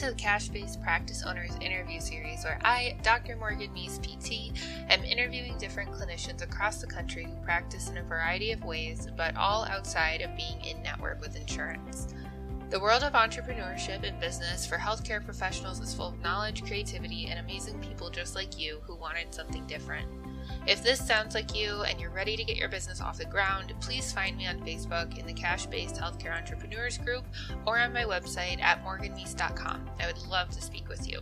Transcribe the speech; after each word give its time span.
to 0.00 0.06
the 0.06 0.14
Cash 0.14 0.48
Based 0.48 0.82
Practice 0.82 1.22
Owners 1.26 1.52
interview 1.60 2.00
series, 2.00 2.42
where 2.42 2.58
I, 2.64 2.96
Dr. 3.02 3.36
Morgan 3.36 3.70
Meese, 3.74 4.00
PT, 4.00 4.58
am 4.90 5.04
interviewing 5.04 5.58
different 5.58 5.92
clinicians 5.92 6.40
across 6.40 6.80
the 6.80 6.86
country 6.86 7.24
who 7.24 7.44
practice 7.44 7.90
in 7.90 7.98
a 7.98 8.02
variety 8.02 8.52
of 8.52 8.64
ways, 8.64 9.08
but 9.14 9.36
all 9.36 9.66
outside 9.66 10.22
of 10.22 10.34
being 10.38 10.58
in 10.64 10.82
network 10.82 11.20
with 11.20 11.36
insurance. 11.36 12.14
The 12.70 12.80
world 12.80 13.02
of 13.02 13.12
entrepreneurship 13.12 14.02
and 14.02 14.18
business 14.18 14.64
for 14.64 14.78
healthcare 14.78 15.22
professionals 15.22 15.80
is 15.80 15.92
full 15.92 16.08
of 16.08 16.20
knowledge, 16.20 16.64
creativity, 16.64 17.26
and 17.26 17.38
amazing 17.38 17.78
people 17.80 18.08
just 18.08 18.34
like 18.34 18.58
you 18.58 18.80
who 18.86 18.94
wanted 18.94 19.34
something 19.34 19.66
different. 19.66 20.08
If 20.66 20.82
this 20.82 21.04
sounds 21.04 21.34
like 21.34 21.56
you 21.56 21.82
and 21.82 22.00
you're 22.00 22.10
ready 22.10 22.36
to 22.36 22.44
get 22.44 22.56
your 22.56 22.68
business 22.68 23.00
off 23.00 23.18
the 23.18 23.24
ground, 23.24 23.72
please 23.80 24.12
find 24.12 24.36
me 24.36 24.46
on 24.46 24.60
Facebook 24.60 25.18
in 25.18 25.26
the 25.26 25.32
Cash 25.32 25.66
Based 25.66 25.96
Healthcare 25.96 26.36
Entrepreneurs 26.36 26.98
group 26.98 27.24
or 27.66 27.78
on 27.78 27.92
my 27.92 28.04
website 28.04 28.60
at 28.60 28.84
morganmeese.com. 28.84 29.90
I 30.00 30.06
would 30.06 30.22
love 30.28 30.50
to 30.50 30.62
speak 30.62 30.88
with 30.88 31.08
you. 31.08 31.20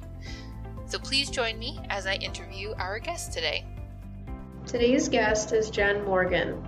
So 0.87 0.99
please 0.99 1.31
join 1.31 1.59
me 1.59 1.79
as 1.91 2.07
I 2.07 2.15
interview 2.15 2.75
our 2.79 2.99
guest 2.99 3.33
today. 3.33 3.65
Today's 4.67 5.09
guest 5.09 5.53
is 5.53 5.71
Jen 5.71 6.05
Morgan. 6.05 6.67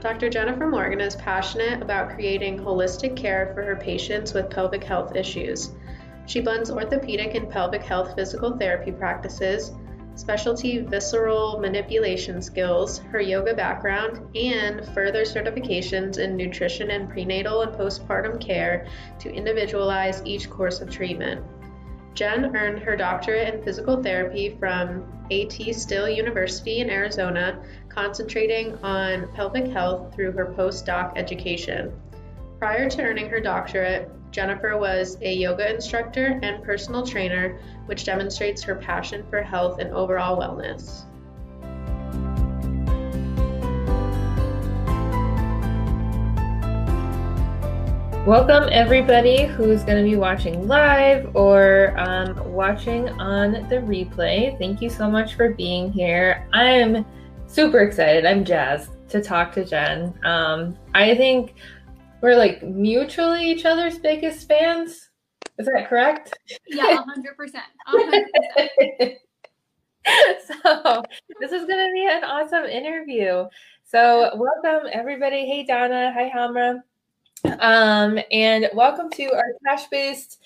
Dr. 0.00 0.30
Jennifer 0.30 0.66
Morgan 0.66 1.00
is 1.00 1.16
passionate 1.16 1.82
about 1.82 2.10
creating 2.10 2.58
holistic 2.58 3.16
care 3.16 3.52
for 3.54 3.64
her 3.64 3.74
patients 3.74 4.32
with 4.32 4.48
pelvic 4.48 4.84
health 4.84 5.16
issues. 5.16 5.72
She 6.26 6.40
blends 6.40 6.70
orthopedic 6.70 7.34
and 7.34 7.50
pelvic 7.50 7.82
health 7.82 8.14
physical 8.14 8.56
therapy 8.56 8.92
practices 8.92 9.72
specialty 10.18 10.80
visceral 10.80 11.60
manipulation 11.60 12.42
skills, 12.42 12.98
her 12.98 13.20
yoga 13.20 13.54
background, 13.54 14.20
and 14.36 14.84
further 14.86 15.22
certifications 15.22 16.18
in 16.18 16.36
nutrition 16.36 16.90
and 16.90 17.08
prenatal 17.08 17.62
and 17.62 17.72
postpartum 17.72 18.40
care 18.40 18.88
to 19.20 19.30
individualize 19.32 20.20
each 20.24 20.50
course 20.50 20.80
of 20.80 20.90
treatment. 20.90 21.40
Jen 22.14 22.56
earned 22.56 22.80
her 22.80 22.96
doctorate 22.96 23.54
in 23.54 23.62
physical 23.62 24.02
therapy 24.02 24.56
from 24.58 25.04
AT 25.30 25.52
Still 25.72 26.08
University 26.08 26.80
in 26.80 26.90
Arizona, 26.90 27.62
concentrating 27.88 28.76
on 28.78 29.32
pelvic 29.34 29.68
health 29.68 30.12
through 30.12 30.32
her 30.32 30.52
postdoc 30.58 31.12
education. 31.16 31.92
Prior 32.58 32.90
to 32.90 33.02
earning 33.02 33.30
her 33.30 33.38
doctorate, 33.38 34.10
Jennifer 34.32 34.76
was 34.76 35.16
a 35.22 35.32
yoga 35.32 35.72
instructor 35.72 36.40
and 36.42 36.60
personal 36.64 37.06
trainer, 37.06 37.60
which 37.86 38.04
demonstrates 38.04 38.64
her 38.64 38.74
passion 38.74 39.24
for 39.30 39.40
health 39.40 39.78
and 39.78 39.92
overall 39.92 40.36
wellness. 40.36 41.04
Welcome, 48.26 48.68
everybody 48.72 49.46
who's 49.46 49.84
going 49.84 50.02
to 50.02 50.10
be 50.10 50.16
watching 50.16 50.66
live 50.66 51.30
or 51.36 51.94
um, 51.96 52.52
watching 52.52 53.08
on 53.20 53.68
the 53.68 53.76
replay. 53.76 54.58
Thank 54.58 54.82
you 54.82 54.90
so 54.90 55.08
much 55.08 55.36
for 55.36 55.50
being 55.50 55.92
here. 55.92 56.48
I'm 56.52 57.06
super 57.46 57.78
excited. 57.78 58.26
I'm 58.26 58.44
jazzed 58.44 58.90
to 59.10 59.22
talk 59.22 59.52
to 59.52 59.64
Jen. 59.64 60.12
Um, 60.24 60.76
I 60.92 61.14
think 61.14 61.54
we're 62.20 62.36
like 62.36 62.62
mutually 62.62 63.50
each 63.50 63.64
other's 63.64 63.98
biggest 63.98 64.48
fans. 64.48 65.10
Is 65.58 65.66
that 65.66 65.88
correct? 65.88 66.32
Yeah, 66.66 67.02
100%. 67.16 67.60
100%. 67.88 68.22
so, 70.46 71.02
this 71.40 71.52
is 71.52 71.66
going 71.66 71.86
to 71.86 71.92
be 71.92 72.08
an 72.10 72.24
awesome 72.24 72.64
interview. 72.64 73.44
So, 73.84 74.36
welcome 74.36 74.88
everybody. 74.92 75.46
Hey, 75.46 75.64
Donna. 75.64 76.12
Hi, 76.12 76.30
Hamra. 76.34 76.82
Um, 77.60 78.18
and 78.32 78.68
welcome 78.74 79.10
to 79.10 79.32
our 79.32 79.52
cash 79.64 79.86
based 79.88 80.42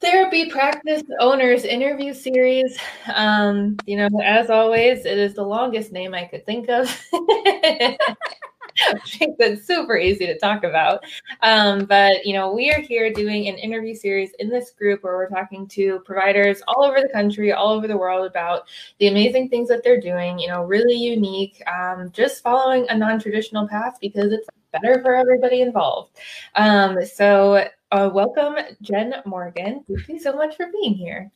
therapy 0.00 0.50
practice 0.50 1.02
owners 1.18 1.64
interview 1.64 2.12
series. 2.12 2.78
Um, 3.12 3.76
you 3.86 3.96
know, 3.96 4.08
as 4.22 4.50
always, 4.50 5.06
it 5.06 5.18
is 5.18 5.34
the 5.34 5.42
longest 5.42 5.92
name 5.92 6.14
I 6.14 6.24
could 6.24 6.46
think 6.46 6.68
of. 6.68 6.88
makes 9.20 9.36
it 9.38 9.64
super 9.64 9.96
easy 9.96 10.26
to 10.26 10.38
talk 10.38 10.64
about. 10.64 11.04
Um, 11.42 11.84
but 11.84 12.24
you 12.24 12.32
know, 12.32 12.52
we 12.52 12.70
are 12.72 12.80
here 12.80 13.12
doing 13.12 13.48
an 13.48 13.56
interview 13.56 13.94
series 13.94 14.32
in 14.38 14.48
this 14.48 14.70
group 14.70 15.02
where 15.02 15.16
we're 15.16 15.28
talking 15.28 15.66
to 15.68 16.00
providers 16.00 16.62
all 16.68 16.84
over 16.84 17.00
the 17.00 17.08
country, 17.08 17.52
all 17.52 17.72
over 17.72 17.86
the 17.86 17.96
world 17.96 18.26
about 18.26 18.62
the 18.98 19.08
amazing 19.08 19.48
things 19.48 19.68
that 19.68 19.82
they're 19.84 20.00
doing. 20.00 20.38
You 20.38 20.48
know, 20.48 20.64
really 20.64 20.94
unique, 20.94 21.62
um, 21.68 22.10
just 22.12 22.42
following 22.42 22.86
a 22.88 22.96
non-traditional 22.96 23.68
path 23.68 23.98
because 24.00 24.32
it's 24.32 24.48
better 24.72 25.00
for 25.02 25.14
everybody 25.14 25.60
involved. 25.60 26.18
Um, 26.56 27.04
so, 27.04 27.68
uh, 27.92 28.10
welcome, 28.12 28.56
Jen 28.82 29.14
Morgan. 29.24 29.84
Thank 29.86 30.08
you 30.08 30.18
so 30.18 30.32
much 30.34 30.56
for 30.56 30.66
being 30.72 30.94
here. 30.94 31.30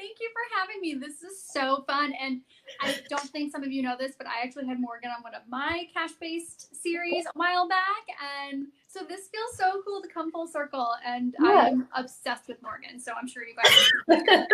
Thank 0.00 0.16
you 0.18 0.30
for 0.32 0.58
having 0.58 0.80
me. 0.80 0.94
This 0.94 1.22
is 1.22 1.44
so 1.44 1.84
fun. 1.86 2.14
And 2.18 2.40
I 2.80 2.96
don't 3.10 3.28
think 3.28 3.52
some 3.52 3.62
of 3.62 3.70
you 3.70 3.82
know 3.82 3.96
this, 3.98 4.14
but 4.16 4.26
I 4.26 4.42
actually 4.42 4.66
had 4.66 4.80
Morgan 4.80 5.10
on 5.14 5.22
one 5.22 5.34
of 5.34 5.42
my 5.46 5.88
cash 5.92 6.12
based 6.18 6.74
series 6.74 7.26
a 7.26 7.30
while 7.34 7.68
back. 7.68 8.06
And 8.48 8.68
so 8.88 9.00
this 9.06 9.28
feels 9.28 9.58
so 9.58 9.82
cool 9.84 10.00
to 10.00 10.08
come 10.08 10.32
full 10.32 10.46
circle. 10.46 10.94
And 11.04 11.34
yeah. 11.42 11.50
I'm 11.50 11.88
obsessed 11.94 12.48
with 12.48 12.62
Morgan. 12.62 12.98
So 12.98 13.12
I'm 13.12 13.28
sure 13.28 13.42
you 13.42 13.54
guys 14.08 14.46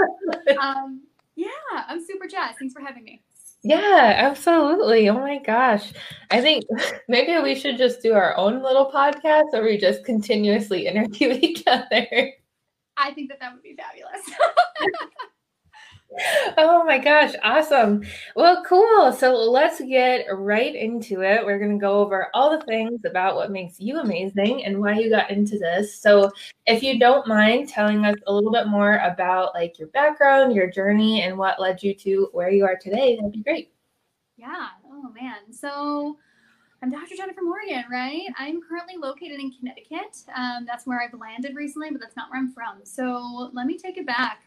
um, 0.60 1.02
yeah, 1.36 1.48
I'm 1.72 2.04
super 2.04 2.26
jazzed. 2.26 2.58
Thanks 2.58 2.74
for 2.74 2.80
having 2.80 3.04
me. 3.04 3.22
Yeah, 3.62 4.14
absolutely. 4.16 5.08
Oh 5.08 5.14
my 5.14 5.38
gosh. 5.38 5.92
I 6.32 6.40
think 6.40 6.64
maybe 7.08 7.40
we 7.40 7.54
should 7.54 7.78
just 7.78 8.02
do 8.02 8.14
our 8.14 8.36
own 8.36 8.64
little 8.64 8.90
podcast 8.90 9.52
where 9.52 9.62
we 9.62 9.78
just 9.78 10.04
continuously 10.04 10.88
interview 10.88 11.30
each 11.40 11.62
other. 11.68 12.32
I 12.96 13.12
think 13.12 13.28
that 13.28 13.38
that 13.38 13.52
would 13.52 13.62
be 13.62 13.76
fabulous. 13.76 14.28
Oh 16.56 16.84
my 16.86 16.98
gosh, 16.98 17.34
awesome. 17.42 18.02
Well, 18.34 18.62
cool. 18.64 19.12
So 19.12 19.34
let's 19.34 19.80
get 19.80 20.26
right 20.32 20.74
into 20.74 21.22
it. 21.22 21.44
We're 21.44 21.58
going 21.58 21.78
to 21.78 21.80
go 21.80 22.00
over 22.00 22.28
all 22.34 22.50
the 22.50 22.64
things 22.64 23.00
about 23.04 23.36
what 23.36 23.50
makes 23.50 23.80
you 23.80 23.98
amazing 23.98 24.64
and 24.64 24.80
why 24.80 24.98
you 24.98 25.10
got 25.10 25.30
into 25.30 25.58
this. 25.58 26.00
So, 26.00 26.30
if 26.66 26.82
you 26.82 26.98
don't 26.98 27.28
mind 27.28 27.68
telling 27.68 28.04
us 28.04 28.16
a 28.26 28.32
little 28.32 28.50
bit 28.50 28.66
more 28.66 28.96
about 28.98 29.54
like 29.54 29.78
your 29.78 29.88
background, 29.88 30.54
your 30.54 30.68
journey, 30.68 31.22
and 31.22 31.38
what 31.38 31.60
led 31.60 31.82
you 31.82 31.94
to 31.94 32.28
where 32.32 32.50
you 32.50 32.64
are 32.64 32.76
today, 32.76 33.16
that'd 33.16 33.32
be 33.32 33.42
great. 33.42 33.72
Yeah. 34.36 34.68
Oh 34.90 35.12
man. 35.14 35.52
So, 35.52 36.18
I'm 36.82 36.90
Dr. 36.90 37.16
Jennifer 37.16 37.42
Morgan, 37.42 37.84
right? 37.90 38.26
I'm 38.38 38.60
currently 38.62 38.96
located 38.96 39.40
in 39.40 39.50
Connecticut. 39.50 40.18
Um, 40.36 40.66
that's 40.66 40.86
where 40.86 41.00
I've 41.00 41.18
landed 41.18 41.56
recently, 41.56 41.90
but 41.90 42.00
that's 42.00 42.16
not 42.16 42.30
where 42.30 42.38
I'm 42.38 42.52
from. 42.52 42.80
So 42.84 43.50
let 43.54 43.66
me 43.66 43.78
take 43.78 43.96
it 43.96 44.06
back. 44.06 44.42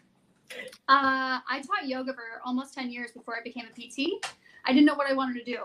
Uh, 0.88 1.40
I 1.48 1.62
taught 1.66 1.88
yoga 1.88 2.14
for 2.14 2.42
almost 2.46 2.74
10 2.74 2.92
years 2.92 3.12
before 3.12 3.36
I 3.38 3.44
became 3.44 3.66
a 3.66 3.74
PT. 3.74 4.26
I 4.66 4.74
didn't 4.74 4.86
know 4.86 4.96
what 4.96 5.10
I 5.10 5.14
wanted 5.14 5.44
to 5.46 5.52
do. 5.52 5.60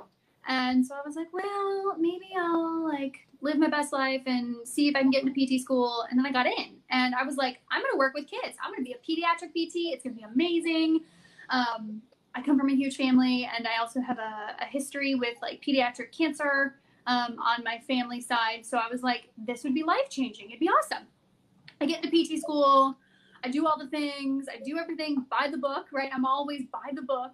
And 0.47 0.87
so 0.87 0.95
I 0.95 1.00
was 1.06 1.17
like, 1.17 1.33
well, 1.33 1.97
maybe 1.99 2.28
I'll 2.39 2.84
like 2.84 3.27
live 3.41 3.59
my 3.59 3.69
best 3.69 3.93
life 3.93 4.22
and 4.27 4.67
see 4.67 4.89
if 4.89 4.97
I 4.97 5.00
can 5.00 5.11
get 5.11 5.25
into 5.25 5.33
PT 5.33 5.61
school. 5.61 6.05
And 6.11 6.19
then 6.19 6.27
I 6.27 6.33
got 6.33 6.47
in 6.47 6.77
and 6.91 7.15
I 7.15 7.25
was 7.25 7.37
like, 7.37 7.61
I'm 7.71 7.81
going 7.81 7.93
to 7.93 7.99
work 7.99 8.15
with 8.15 8.27
kids. 8.27 8.56
I'm 8.62 8.72
going 8.72 8.84
to 8.84 8.91
be 8.91 8.93
a 8.93 8.99
pediatric 8.99 9.50
PT. 9.50 9.93
It's 9.93 10.05
going 10.05 10.15
to 10.17 10.21
be 10.21 10.25
amazing. 10.25 11.01
Um, 11.51 12.03
I 12.34 12.43
come 12.43 12.59
from 12.59 12.69
a 12.69 12.75
huge 12.75 12.97
family 12.97 13.49
and 13.56 13.66
I 13.66 13.81
also 13.81 14.01
have 14.01 14.19
a, 14.19 14.56
a 14.61 14.66
history 14.66 15.15
with 15.15 15.37
like 15.41 15.62
pediatric 15.62 16.16
cancer 16.16 16.75
um, 17.06 17.39
on 17.39 17.62
my 17.65 17.78
family 17.87 18.21
side. 18.21 18.65
So 18.65 18.78
I 18.78 18.89
was 18.91 19.03
like, 19.03 19.28
this 19.37 19.65
would 19.65 19.75
be 19.75 19.83
life 19.83 20.11
changing. 20.11 20.49
It'd 20.49 20.61
be 20.61 20.69
awesome. 20.69 21.06
I 21.81 21.87
get 21.87 22.05
into 22.05 22.11
PT 22.11 22.41
school. 22.41 22.97
I 23.44 23.49
do 23.50 23.66
all 23.66 23.78
the 23.78 23.88
things, 23.88 24.47
I 24.49 24.62
do 24.65 24.78
everything 24.78 25.27
by 25.31 25.49
the 25.50 25.59
book, 25.59 25.87
right? 25.93 26.10
I'm 26.12 26.25
always 26.25 26.62
by 26.72 26.93
the 26.94 27.03
book. 27.03 27.32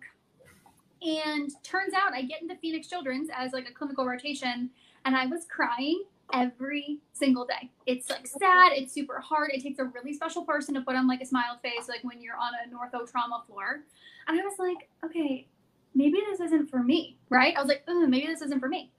And 1.02 1.50
turns 1.62 1.94
out 1.94 2.12
I 2.12 2.22
get 2.22 2.42
into 2.42 2.56
Phoenix 2.56 2.88
Children's 2.88 3.28
as 3.34 3.52
like 3.52 3.68
a 3.68 3.72
clinical 3.72 4.04
rotation, 4.04 4.70
and 5.04 5.16
I 5.16 5.26
was 5.26 5.46
crying 5.48 6.02
every 6.32 6.98
single 7.12 7.46
day. 7.46 7.70
It's 7.86 8.10
like 8.10 8.26
sad, 8.26 8.72
it's 8.72 8.92
super 8.92 9.20
hard. 9.20 9.50
It 9.52 9.62
takes 9.62 9.78
a 9.78 9.84
really 9.84 10.12
special 10.12 10.44
person 10.44 10.74
to 10.74 10.80
put 10.80 10.96
on 10.96 11.06
like 11.06 11.20
a 11.20 11.26
smile 11.26 11.58
face, 11.62 11.88
like 11.88 12.02
when 12.02 12.20
you're 12.20 12.36
on 12.36 12.52
a 12.54 12.76
ortho 12.76 13.10
trauma 13.10 13.42
floor. 13.46 13.80
And 14.28 14.38
I 14.38 14.42
was 14.42 14.58
like, 14.58 14.88
okay, 15.04 15.46
maybe 15.94 16.18
this 16.30 16.40
isn't 16.40 16.70
for 16.70 16.82
me, 16.82 17.16
right? 17.30 17.56
I 17.56 17.60
was 17.60 17.68
like, 17.68 17.84
maybe 17.86 18.26
this 18.26 18.42
isn't 18.42 18.60
for 18.60 18.68
me. 18.68 18.90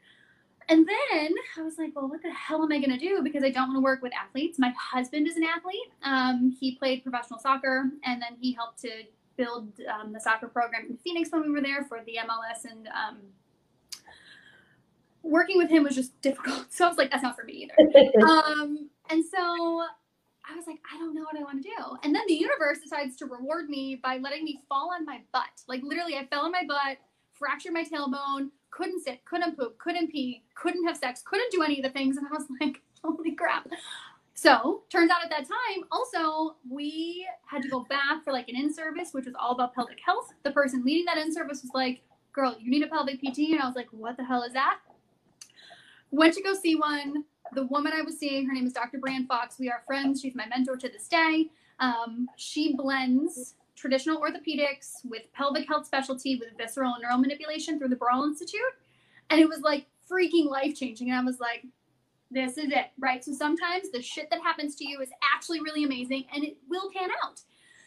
And 0.71 0.88
then 0.88 1.33
I 1.57 1.63
was 1.63 1.77
like, 1.77 1.94
well, 1.94 2.07
what 2.07 2.21
the 2.21 2.31
hell 2.31 2.63
am 2.63 2.71
I 2.71 2.79
going 2.79 2.97
to 2.97 2.97
do? 2.97 3.21
Because 3.21 3.44
I 3.44 3.50
don't 3.50 3.68
want 3.68 3.75
to 3.75 3.81
work 3.81 4.01
with 4.01 4.13
athletes. 4.13 4.57
My 4.57 4.73
husband 4.79 5.27
is 5.27 5.35
an 5.35 5.44
athlete. 5.44 5.91
Um, 6.01 6.56
he 6.57 6.75
played 6.75 7.03
professional 7.03 7.39
soccer 7.39 7.89
and 8.06 8.21
then 8.21 8.38
he 8.39 8.53
helped 8.53 8.79
to 8.83 8.89
build 9.35 9.73
um, 9.94 10.13
the 10.13 10.19
soccer 10.21 10.47
program 10.47 10.85
in 10.89 10.95
Phoenix 10.95 11.29
when 11.29 11.41
we 11.41 11.50
were 11.50 11.59
there 11.59 11.83
for 11.83 12.00
the 12.06 12.13
MLS. 12.25 12.71
And 12.71 12.88
um, 12.88 13.18
working 15.23 15.57
with 15.57 15.69
him 15.69 15.83
was 15.83 15.94
just 15.94 16.19
difficult. 16.21 16.68
So 16.71 16.85
I 16.85 16.88
was 16.88 16.97
like, 16.97 17.12
that's 17.12 17.23
not 17.23 17.35
for 17.35 17.44
me 17.44 17.68
either. 17.68 18.23
um, 18.25 18.89
and 19.09 19.25
so 19.25 19.38
I 19.39 20.56
was 20.56 20.68
like, 20.68 20.79
I 20.89 20.97
don't 21.00 21.13
know 21.13 21.23
what 21.23 21.38
I 21.38 21.44
want 21.44 21.62
to 21.62 21.69
do. 21.69 21.97
And 22.03 22.15
then 22.15 22.23
the 22.29 22.33
universe 22.33 22.79
decides 22.81 23.18
to 23.18 23.25
reward 23.25 23.69
me 23.69 24.00
by 24.01 24.19
letting 24.19 24.45
me 24.45 24.62
fall 24.69 24.91
on 24.94 25.06
my 25.06 25.19
butt. 25.33 25.50
Like 25.68 25.83
literally, 25.83 26.15
I 26.15 26.27
fell 26.27 26.45
on 26.45 26.53
my 26.53 26.63
butt, 26.65 26.97
fractured 27.33 27.73
my 27.73 27.83
tailbone, 27.83 28.51
couldn't 28.71 29.03
sit, 29.03 29.23
couldn't 29.25 29.57
poop, 29.57 29.77
couldn't 29.77 30.12
pee, 30.12 30.44
couldn't 30.56 30.85
have 30.85 30.97
sex, 30.97 31.21
couldn't 31.25 31.51
do 31.51 31.62
any 31.62 31.79
of 31.79 31.83
the 31.83 31.91
things. 31.91 32.18
And 32.21 32.27
I 32.27 32.31
was 32.31 32.45
like, 32.59 32.81
holy 33.03 33.31
crap. 33.31 33.68
So 34.33 34.83
turns 34.89 35.12
out 35.12 35.23
at 35.23 35.29
that 35.29 35.47
time, 35.47 35.83
also 35.91 36.56
we 36.69 37.27
had 37.45 37.62
to 37.62 37.69
go 37.69 37.85
back 37.89 38.23
for 38.23 38.33
like 38.33 38.50
an 38.50 38.56
in 38.56 38.73
service, 38.73 39.09
which 39.12 39.25
was 39.25 39.35
all 39.39 39.51
about 39.51 39.75
pelvic 39.75 40.00
health. 40.03 40.33
The 40.44 40.51
person 40.51 40.83
leading 40.83 41.06
that 41.06 41.18
in 41.18 41.31
service 41.31 41.62
was 41.62 41.71
like, 41.73 42.01
"Girl, 42.33 42.56
you 42.59 42.71
need 42.71 42.81
a 42.81 42.88
pelvic 42.88 43.19
PT," 43.19 43.51
and 43.51 43.62
I 43.62 43.68
was 43.68 43.75
like, 43.75 43.89
"What 43.91 44.18
the 44.18 44.23
hell 44.23 44.41
is 44.44 44.53
that?" 44.53 44.79
Went 46.09 46.33
to 46.35 46.41
go 46.41 46.53
see 46.53 46.75
one. 46.75 47.25
The 47.53 47.65
woman 47.65 47.94
I 47.94 48.01
was 48.01 48.18
seeing, 48.18 48.47
her 48.47 48.53
name 48.53 48.65
is 48.65 48.73
Dr. 48.73 48.97
Brianne 48.97 49.27
Fox. 49.27 49.59
We 49.59 49.69
are 49.69 49.83
friends. 49.85 50.21
She's 50.21 50.33
my 50.33 50.47
mentor 50.47 50.77
to 50.77 50.89
this 50.89 51.07
day. 51.07 51.50
Um, 51.79 52.27
she 52.38 52.75
blends 52.75 53.56
traditional 53.81 54.22
orthopedics 54.22 55.04
with 55.04 55.24
pelvic 55.33 55.68
health 55.68 55.88
specialty 55.88 56.36
with 56.36 56.56
visceral 56.56 56.94
and 56.94 57.01
neural 57.01 57.18
manipulation 57.18 57.80
through 57.80 57.89
the 57.89 57.95
Barral 57.95 58.25
Institute, 58.25 58.62
and 59.31 59.42
it 59.42 59.50
was 59.50 59.62
like 59.62 59.88
freaking 60.10 60.45
life 60.48 60.75
changing. 60.75 61.10
And 61.10 61.19
I 61.19 61.24
was 61.24 61.39
like, 61.39 61.66
this 62.30 62.57
is 62.57 62.72
it, 62.72 62.92
right? 63.00 63.24
So 63.25 63.33
sometimes 63.33 63.89
the 63.89 64.01
shit 64.01 64.30
that 64.30 64.42
happens 64.42 64.75
to 64.75 64.88
you 64.88 65.01
is 65.01 65.10
actually 65.33 65.62
really 65.62 65.83
amazing 65.83 66.25
and 66.33 66.44
it 66.44 66.57
will 66.69 66.89
pan 66.95 67.10
out. 67.24 67.42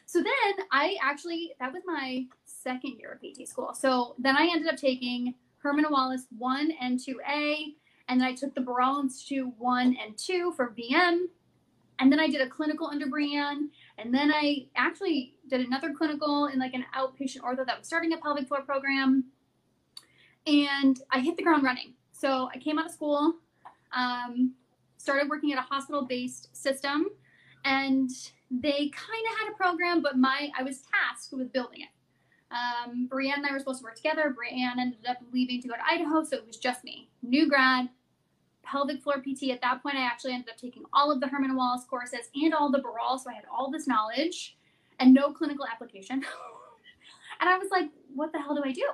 So 0.06 0.19
then 0.19 0.67
I 0.70 0.96
actually, 1.02 1.52
that 1.61 1.73
was 1.73 1.82
my 1.87 2.26
second 2.44 2.99
year 2.99 3.12
of 3.12 3.20
PT 3.20 3.49
school. 3.49 3.73
So 3.73 4.17
then 4.19 4.37
I 4.37 4.49
ended 4.52 4.69
up 4.69 4.76
taking 4.76 5.35
Herman 5.58 5.87
Wallace 5.88 6.26
1 6.37 6.73
and 6.81 6.99
2A, 6.99 7.75
and 8.08 8.20
then 8.20 8.29
I 8.29 8.35
took 8.35 8.55
the 8.55 8.61
Barral 8.61 9.00
Institute 9.00 9.50
1 9.56 9.96
and 10.05 10.19
2 10.19 10.52
for 10.56 10.75
VM. 10.79 11.20
And 12.00 12.12
then 12.12 12.20
I 12.20 12.26
did 12.26 12.41
a 12.41 12.49
clinical 12.49 12.88
under 12.88 13.06
Brianne. 13.06 13.69
And 13.96 14.12
then 14.12 14.31
I 14.31 14.67
actually 14.76 15.33
did 15.49 15.67
another 15.67 15.93
clinical 15.93 16.46
in 16.46 16.58
like 16.58 16.75
an 16.75 16.85
outpatient 16.96 17.41
ortho 17.41 17.67
that 17.67 17.79
was 17.79 17.87
starting 17.87 18.12
a 18.12 18.17
pelvic 18.19 18.49
floor 18.49 18.62
program. 18.62 19.25
And 20.46 21.00
I 21.11 21.20
hit 21.20 21.37
the 21.37 21.43
ground 21.43 21.64
running. 21.64 21.94
So 22.12 22.49
I 22.55 22.58
came 22.58 22.79
out 22.79 22.87
of 22.87 22.93
school, 22.93 23.35
um, 23.93 24.52
started 24.99 25.29
working 25.29 25.52
at 25.52 25.58
a 25.58 25.62
hospital-based 25.62 26.55
system, 26.56 27.06
and 27.64 28.11
they 28.50 28.91
kind 28.91 29.25
of 29.31 29.38
had 29.38 29.52
a 29.52 29.56
program, 29.56 30.02
but 30.02 30.17
my 30.17 30.50
I 30.58 30.62
was 30.62 30.82
tasked 30.82 31.32
with 31.32 31.52
building 31.52 31.81
it. 31.82 31.88
Um, 32.50 33.08
Brianne 33.11 33.38
and 33.38 33.46
I 33.46 33.52
were 33.52 33.58
supposed 33.58 33.81
to 33.81 33.85
work 33.85 33.96
together. 33.96 34.35
Brianne 34.35 34.79
ended 34.79 35.06
up 35.08 35.17
leaving 35.32 35.61
to 35.62 35.69
go 35.69 35.75
to 35.75 35.81
Idaho, 35.85 36.23
so 36.23 36.37
it 36.37 36.46
was 36.46 36.56
just 36.56 36.85
me, 36.85 37.08
new 37.23 37.49
grad, 37.49 37.88
pelvic 38.62 39.02
floor 39.02 39.17
PT. 39.17 39.50
At 39.50 39.61
that 39.62 39.82
point, 39.82 39.96
I 39.96 40.02
actually 40.02 40.35
ended 40.35 40.50
up 40.50 40.58
taking 40.58 40.85
all 40.93 41.11
of 41.11 41.20
the 41.20 41.26
Herman 41.26 41.56
Wallace 41.56 41.85
courses 41.85 42.31
and 42.35 42.55
all 42.55 42.70
the 42.70 42.79
Barral, 42.79 43.19
so 43.19 43.31
I 43.31 43.35
had 43.35 43.44
all 43.52 43.70
this 43.70 43.87
knowledge 43.87 44.56
and 45.00 45.12
no 45.12 45.32
clinical 45.32 45.67
application. 45.67 46.17
and 47.41 47.50
I 47.50 47.58
was 47.58 47.69
like, 47.70 47.91
what 48.14 48.32
the 48.32 48.41
hell 48.41 48.55
do 48.55 48.62
I 48.64 48.73
do? 48.73 48.88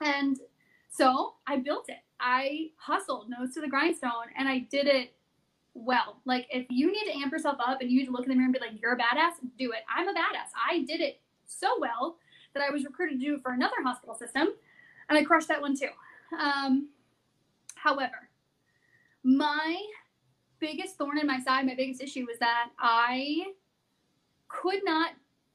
And 0.00 0.38
so 0.90 1.34
I 1.46 1.58
built 1.58 1.88
it. 1.88 1.98
I 2.18 2.70
hustled 2.76 3.30
nose 3.30 3.54
to 3.54 3.60
the 3.60 3.68
grindstone 3.68 4.28
and 4.36 4.48
I 4.48 4.60
did 4.70 4.86
it 4.86 5.14
well. 5.74 6.20
Like 6.24 6.46
if 6.50 6.66
you 6.68 6.92
need 6.92 7.12
to 7.12 7.18
amp 7.18 7.32
yourself 7.32 7.56
up 7.64 7.80
and 7.80 7.90
you 7.90 8.00
need 8.00 8.06
to 8.06 8.12
look 8.12 8.24
in 8.24 8.28
the 8.28 8.34
mirror 8.34 8.46
and 8.46 8.52
be 8.52 8.60
like, 8.60 8.80
you're 8.80 8.92
a 8.92 8.98
badass, 8.98 9.32
do 9.58 9.72
it. 9.72 9.80
I'm 9.94 10.08
a 10.08 10.12
badass. 10.12 10.50
I 10.68 10.80
did 10.80 11.00
it 11.00 11.20
so 11.46 11.78
well 11.78 12.16
that 12.54 12.62
I 12.62 12.70
was 12.70 12.84
recruited 12.84 13.20
to 13.20 13.26
do 13.26 13.34
it 13.36 13.42
for 13.42 13.52
another 13.52 13.76
hospital 13.82 14.14
system 14.14 14.48
and 15.08 15.18
I 15.18 15.24
crushed 15.24 15.48
that 15.48 15.60
one 15.60 15.76
too. 15.76 15.88
Um, 16.38 16.88
however, 17.74 18.28
my 19.22 19.80
biggest 20.60 20.96
thorn 20.96 21.18
in 21.18 21.26
my 21.26 21.40
side, 21.40 21.66
my 21.66 21.74
biggest 21.74 22.02
issue 22.02 22.26
was 22.26 22.38
that 22.38 22.70
I 22.78 23.52
could 24.50 24.84
not 24.84 25.12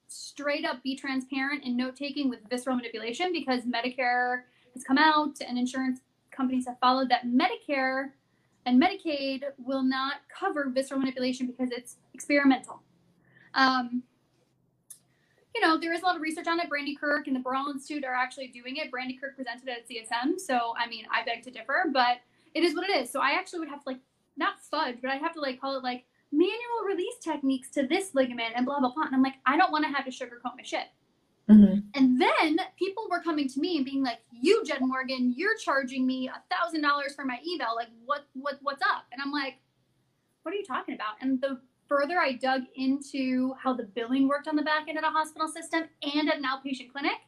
straight 0.07 0.65
up 0.65 0.81
be 0.81 0.95
transparent 0.95 1.63
in 1.63 1.75
note 1.75 1.95
taking 1.95 2.29
with 2.29 2.39
visceral 2.49 2.75
manipulation 2.75 3.31
because 3.31 3.61
Medicare 3.63 4.43
has 4.73 4.83
come 4.83 4.97
out 4.97 5.35
and 5.45 5.57
insurance 5.57 5.99
companies 6.31 6.65
have 6.65 6.79
followed 6.79 7.09
that 7.09 7.25
Medicare 7.25 8.11
and 8.65 8.81
Medicaid 8.81 9.43
will 9.57 9.83
not 9.83 10.15
cover 10.27 10.69
visceral 10.69 10.99
manipulation 10.99 11.45
because 11.45 11.71
it's 11.71 11.97
experimental. 12.13 12.81
Um, 13.53 14.03
you 15.53 15.61
know, 15.61 15.77
there 15.77 15.93
is 15.93 16.01
a 16.01 16.05
lot 16.05 16.15
of 16.15 16.21
research 16.21 16.47
on 16.47 16.59
it. 16.59 16.67
Brandy 16.67 16.95
Kirk 16.95 17.27
and 17.27 17.35
the 17.35 17.39
Barral 17.39 17.69
Institute 17.69 18.03
are 18.03 18.13
actually 18.13 18.47
doing 18.47 18.77
it. 18.77 18.91
Brandy 18.91 19.17
Kirk 19.17 19.37
presented 19.37 19.69
it 19.69 19.77
at 19.77 19.87
CSM. 19.87 20.39
So, 20.39 20.73
I 20.77 20.87
mean, 20.87 21.05
I 21.11 21.23
beg 21.23 21.43
to 21.43 21.51
differ, 21.51 21.85
but 21.93 22.17
it 22.53 22.63
is 22.63 22.75
what 22.75 22.89
it 22.89 22.95
is. 22.95 23.09
So 23.09 23.21
I 23.21 23.31
actually 23.31 23.59
would 23.59 23.69
have 23.69 23.83
to 23.83 23.89
like, 23.89 23.99
not 24.35 24.59
fudge, 24.59 24.97
but 25.01 25.11
I 25.11 25.15
have 25.15 25.33
to 25.33 25.39
like 25.39 25.61
call 25.61 25.77
it 25.77 25.83
like 25.83 26.05
manual 26.35 26.85
release 26.87 27.15
techniques 27.23 27.69
to 27.71 27.87
this 27.87 28.13
ligament 28.13 28.53
and 28.55 28.65
blah, 28.65 28.79
blah, 28.79 28.93
blah. 28.93 29.05
And 29.05 29.15
I'm 29.15 29.23
like, 29.23 29.35
I 29.45 29.57
don't 29.57 29.71
want 29.71 29.85
to 29.85 29.91
have 29.91 30.05
to 30.05 30.11
sugarcoat 30.11 30.55
my 30.57 30.63
shit. 30.63 30.87
Mm-hmm. 31.49 31.79
And 31.93 32.21
then 32.21 32.57
people 32.77 33.07
were 33.09 33.21
coming 33.21 33.47
to 33.49 33.59
me 33.59 33.77
and 33.77 33.85
being 33.85 34.03
like, 34.03 34.19
"You, 34.31 34.63
Jen 34.65 34.87
Morgan, 34.87 35.33
you're 35.37 35.55
charging 35.57 36.07
me 36.07 36.27
a 36.27 36.41
thousand 36.53 36.81
dollars 36.81 37.13
for 37.15 37.23
my 37.23 37.37
eval. 37.37 37.75
Like, 37.75 37.89
what, 38.03 38.25
what, 38.33 38.57
what's 38.63 38.81
up?" 38.81 39.05
And 39.11 39.21
I'm 39.21 39.31
like, 39.31 39.59
"What 40.41 40.53
are 40.53 40.57
you 40.57 40.65
talking 40.65 40.95
about?" 40.95 41.21
And 41.21 41.39
the 41.39 41.59
further 41.87 42.17
I 42.17 42.33
dug 42.33 42.63
into 42.75 43.53
how 43.61 43.73
the 43.73 43.83
billing 43.83 44.27
worked 44.27 44.47
on 44.47 44.55
the 44.55 44.63
back 44.63 44.87
end 44.87 44.97
of 44.97 45.03
a 45.03 45.09
hospital 45.09 45.47
system 45.47 45.83
and 46.01 46.29
at 46.29 46.37
an 46.37 46.45
outpatient 46.45 46.91
clinic, 46.91 47.19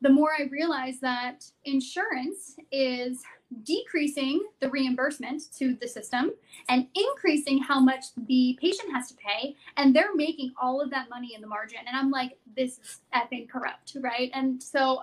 the 0.00 0.10
more 0.10 0.30
I 0.38 0.44
realized 0.44 1.00
that 1.00 1.44
insurance 1.64 2.54
is 2.70 3.20
decreasing 3.64 4.42
the 4.60 4.70
reimbursement 4.70 5.52
to 5.58 5.74
the 5.74 5.88
system 5.88 6.32
and 6.68 6.86
increasing 6.94 7.60
how 7.60 7.80
much 7.80 8.06
the 8.28 8.56
patient 8.60 8.92
has 8.92 9.08
to 9.08 9.14
pay. 9.16 9.56
And 9.76 9.94
they're 9.94 10.14
making 10.14 10.52
all 10.60 10.80
of 10.80 10.90
that 10.90 11.10
money 11.10 11.34
in 11.34 11.40
the 11.40 11.46
margin. 11.46 11.80
And 11.86 11.96
I'm 11.96 12.10
like, 12.10 12.38
this 12.56 12.78
is 12.78 13.00
effing 13.14 13.48
corrupt, 13.48 13.96
right? 14.00 14.30
And 14.34 14.62
so 14.62 15.02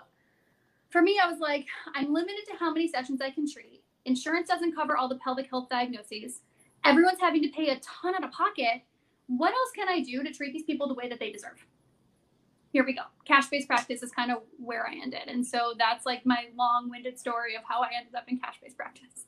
for 0.89 1.01
me, 1.01 1.19
I 1.21 1.29
was 1.29 1.39
like, 1.39 1.65
I'm 1.95 2.13
limited 2.13 2.45
to 2.49 2.57
how 2.57 2.71
many 2.71 2.87
sessions 2.87 3.21
I 3.21 3.31
can 3.31 3.51
treat. 3.51 3.83
Insurance 4.05 4.47
doesn't 4.47 4.75
cover 4.75 4.95
all 4.95 5.09
the 5.09 5.15
pelvic 5.15 5.49
health 5.49 5.67
diagnoses. 5.69 6.39
Everyone's 6.85 7.19
having 7.19 7.41
to 7.41 7.49
pay 7.49 7.69
a 7.69 7.79
ton 7.79 8.15
out 8.15 8.23
of 8.23 8.31
pocket. 8.31 8.81
What 9.27 9.53
else 9.53 9.71
can 9.75 9.89
I 9.89 9.99
do 9.99 10.23
to 10.23 10.31
treat 10.31 10.53
these 10.53 10.63
people 10.63 10.87
the 10.87 10.93
way 10.93 11.09
that 11.09 11.19
they 11.19 11.31
deserve? 11.31 11.66
Here 12.77 12.85
we 12.85 12.93
go. 12.93 13.01
Cash 13.25 13.47
based 13.47 13.67
practice 13.67 14.03
is 14.03 14.11
kind 14.11 14.31
of 14.31 14.43
where 14.59 14.85
I 14.85 14.93
ended. 15.01 15.23
And 15.25 15.43
so 15.43 15.73
that's 15.79 16.05
like 16.05 16.23
my 16.27 16.45
long 16.55 16.91
winded 16.91 17.17
story 17.17 17.55
of 17.55 17.63
how 17.67 17.81
I 17.81 17.89
ended 17.97 18.13
up 18.13 18.25
in 18.27 18.37
cash 18.37 18.57
based 18.61 18.77
practice. 18.77 19.25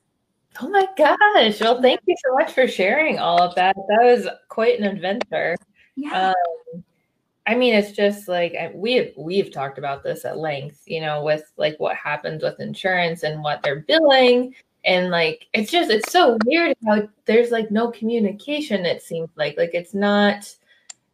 Oh 0.62 0.69
my 0.69 0.86
gosh. 0.96 1.60
Well, 1.60 1.81
thank 1.81 2.00
you 2.06 2.16
so 2.24 2.36
much 2.36 2.54
for 2.54 2.68
sharing 2.68 3.18
all 3.18 3.42
of 3.42 3.56
that. 3.56 3.75
That 3.75 4.04
was 4.04 4.28
quite 4.50 4.80
an 4.80 4.86
adventure. 4.86 5.56
Yeah. 5.96 6.34
Um, 6.75 6.84
I 7.48 7.56
mean, 7.56 7.74
it's 7.74 7.92
just 7.92 8.28
like 8.28 8.54
we've 8.75 9.13
we've 9.18 9.52
talked 9.52 9.80
about 9.80 10.04
this 10.04 10.25
at 10.25 10.38
length, 10.38 10.84
you 10.86 11.02
know, 11.02 11.24
with 11.24 11.52
like 11.57 11.80
what 11.80 11.95
happens 11.95 12.44
with 12.44 12.60
insurance 12.60 13.24
and 13.24 13.42
what 13.42 13.63
they're 13.63 13.80
billing, 13.80 14.54
and 14.86 15.10
like 15.10 15.48
it's 15.54 15.72
just 15.72 15.90
it's 15.90 16.12
so 16.12 16.38
weird 16.45 16.78
how 16.86 17.10
there's 17.25 17.50
like 17.50 17.71
no 17.71 17.90
communication. 17.90 18.85
It 18.85 19.02
seems 19.02 19.30
like 19.35 19.57
like 19.57 19.71
it's 19.74 19.95
not 19.95 20.54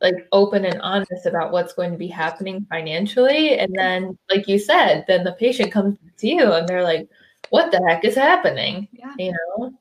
like 0.02 0.28
open 0.32 0.66
and 0.66 0.82
honest 0.82 1.26
about 1.26 1.52
what's 1.52 1.74
going 1.74 1.92
to 1.92 1.98
be 1.98 2.08
happening 2.08 2.66
financially 2.70 3.58
and 3.58 3.74
then 3.76 4.18
like 4.30 4.48
you 4.48 4.60
said 4.60 5.06
then 5.08 5.24
the 5.24 5.34
patient 5.34 5.72
comes 5.72 5.98
to 6.18 6.28
you 6.28 6.52
and 6.52 6.68
they're 6.68 6.84
like 6.84 7.08
what 7.50 7.72
the 7.72 7.84
heck 7.88 8.04
is 8.04 8.16
happening? 8.16 8.88
Yeah. 8.92 9.14
You 9.18 9.32
know? 9.32 9.74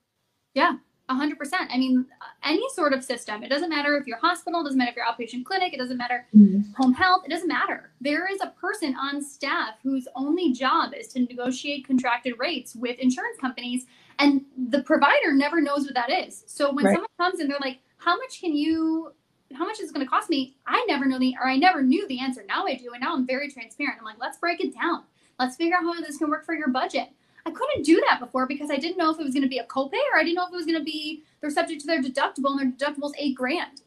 Yeah 0.55 0.77
100% 1.11 1.37
i 1.69 1.77
mean 1.77 2.07
any 2.45 2.65
sort 2.75 2.93
of 2.93 3.03
system. 3.03 3.43
It 3.43 3.49
doesn't 3.49 3.69
matter 3.69 3.97
if 3.97 4.07
you're 4.07 4.19
hospital 4.19 4.61
it 4.61 4.65
doesn't 4.65 4.79
matter 4.79 4.91
if 4.91 4.97
you're 4.97 5.05
outpatient 5.05 5.45
clinic 5.45 5.75
it 5.75 5.79
doesn't 5.79 5.97
matter 5.97 6.27
mm-hmm. 6.35 6.61
home 6.81 6.95
health 6.95 7.23
it 7.27 7.31
doesn't 7.31 7.49
matter. 7.49 7.91
There 8.01 8.31
is 8.31 8.41
a 8.41 8.49
person 8.59 8.95
on 8.97 9.23
staff 9.23 9.75
whose 9.83 10.09
only 10.15 10.53
job 10.53 10.95
is 10.95 11.09
to 11.09 11.21
negotiate 11.21 11.87
contracted 11.87 12.39
rates 12.39 12.75
with 12.75 12.99
insurance 12.99 13.39
companies 13.39 13.87
and 14.19 14.45
the 14.71 14.83
provider 14.83 15.33
never 15.33 15.61
knows 15.61 15.85
what 15.85 15.95
that 15.95 16.11
is. 16.11 16.45
So 16.47 16.73
when 16.73 16.87
right. 16.87 16.95
someone 16.95 17.09
comes 17.19 17.41
and 17.41 17.51
they're 17.51 17.59
like 17.61 17.81
how 17.99 18.17
much 18.17 18.41
can 18.41 18.57
you 18.57 19.13
how 19.55 19.65
much 19.65 19.81
is 19.81 19.91
it 19.91 19.95
going 19.95 20.05
to 20.05 20.11
cost 20.11 20.31
me? 20.31 20.57
I 20.67 20.85
never 20.89 21.07
know 21.07 21.19
the, 21.19 21.35
or 21.41 21.49
I 21.49 21.57
never 21.57 21.83
knew 21.83 22.07
the 22.09 22.21
answer. 22.21 22.45
Now 22.47 22.67
I 22.67 22.75
do. 22.75 22.93
And 22.93 23.03
now 23.03 23.15
I'm 23.15 23.27
very 23.27 23.51
transparent. 23.51 23.99
I'm 23.99 24.05
like, 24.05 24.19
let's 24.21 24.39
break 24.39 24.61
it 24.61 24.75
down. 24.75 25.05
Let's 25.39 25.57
figure 25.57 25.77
out 25.77 25.83
how 25.83 26.01
this 26.01 26.19
can 26.19 26.31
work 26.31 26.45
for 26.45 26.55
your 26.55 26.69
budget. 26.69 27.09
I 27.47 27.51
couldn't 27.51 27.85
do 27.85 28.03
that 28.09 28.21
before 28.21 28.47
because 28.47 28.71
I 28.71 28.77
didn't 28.77 28.97
know 28.97 29.11
if 29.11 29.21
it 29.21 29.25
was 29.25 29.35
going 29.35 29.43
to 29.43 29.49
be 29.49 29.59
a 29.59 29.67
copay 29.67 30.01
or 30.13 30.19
I 30.19 30.23
didn't 30.23 30.37
know 30.37 30.47
if 30.47 30.53
it 30.53 30.57
was 30.57 30.67
going 30.67 30.79
to 30.79 30.85
be, 30.85 31.25
they're 31.41 31.51
subject 31.51 31.81
to 31.83 31.87
their 31.87 32.03
deductible 32.03 32.59
and 32.59 32.73
their 32.79 32.91
deductible's 32.91 33.15
eight 33.19 33.37
grand. 33.37 33.83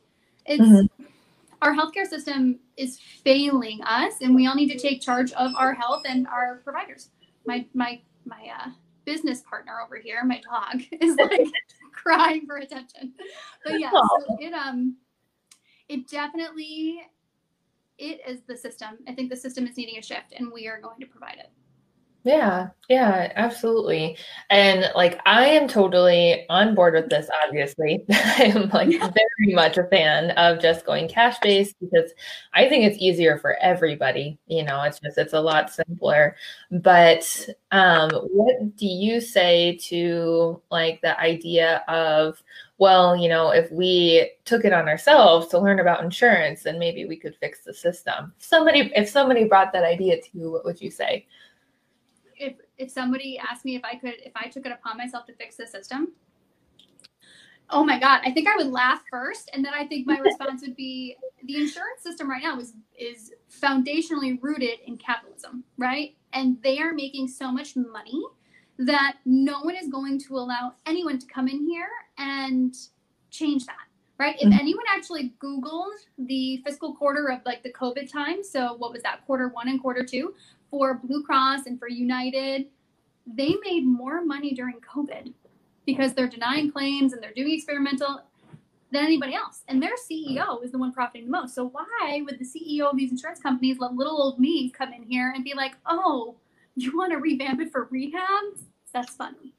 It's, 0.45 0.61
mm-hmm. 0.61 1.05
our 1.61 1.73
healthcare 1.73 2.05
system 2.05 2.59
is 2.75 2.99
failing 2.99 3.81
us 3.83 4.21
and 4.21 4.35
we 4.35 4.47
all 4.47 4.55
need 4.55 4.71
to 4.71 4.77
take 4.77 5.01
charge 5.01 5.31
of 5.33 5.53
our 5.55 5.73
health 5.73 6.03
and 6.07 6.27
our 6.27 6.57
providers. 6.63 7.09
My, 7.45 7.65
my, 7.73 7.99
my, 8.25 8.51
uh, 8.61 8.69
business 9.07 9.41
partner 9.49 9.79
over 9.83 9.97
here, 9.97 10.23
my 10.25 10.41
dog, 10.41 10.83
is 11.01 11.15
like 11.15 11.47
crying 11.93 12.45
for 12.45 12.57
attention. 12.57 13.13
But 13.63 13.79
yeah, 13.79 13.89
so 13.89 14.37
it 14.39 14.53
um 14.53 14.97
it 15.89 16.07
definitely 16.09 17.01
it 17.97 18.21
is 18.27 18.41
the 18.47 18.55
system. 18.55 18.99
I 19.07 19.13
think 19.13 19.29
the 19.29 19.35
system 19.35 19.65
is 19.65 19.77
needing 19.77 19.97
a 19.97 20.01
shift 20.01 20.33
and 20.37 20.51
we 20.51 20.67
are 20.67 20.79
going 20.79 20.99
to 20.99 21.07
provide 21.07 21.37
it. 21.39 21.51
Yeah, 22.27 22.69
yeah, 22.89 23.31
absolutely. 23.35 24.17
And 24.49 24.91
like 24.95 25.21
I 25.25 25.45
am 25.45 25.65
totally 25.65 26.45
on 26.49 26.75
board 26.75 26.93
with 26.93 27.09
this, 27.09 27.29
obviously. 27.45 28.03
I'm 28.09 28.67
like 28.69 28.89
very 28.99 29.53
much 29.53 29.77
a 29.77 29.85
fan 29.85 30.31
of 30.31 30.59
just 30.59 30.85
going 30.85 31.07
cash 31.07 31.37
based 31.41 31.75
because 31.79 32.11
I 32.53 32.67
think 32.67 32.83
it's 32.83 33.01
easier 33.01 33.37
for 33.37 33.55
everybody. 33.61 34.37
You 34.47 34.63
know, 34.63 34.81
it's 34.81 34.99
just 34.99 35.17
it's 35.17 35.31
a 35.31 35.39
lot 35.39 35.71
simpler. 35.71 36.35
But 36.69 37.47
um 37.71 38.09
what 38.11 38.75
do 38.75 38.87
you 38.87 39.21
say 39.21 39.77
to 39.83 40.61
like 40.69 40.99
the 41.01 41.17
idea 41.17 41.77
of 41.87 42.43
well, 42.79 43.15
you 43.15 43.27
know, 43.27 43.51
if 43.51 43.71
we 43.71 44.31
took 44.45 44.63
it 44.65 44.73
on 44.73 44.87
ourselves 44.87 45.47
to 45.47 45.59
learn 45.59 45.79
about 45.79 46.03
insurance, 46.03 46.63
then 46.63 46.77
maybe 46.77 47.05
we 47.05 47.17
could 47.17 47.35
fix 47.35 47.63
the 47.63 47.73
system. 47.73 48.33
If 48.37 48.45
somebody 48.45 48.91
if 48.95 49.09
somebody 49.09 49.45
brought 49.45 49.73
that 49.73 49.83
idea 49.83 50.21
to 50.21 50.29
you, 50.33 50.51
what 50.51 50.65
would 50.65 50.79
you 50.79 50.91
say? 50.91 51.27
if 52.39 52.55
if 52.77 52.91
somebody 52.91 53.39
asked 53.39 53.65
me 53.65 53.75
if 53.75 53.83
I 53.83 53.95
could 53.95 54.15
if 54.23 54.33
I 54.35 54.47
took 54.47 54.65
it 54.65 54.71
upon 54.71 54.97
myself 54.97 55.25
to 55.27 55.33
fix 55.33 55.55
the 55.57 55.67
system, 55.67 56.13
oh 57.69 57.83
my 57.83 57.99
god, 57.99 58.21
I 58.25 58.31
think 58.31 58.47
I 58.47 58.55
would 58.55 58.67
laugh 58.67 59.03
first, 59.09 59.49
and 59.53 59.63
then 59.63 59.73
I 59.73 59.85
think 59.85 60.07
my 60.07 60.17
response 60.23 60.61
would 60.61 60.75
be 60.75 61.15
the 61.43 61.55
insurance 61.55 62.01
system 62.01 62.29
right 62.29 62.43
now 62.43 62.59
is 62.59 62.73
is 62.97 63.33
foundationally 63.51 64.41
rooted 64.41 64.79
in 64.85 64.97
capitalism, 64.97 65.63
right? 65.77 66.15
And 66.33 66.61
they 66.61 66.79
are 66.79 66.93
making 66.93 67.27
so 67.27 67.51
much 67.51 67.75
money 67.75 68.23
that 68.79 69.17
no 69.25 69.61
one 69.61 69.75
is 69.75 69.87
going 69.89 70.19
to 70.19 70.35
allow 70.35 70.73
anyone 70.85 71.17
to 71.19 71.25
come 71.27 71.47
in 71.47 71.65
here 71.65 71.89
and 72.17 72.75
change 73.31 73.65
that 73.65 73.87
right? 74.19 74.35
If 74.39 74.49
mm-hmm. 74.49 74.59
anyone 74.59 74.85
actually 74.89 75.33
Googled 75.39 75.93
the 76.17 76.61
fiscal 76.65 76.95
quarter 76.95 77.27
of 77.29 77.39
like 77.45 77.63
the 77.63 77.71
COVID 77.71 78.11
time, 78.11 78.43
so 78.43 78.73
what 78.73 78.91
was 78.91 79.03
that, 79.03 79.25
quarter 79.25 79.49
one 79.49 79.67
and 79.67 79.81
quarter 79.81 80.03
two, 80.03 80.33
for 80.69 80.95
Blue 80.95 81.23
Cross 81.23 81.65
and 81.65 81.79
for 81.79 81.87
United, 81.87 82.65
they 83.25 83.55
made 83.63 83.85
more 83.85 84.23
money 84.23 84.53
during 84.53 84.75
COVID 84.75 85.33
because 85.85 86.13
they're 86.13 86.27
denying 86.27 86.71
claims 86.71 87.13
and 87.13 87.21
they're 87.21 87.33
doing 87.33 87.53
experimental 87.53 88.21
than 88.91 89.03
anybody 89.05 89.35
else. 89.35 89.63
And 89.67 89.81
their 89.81 89.95
CEO 89.95 90.63
is 90.63 90.71
the 90.71 90.77
one 90.77 90.93
profiting 90.93 91.25
the 91.25 91.31
most. 91.31 91.53
So 91.53 91.65
why 91.65 92.21
would 92.25 92.39
the 92.39 92.45
CEO 92.45 92.89
of 92.89 92.97
these 92.97 93.11
insurance 93.11 93.39
companies 93.39 93.77
let 93.79 93.93
little 93.93 94.21
old 94.21 94.39
me 94.39 94.69
come 94.69 94.93
in 94.93 95.03
here 95.03 95.31
and 95.35 95.43
be 95.43 95.53
like, 95.53 95.75
oh, 95.85 96.35
you 96.83 96.97
want 96.97 97.11
to 97.11 97.17
revamp 97.17 97.61
it 97.61 97.71
for 97.71 97.87
rehab? 97.89 98.43
That's 98.93 99.15
funny. 99.15 99.53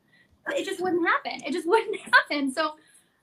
It 0.48 0.64
just 0.64 0.80
wouldn't 0.80 1.06
happen. 1.06 1.46
It 1.46 1.52
just 1.52 1.66
wouldn't 1.68 1.96
happen. 2.00 2.52
So, 2.52 2.72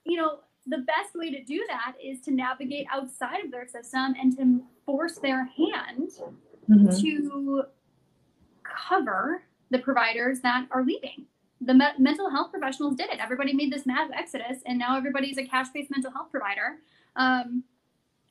you 0.04 0.18
know, 0.18 0.40
the 0.68 0.80
best 0.80 1.16
way 1.16 1.32
to 1.32 1.44
do 1.44 1.64
that 1.68 1.94
is 2.04 2.22
to 2.22 2.32
navigate 2.32 2.88
outside 2.92 3.44
of 3.44 3.52
their 3.52 3.68
system 3.68 4.16
and 4.20 4.36
to 4.38 4.64
force 4.86 5.18
their 5.20 5.46
hand 5.46 6.10
mm-hmm. 6.70 6.90
to 7.02 7.64
cover 8.64 9.44
the 9.70 9.80
providers 9.80 10.42
that 10.42 10.68
are 10.72 10.84
leaving. 10.84 11.26
The 11.62 11.74
me- 11.74 11.86
mental 11.98 12.30
health 12.30 12.52
professionals 12.52 12.96
did 12.96 13.10
it. 13.10 13.20
Everybody 13.20 13.54
made 13.54 13.72
this 13.72 13.86
mad 13.86 14.12
exodus, 14.14 14.58
and 14.66 14.78
now 14.78 14.98
everybody's 14.98 15.38
a 15.38 15.46
cash 15.46 15.70
based 15.70 15.92
mental 15.92 16.12
health 16.12 16.32
provider. 16.32 16.78
Um, 17.16 17.64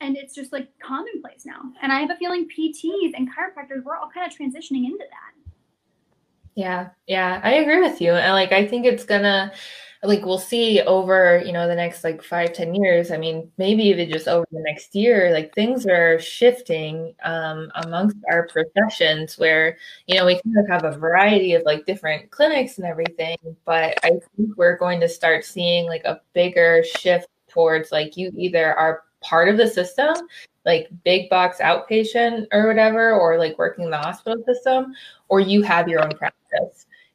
and 0.01 0.17
it's 0.17 0.35
just 0.35 0.51
like 0.51 0.67
commonplace 0.79 1.45
now. 1.45 1.61
And 1.81 1.91
I 1.91 2.01
have 2.01 2.11
a 2.11 2.15
feeling 2.15 2.47
PTs 2.47 3.13
and 3.15 3.29
chiropractors, 3.29 3.83
we're 3.83 3.95
all 3.95 4.09
kind 4.13 4.29
of 4.29 4.37
transitioning 4.37 4.85
into 4.85 5.05
that. 5.09 5.34
Yeah, 6.55 6.89
yeah, 7.07 7.41
I 7.43 7.55
agree 7.55 7.81
with 7.81 7.99
you. 8.01 8.13
And 8.13 8.33
like, 8.33 8.51
I 8.53 8.65
think 8.65 8.85
it's 8.85 9.03
gonna, 9.03 9.51
like 10.03 10.23
we'll 10.25 10.37
see 10.37 10.81
over 10.81 11.41
you 11.45 11.51
know 11.51 11.67
the 11.67 11.75
next 11.75 12.03
like 12.03 12.21
five 12.23 12.53
ten 12.53 12.75
years 12.75 13.11
i 13.11 13.17
mean 13.17 13.51
maybe 13.57 13.83
even 13.83 14.09
just 14.09 14.27
over 14.27 14.45
the 14.51 14.59
next 14.61 14.93
year 14.95 15.31
like 15.33 15.53
things 15.55 15.87
are 15.87 16.19
shifting 16.19 17.15
um, 17.23 17.71
amongst 17.75 18.17
our 18.31 18.47
professions 18.47 19.37
where 19.39 19.77
you 20.07 20.15
know 20.15 20.25
we 20.25 20.39
kind 20.43 20.57
of 20.59 20.67
have 20.67 20.83
a 20.83 20.97
variety 20.97 21.53
of 21.55 21.63
like 21.65 21.85
different 21.87 22.29
clinics 22.29 22.77
and 22.77 22.85
everything 22.85 23.37
but 23.65 23.97
i 24.03 24.09
think 24.37 24.55
we're 24.57 24.77
going 24.77 24.99
to 24.99 25.09
start 25.09 25.43
seeing 25.43 25.87
like 25.87 26.03
a 26.05 26.21
bigger 26.33 26.83
shift 26.83 27.27
towards 27.49 27.91
like 27.91 28.15
you 28.15 28.31
either 28.37 28.75
are 28.75 29.03
part 29.21 29.49
of 29.49 29.57
the 29.57 29.67
system 29.67 30.13
like 30.65 30.87
big 31.03 31.29
box 31.29 31.59
outpatient 31.59 32.45
or 32.51 32.67
whatever 32.67 33.13
or 33.13 33.37
like 33.37 33.57
working 33.57 33.85
in 33.85 33.91
the 33.91 33.97
hospital 33.97 34.43
system 34.45 34.93
or 35.29 35.39
you 35.39 35.61
have 35.61 35.87
your 35.87 36.03
own 36.03 36.11
practice 36.17 36.44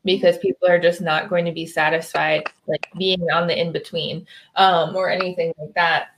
because 0.04 0.38
people 0.38 0.68
are 0.68 0.78
just 0.78 1.00
not 1.00 1.28
going 1.28 1.44
to 1.44 1.52
be 1.52 1.66
satisfied 1.66 2.44
like 2.66 2.86
being 2.96 3.22
on 3.32 3.46
the 3.46 3.60
in 3.60 3.70
between 3.72 4.26
um, 4.56 4.96
or 4.96 5.10
anything 5.10 5.52
like 5.58 5.74
that. 5.74 6.08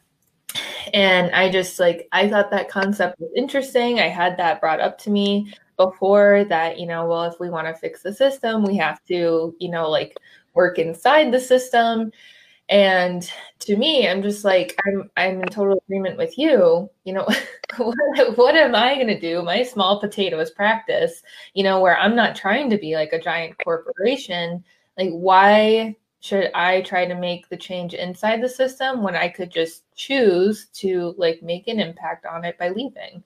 And 0.93 1.35
i 1.35 1.49
just 1.49 1.81
like 1.81 2.09
i 2.13 2.29
thought 2.29 2.51
that 2.51 2.69
concept 2.69 3.19
was 3.19 3.31
interesting. 3.35 4.01
I 4.01 4.09
had 4.09 4.37
that 4.37 4.61
brought 4.61 4.81
up 4.81 4.99
to 4.99 5.11
me 5.11 5.53
before 5.77 6.45
that 6.49 6.79
you 6.79 6.87
know 6.87 7.07
well 7.07 7.25
if 7.25 7.41
we 7.41 7.51
want 7.51 7.67
to 7.67 7.75
fix 7.75 8.03
the 8.03 8.13
system 8.13 8.63
we 8.63 8.77
have 8.77 9.03
to 9.05 9.55
you 9.59 9.71
know 9.71 9.89
like 9.89 10.17
work 10.55 10.79
inside 10.79 11.33
the 11.33 11.41
system 11.41 12.13
and 12.69 13.31
to 13.61 13.77
me, 13.77 14.09
I'm 14.09 14.23
just 14.23 14.45
like, 14.45 14.79
I'm 14.87 15.11
I'm 15.17 15.43
in 15.43 15.49
total 15.49 15.83
agreement 15.87 16.17
with 16.17 16.39
you. 16.39 16.89
You 17.05 17.13
know, 17.13 17.29
what, 17.77 18.37
what 18.37 18.55
am 18.55 18.75
I 18.75 18.97
gonna 18.97 19.21
do? 19.21 19.43
My 19.43 19.63
small 19.63 20.01
potatoes 20.01 20.51
practice, 20.51 21.23
you 21.55 21.65
know, 21.65 21.81
where 21.81 21.99
I'm 21.99 22.17
not 22.17 22.37
trying 22.37 22.71
to 22.71 22.79
be 22.79 22.95
like 22.95 23.13
a 23.13 23.21
giant 23.21 23.57
corporation. 23.63 24.65
Like, 24.99 25.11
why 25.11 25.97
should 26.21 26.51
I 26.55 26.83
try 26.83 27.05
to 27.05 27.17
make 27.17 27.49
the 27.49 27.57
change 27.57 27.95
inside 27.95 28.41
the 28.41 28.49
system 28.49 29.03
when 29.03 29.17
I 29.17 29.29
could 29.29 29.51
just 29.51 29.83
choose 29.97 30.67
to 30.75 31.15
like 31.19 31.43
make 31.43 31.67
an 31.69 31.81
impact 31.81 32.27
on 32.27 32.45
it 32.45 32.57
by 32.59 32.69
leaving? 32.69 33.25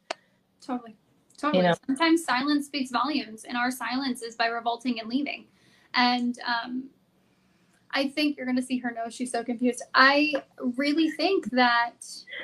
Totally. 0.61 0.97
Totally. 1.37 1.63
You 1.63 1.69
know? 1.69 1.75
Sometimes 1.87 2.25
silence 2.25 2.67
speaks 2.67 2.91
volumes, 2.91 3.45
and 3.45 3.57
our 3.57 3.71
silence 3.71 4.23
is 4.23 4.35
by 4.35 4.47
revolting 4.47 4.99
and 5.01 5.09
leaving. 5.09 5.45
And 5.95 6.39
um, 6.41 6.89
I 7.97 8.09
think 8.09 8.37
you're 8.37 8.45
going 8.45 8.57
to 8.57 8.63
see 8.63 8.77
her 8.81 8.91
nose. 8.91 9.15
She's 9.15 9.33
so 9.33 9.43
confused. 9.43 9.83
I 9.95 10.35
really 10.77 11.09
think 11.13 11.51
that 11.53 11.97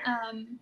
um, 0.07 0.59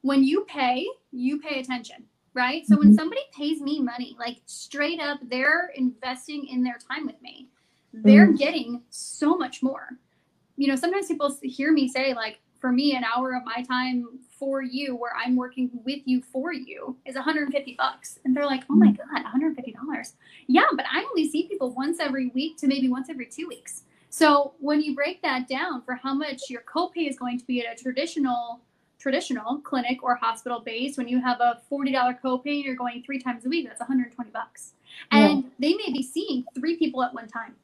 when 0.00 0.24
you 0.24 0.44
pay, 0.48 0.84
you 1.12 1.40
pay 1.40 1.60
attention, 1.60 2.04
right? 2.34 2.66
So 2.66 2.74
mm-hmm. 2.74 2.88
when 2.88 2.94
somebody 2.96 3.20
pays 3.32 3.60
me 3.60 3.80
money, 3.80 4.16
like 4.18 4.38
straight 4.46 4.98
up, 4.98 5.20
they're 5.22 5.70
investing 5.76 6.48
in 6.48 6.64
their 6.64 6.78
time 6.90 7.06
with 7.06 7.22
me. 7.22 7.48
They're 7.92 8.26
mm-hmm. 8.26 8.36
getting 8.36 8.82
so 8.90 9.36
much 9.36 9.62
more. 9.62 9.86
You 10.56 10.66
know, 10.66 10.74
sometimes 10.74 11.06
people 11.06 11.32
hear 11.40 11.72
me 11.72 11.86
say, 11.86 12.12
like, 12.12 12.40
for 12.60 12.72
me, 12.72 12.96
an 12.96 13.04
hour 13.04 13.36
of 13.36 13.44
my 13.44 13.62
time 13.62 14.18
for 14.38 14.62
you, 14.62 14.96
where 14.96 15.12
I'm 15.16 15.36
working 15.36 15.70
with 15.84 16.00
you 16.04 16.22
for 16.22 16.52
you, 16.52 16.96
is 17.04 17.14
150 17.14 17.74
bucks. 17.78 18.18
And 18.24 18.36
they're 18.36 18.46
like, 18.46 18.64
oh 18.70 18.74
my 18.74 18.88
hmm. 18.88 18.94
God, 18.94 19.22
150 19.22 19.72
dollars. 19.72 20.14
Yeah, 20.46 20.66
but 20.74 20.86
I 20.90 21.04
only 21.04 21.28
see 21.28 21.48
people 21.48 21.70
once 21.70 22.00
every 22.00 22.28
week 22.28 22.56
to 22.58 22.66
maybe 22.66 22.88
once 22.88 23.08
every 23.10 23.26
two 23.26 23.48
weeks. 23.48 23.82
So 24.10 24.52
when 24.60 24.80
you 24.80 24.94
break 24.94 25.22
that 25.22 25.48
down 25.48 25.82
for 25.82 25.94
how 25.94 26.14
much 26.14 26.42
your 26.48 26.62
copay 26.62 27.08
is 27.08 27.18
going 27.18 27.38
to 27.38 27.44
be 27.46 27.66
at 27.66 27.72
a 27.72 27.82
traditional 27.82 28.60
traditional 29.00 29.58
clinic 29.58 30.02
or 30.02 30.14
hospital 30.14 30.60
base, 30.60 30.96
when 30.96 31.08
you 31.08 31.20
have 31.20 31.40
a 31.40 31.60
$40 31.70 31.92
copay 32.22 32.54
and 32.54 32.64
you're 32.64 32.74
going 32.74 33.02
three 33.02 33.18
times 33.18 33.44
a 33.44 33.48
week, 33.50 33.66
that's 33.66 33.80
120 33.80 34.30
bucks. 34.30 34.72
And 35.10 35.42
yeah. 35.42 35.50
they 35.58 35.74
may 35.74 35.92
be 35.92 36.02
seeing 36.02 36.44
three 36.54 36.76
people 36.76 37.02
at 37.02 37.12
one 37.12 37.28
time. 37.28 37.54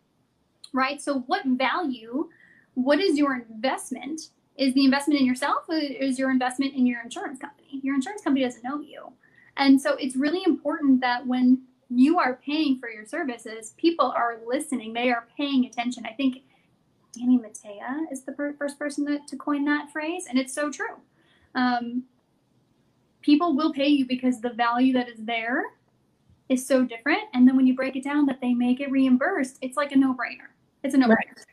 Right? 0.75 1.01
So 1.01 1.21
what 1.21 1.47
value, 1.47 2.29
what 2.75 3.01
is 3.01 3.17
your 3.17 3.37
investment 3.37 4.31
is 4.61 4.75
the 4.75 4.85
investment 4.85 5.19
in 5.19 5.27
yourself 5.27 5.65
is 5.71 6.19
your 6.19 6.31
investment 6.31 6.75
in 6.75 6.87
your 6.87 7.01
insurance 7.03 7.39
company? 7.39 7.81
Your 7.83 7.95
insurance 7.95 8.23
company 8.23 8.45
doesn't 8.45 8.63
know 8.63 8.79
you. 8.79 9.11
And 9.57 9.81
so 9.81 9.95
it's 9.95 10.17
really 10.17 10.43
important 10.45 11.01
that 11.01 11.27
when 11.27 11.63
you 11.89 12.19
are 12.19 12.35
paying 12.45 12.79
for 12.79 12.91
your 12.91 13.07
services, 13.07 13.73
people 13.79 14.13
are 14.15 14.39
listening, 14.47 14.93
they 14.93 15.11
are 15.11 15.27
paying 15.35 15.65
attention. 15.65 16.05
I 16.05 16.13
think 16.13 16.43
Danny 17.13 17.39
Matta 17.39 18.07
is 18.13 18.23
the 18.23 18.35
first 18.59 18.79
person 18.79 19.07
to, 19.07 19.19
to 19.27 19.37
coin 19.37 19.65
that 19.65 19.91
phrase, 19.91 20.27
and 20.29 20.39
it's 20.39 20.53
so 20.53 20.71
true. 20.71 20.97
Um, 21.55 22.05
people 23.23 23.57
will 23.57 23.73
pay 23.73 23.89
you 23.89 24.07
because 24.07 24.43
the 24.43 24.51
value 24.51 24.93
that 24.93 25.09
is 25.09 25.19
there 25.21 25.65
is 26.51 26.67
so 26.67 26.85
different. 26.85 27.23
And 27.33 27.49
then 27.49 27.57
when 27.57 27.67
you 27.67 27.75
break 27.75 27.97
it 27.97 28.05
down 28.05 28.27
that 28.27 28.43
they 28.43 28.53
may 28.53 28.75
get 28.75 28.91
reimbursed, 28.91 29.59
it's 29.63 29.77
like 29.79 29.93
a 29.93 29.97
no 29.97 30.13
brainer. 30.13 30.51
It's 30.85 30.95
a 30.95 30.99
no 30.99 31.07
brainer. 31.07 31.17
Right. 31.17 31.47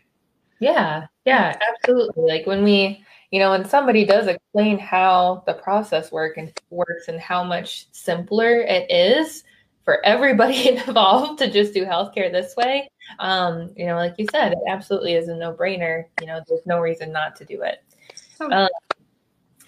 Yeah, 0.59 1.05
yeah, 1.27 1.59
absolutely. 1.73 2.23
Like 2.23 2.47
when 2.47 2.63
we, 2.63 3.03
you 3.31 3.39
know, 3.39 3.51
when 3.51 3.65
somebody 3.65 4.05
does 4.05 4.27
explain 4.27 4.79
how 4.79 5.43
the 5.45 5.55
process 5.55 6.09
work 6.09 6.37
and 6.37 6.57
works 6.69 7.09
and 7.09 7.19
how 7.19 7.43
much 7.43 7.87
simpler 7.91 8.61
it 8.61 8.89
is 8.89 9.43
for 9.83 10.03
everybody 10.05 10.69
involved 10.87 11.39
to 11.39 11.51
just 11.51 11.73
do 11.73 11.85
healthcare 11.85 12.31
this 12.31 12.55
way, 12.55 12.89
um, 13.19 13.73
you 13.75 13.85
know, 13.85 13.95
like 13.95 14.15
you 14.17 14.25
said, 14.31 14.53
it 14.53 14.59
absolutely 14.69 15.15
is 15.15 15.27
a 15.27 15.35
no-brainer. 15.35 16.05
You 16.21 16.27
know, 16.27 16.39
there's 16.47 16.65
no 16.65 16.79
reason 16.79 17.11
not 17.11 17.35
to 17.35 17.45
do 17.45 17.61
it. 17.61 17.83
Um, 18.39 18.69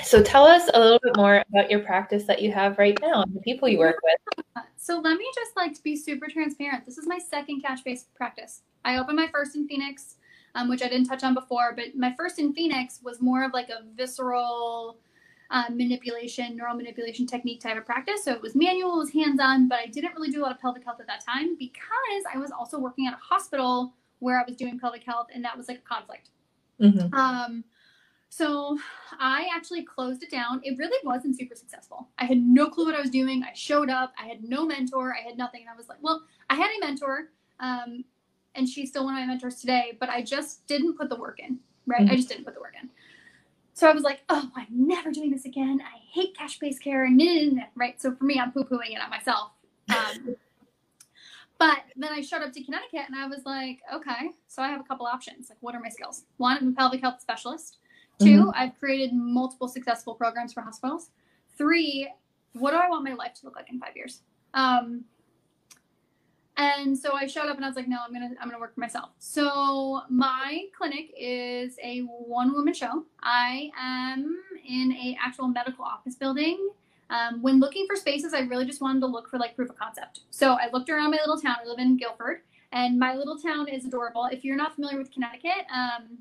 so 0.01 0.23
tell 0.23 0.45
us 0.45 0.69
a 0.73 0.79
little 0.79 0.99
bit 1.03 1.17
more 1.17 1.43
about 1.53 1.69
your 1.69 1.81
practice 1.81 2.23
that 2.23 2.41
you 2.41 2.53
have 2.53 2.77
right 2.77 2.97
now 3.01 3.23
and 3.23 3.35
the 3.35 3.41
people 3.41 3.67
you 3.67 3.79
work 3.79 3.97
with. 4.01 4.63
So 4.77 5.01
let 5.01 5.17
me 5.17 5.29
just 5.35 5.57
like 5.57 5.73
to 5.73 5.83
be 5.83 5.97
super 5.97 6.27
transparent. 6.27 6.85
This 6.85 6.97
is 6.97 7.05
my 7.05 7.17
second 7.17 7.61
cash-based 7.61 8.13
practice. 8.15 8.61
I 8.85 8.97
opened 8.97 9.17
my 9.17 9.27
first 9.27 9.57
in 9.57 9.67
Phoenix 9.67 10.15
um, 10.55 10.69
which 10.69 10.81
I 10.81 10.87
didn't 10.87 11.07
touch 11.07 11.23
on 11.23 11.33
before. 11.33 11.73
But 11.75 11.95
my 11.95 12.13
first 12.17 12.39
in 12.39 12.53
Phoenix 12.53 12.99
was 13.03 13.21
more 13.21 13.43
of 13.43 13.53
like 13.53 13.69
a 13.69 13.83
visceral 13.95 14.97
um, 15.51 15.77
manipulation, 15.77 16.55
neural 16.55 16.75
manipulation 16.75 17.25
technique 17.25 17.61
type 17.61 17.77
of 17.77 17.85
practice. 17.85 18.23
So 18.23 18.31
it 18.31 18.41
was 18.41 18.55
manual, 18.55 18.95
it 18.95 18.99
was 18.99 19.13
hands 19.13 19.39
on, 19.41 19.67
but 19.67 19.79
I 19.79 19.87
didn't 19.87 20.13
really 20.15 20.29
do 20.29 20.41
a 20.41 20.43
lot 20.43 20.51
of 20.51 20.59
pelvic 20.59 20.83
health 20.83 20.99
at 20.99 21.07
that 21.07 21.25
time 21.25 21.55
because 21.57 22.23
I 22.33 22.37
was 22.37 22.51
also 22.51 22.79
working 22.79 23.07
at 23.07 23.13
a 23.13 23.17
hospital 23.17 23.93
where 24.19 24.39
I 24.39 24.43
was 24.45 24.55
doing 24.55 24.79
pelvic 24.79 25.03
health, 25.03 25.27
and 25.33 25.43
that 25.45 25.57
was 25.57 25.67
like 25.67 25.77
a 25.77 25.89
conflict. 25.89 26.29
Mm-hmm. 26.79 27.13
Um, 27.13 27.63
so 28.29 28.77
I 29.19 29.47
actually 29.53 29.83
closed 29.83 30.23
it 30.23 30.29
down. 30.29 30.61
It 30.63 30.77
really 30.77 30.97
wasn't 31.03 31.37
super 31.37 31.55
successful. 31.55 32.09
I 32.19 32.25
had 32.25 32.37
no 32.37 32.69
clue 32.69 32.85
what 32.85 32.95
I 32.95 33.01
was 33.01 33.09
doing. 33.09 33.43
I 33.43 33.53
showed 33.53 33.89
up. 33.89 34.13
I 34.21 34.27
had 34.27 34.43
no 34.43 34.65
mentor. 34.65 35.15
I 35.15 35.27
had 35.27 35.37
nothing. 35.37 35.61
And 35.61 35.69
I 35.69 35.75
was 35.75 35.89
like, 35.89 35.97
well, 36.01 36.23
I 36.49 36.55
had 36.55 36.69
a 36.69 36.85
mentor, 36.85 37.29
um, 37.59 38.03
and 38.55 38.67
she's 38.67 38.89
still 38.89 39.05
one 39.05 39.15
of 39.15 39.21
my 39.21 39.25
mentors 39.25 39.55
today, 39.55 39.97
but 39.99 40.09
I 40.09 40.21
just 40.21 40.65
didn't 40.67 40.97
put 40.97 41.09
the 41.09 41.15
work 41.15 41.39
in, 41.39 41.59
right? 41.85 42.01
Mm-hmm. 42.01 42.11
I 42.11 42.15
just 42.15 42.29
didn't 42.29 42.45
put 42.45 42.53
the 42.53 42.61
work 42.61 42.75
in. 42.81 42.89
So 43.73 43.89
I 43.89 43.93
was 43.93 44.03
like, 44.03 44.21
oh, 44.27 44.51
I'm 44.55 44.67
never 44.69 45.11
doing 45.11 45.31
this 45.31 45.45
again. 45.45 45.81
I 45.81 45.99
hate 46.11 46.37
cash 46.37 46.59
based 46.59 46.83
care. 46.83 47.05
and 47.05 47.63
Right. 47.75 48.01
So 48.01 48.13
for 48.13 48.25
me, 48.25 48.39
I'm 48.39 48.51
poo 48.51 48.65
pooing 48.65 48.91
it 48.91 49.01
on 49.01 49.09
myself. 49.09 49.51
Um, 49.89 50.35
but 51.57 51.79
then 51.97 52.13
I 52.13 52.21
showed 52.21 52.41
up 52.41 52.53
to 52.53 52.63
Connecticut 52.63 53.01
and 53.07 53.15
I 53.15 53.25
was 53.25 53.43
like, 53.45 53.79
okay, 53.93 54.29
so 54.47 54.61
I 54.61 54.69
have 54.69 54.79
a 54.79 54.83
couple 54.83 55.05
options. 55.05 55.49
Like, 55.49 55.57
what 55.61 55.75
are 55.75 55.79
my 55.81 55.89
skills? 55.89 56.23
One, 56.37 56.57
I'm 56.57 56.67
a 56.69 56.71
pelvic 56.71 57.01
health 57.01 57.19
specialist. 57.19 57.79
2 58.19 58.25
i 58.25 58.29
mm-hmm. 58.29 58.49
I've 58.53 58.79
created 58.79 59.13
multiple 59.13 59.67
successful 59.67 60.13
programs 60.13 60.53
for 60.53 60.61
hospitals. 60.61 61.09
Three, 61.57 62.09
what 62.53 62.71
do 62.71 62.77
I 62.77 62.87
want 62.87 63.03
my 63.03 63.13
life 63.13 63.33
to 63.35 63.45
look 63.45 63.55
like 63.55 63.69
in 63.69 63.79
five 63.79 63.95
years? 63.95 64.21
Um, 64.53 65.03
and 66.59 66.97
so 66.97 67.13
I 67.13 67.25
showed 67.25 67.47
up 67.47 67.55
and 67.55 67.63
I 67.63 67.69
was 67.69 67.77
like, 67.77 67.87
no, 67.87 67.97
I'm 68.05 68.11
gonna 68.11 68.31
I'm 68.41 68.49
gonna 68.49 68.59
work 68.59 68.75
for 68.75 68.81
myself. 68.81 69.11
So 69.17 70.01
my 70.09 70.65
clinic 70.77 71.13
is 71.17 71.77
a 71.81 72.01
one 72.01 72.51
woman 72.53 72.73
show. 72.73 73.05
I 73.23 73.71
am 73.79 74.41
in 74.67 74.91
a 74.91 75.17
actual 75.23 75.47
medical 75.47 75.85
office 75.85 76.15
building. 76.15 76.69
Um, 77.09 77.41
when 77.41 77.61
looking 77.61 77.87
for 77.87 77.95
spaces, 77.95 78.33
I 78.33 78.41
really 78.41 78.65
just 78.65 78.81
wanted 78.81 78.99
to 78.99 79.07
look 79.07 79.29
for 79.29 79.39
like 79.39 79.55
proof 79.55 79.69
of 79.69 79.79
concept. 79.79 80.21
So 80.31 80.53
I 80.53 80.69
looked 80.73 80.89
around 80.89 81.11
my 81.11 81.19
little 81.25 81.39
town. 81.39 81.55
I 81.63 81.67
live 81.67 81.79
in 81.79 81.95
Guilford, 81.95 82.41
and 82.73 82.99
my 82.99 83.15
little 83.15 83.37
town 83.37 83.69
is 83.69 83.85
adorable. 83.85 84.27
If 84.29 84.43
you're 84.43 84.57
not 84.57 84.75
familiar 84.75 84.97
with 84.97 85.11
Connecticut, 85.11 85.65
um, 85.73 86.19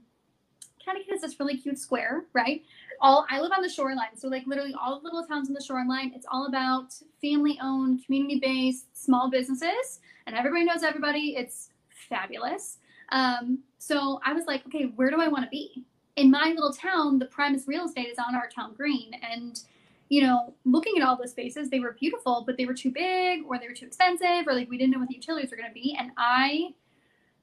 Connecticut 0.89 1.15
is 1.15 1.21
this 1.21 1.39
really 1.39 1.57
cute 1.57 1.79
square, 1.79 2.25
right? 2.33 2.63
All 3.01 3.27
I 3.31 3.41
live 3.41 3.53
on 3.55 3.63
the 3.63 3.69
shoreline, 3.69 4.17
so 4.17 4.29
like 4.29 4.47
literally 4.47 4.75
all 4.81 4.99
the 4.99 5.05
little 5.05 5.25
towns 5.25 5.49
on 5.49 5.55
the 5.55 5.63
shoreline. 5.63 6.13
It's 6.15 6.27
all 6.31 6.47
about 6.47 6.95
family-owned, 7.21 8.05
community-based 8.05 8.87
small 8.97 9.31
businesses 9.31 10.01
and 10.27 10.35
everybody 10.35 10.65
knows 10.65 10.83
everybody. 10.83 11.37
It's 11.37 11.71
fabulous. 12.09 12.79
Um, 13.11 13.61
so 13.79 14.21
I 14.25 14.33
was 14.33 14.47
like, 14.47 14.67
okay, 14.67 14.93
where 14.97 15.11
do 15.11 15.21
I 15.21 15.29
want 15.29 15.45
to 15.45 15.51
be? 15.51 15.85
In 16.17 16.31
my 16.31 16.53
little 16.55 16.73
town, 16.73 17.19
the 17.19 17.27
Primus 17.27 17.65
real 17.67 17.85
estate 17.85 18.09
is 18.09 18.19
on 18.19 18.35
our 18.35 18.49
town 18.49 18.75
green. 18.75 19.13
And, 19.31 19.61
you 20.09 20.23
know, 20.23 20.55
looking 20.65 20.97
at 20.99 21.07
all 21.07 21.17
the 21.17 21.29
spaces, 21.29 21.71
they 21.71 21.81
were 21.81 21.97
beautiful, 21.99 22.45
but 22.47 22.57
they 22.57 22.67
were 22.67 22.75
too 22.75 22.91
big 22.91 23.43
or 23.47 23.59
they 23.59 23.69
were 23.69 23.75
too 23.75 23.87
expensive 23.87 24.47
or 24.47 24.55
like 24.55 24.69
we 24.69 24.79
didn't 24.79 24.93
know 24.93 24.99
what 24.99 25.09
the 25.09 25.15
utilities 25.15 25.51
were 25.51 25.57
going 25.57 25.69
to 25.69 25.75
be. 25.75 25.97
And 25.99 26.11
I 26.17 26.71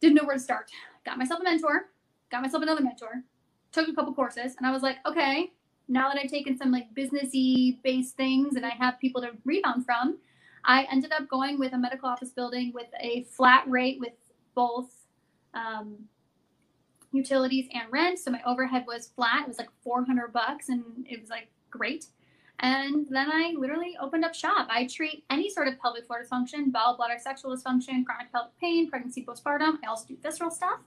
didn't 0.02 0.16
know 0.16 0.26
where 0.26 0.36
to 0.36 0.42
start. 0.42 0.70
Got 1.06 1.18
myself 1.18 1.40
a 1.40 1.44
mentor, 1.44 1.90
got 2.30 2.42
myself 2.42 2.64
another 2.64 2.82
mentor, 2.82 3.24
took 3.76 3.88
a 3.90 3.94
couple 3.94 4.14
courses, 4.14 4.56
and 4.58 4.66
I 4.66 4.72
was 4.72 4.82
like, 4.82 4.98
okay, 5.06 5.52
now 5.88 6.10
that 6.10 6.20
I've 6.20 6.32
taken 6.32 6.58
some 6.58 6.72
like 6.72 6.94
businessy 6.96 7.82
based 7.84 8.18
things 8.18 8.56
and 8.56 8.66
I 8.66 8.72
have 8.72 9.00
people 9.00 9.22
to 9.22 9.32
rebound 9.44 9.86
from, 9.86 10.18
I 10.64 10.88
ended 10.92 11.12
up 11.12 11.30
going 11.30 11.60
with 11.60 11.74
a 11.74 11.78
medical 11.78 12.10
office 12.10 12.32
building 12.32 12.72
with 12.74 12.88
a 13.00 13.24
flat 13.30 13.64
rate 13.68 14.00
with 14.00 14.14
both 14.56 14.90
um, 15.54 15.98
utilities 17.12 17.68
and 17.74 17.84
rent. 17.92 18.20
So 18.20 18.32
my 18.32 18.42
overhead 18.46 18.86
was 18.88 19.10
flat. 19.16 19.44
It 19.44 19.48
was 19.48 19.60
like 19.60 19.70
400 19.84 20.34
bucks 20.34 20.70
and 20.70 20.84
it 21.08 21.22
was 21.22 21.30
like 21.30 21.50
great. 21.70 22.08
And 22.62 23.06
then 23.10 23.30
I 23.32 23.54
literally 23.58 23.98
opened 24.02 24.26
up 24.26 24.34
shop. 24.34 24.68
I 24.72 24.88
treat 24.88 25.24
any 25.30 25.50
sort 25.50 25.68
of 25.68 25.80
pelvic 25.80 26.08
floor 26.08 26.24
dysfunction, 26.24 26.72
bowel, 26.72 26.96
bladder, 26.96 27.20
sexual 27.20 27.56
dysfunction, 27.56 28.06
chronic 28.06 28.32
pelvic 28.32 28.58
pain, 28.60 28.90
pregnancy, 28.90 29.24
postpartum. 29.24 29.78
I 29.84 29.88
also 29.88 30.08
do 30.08 30.18
visceral 30.24 30.50
stuff. 30.50 30.80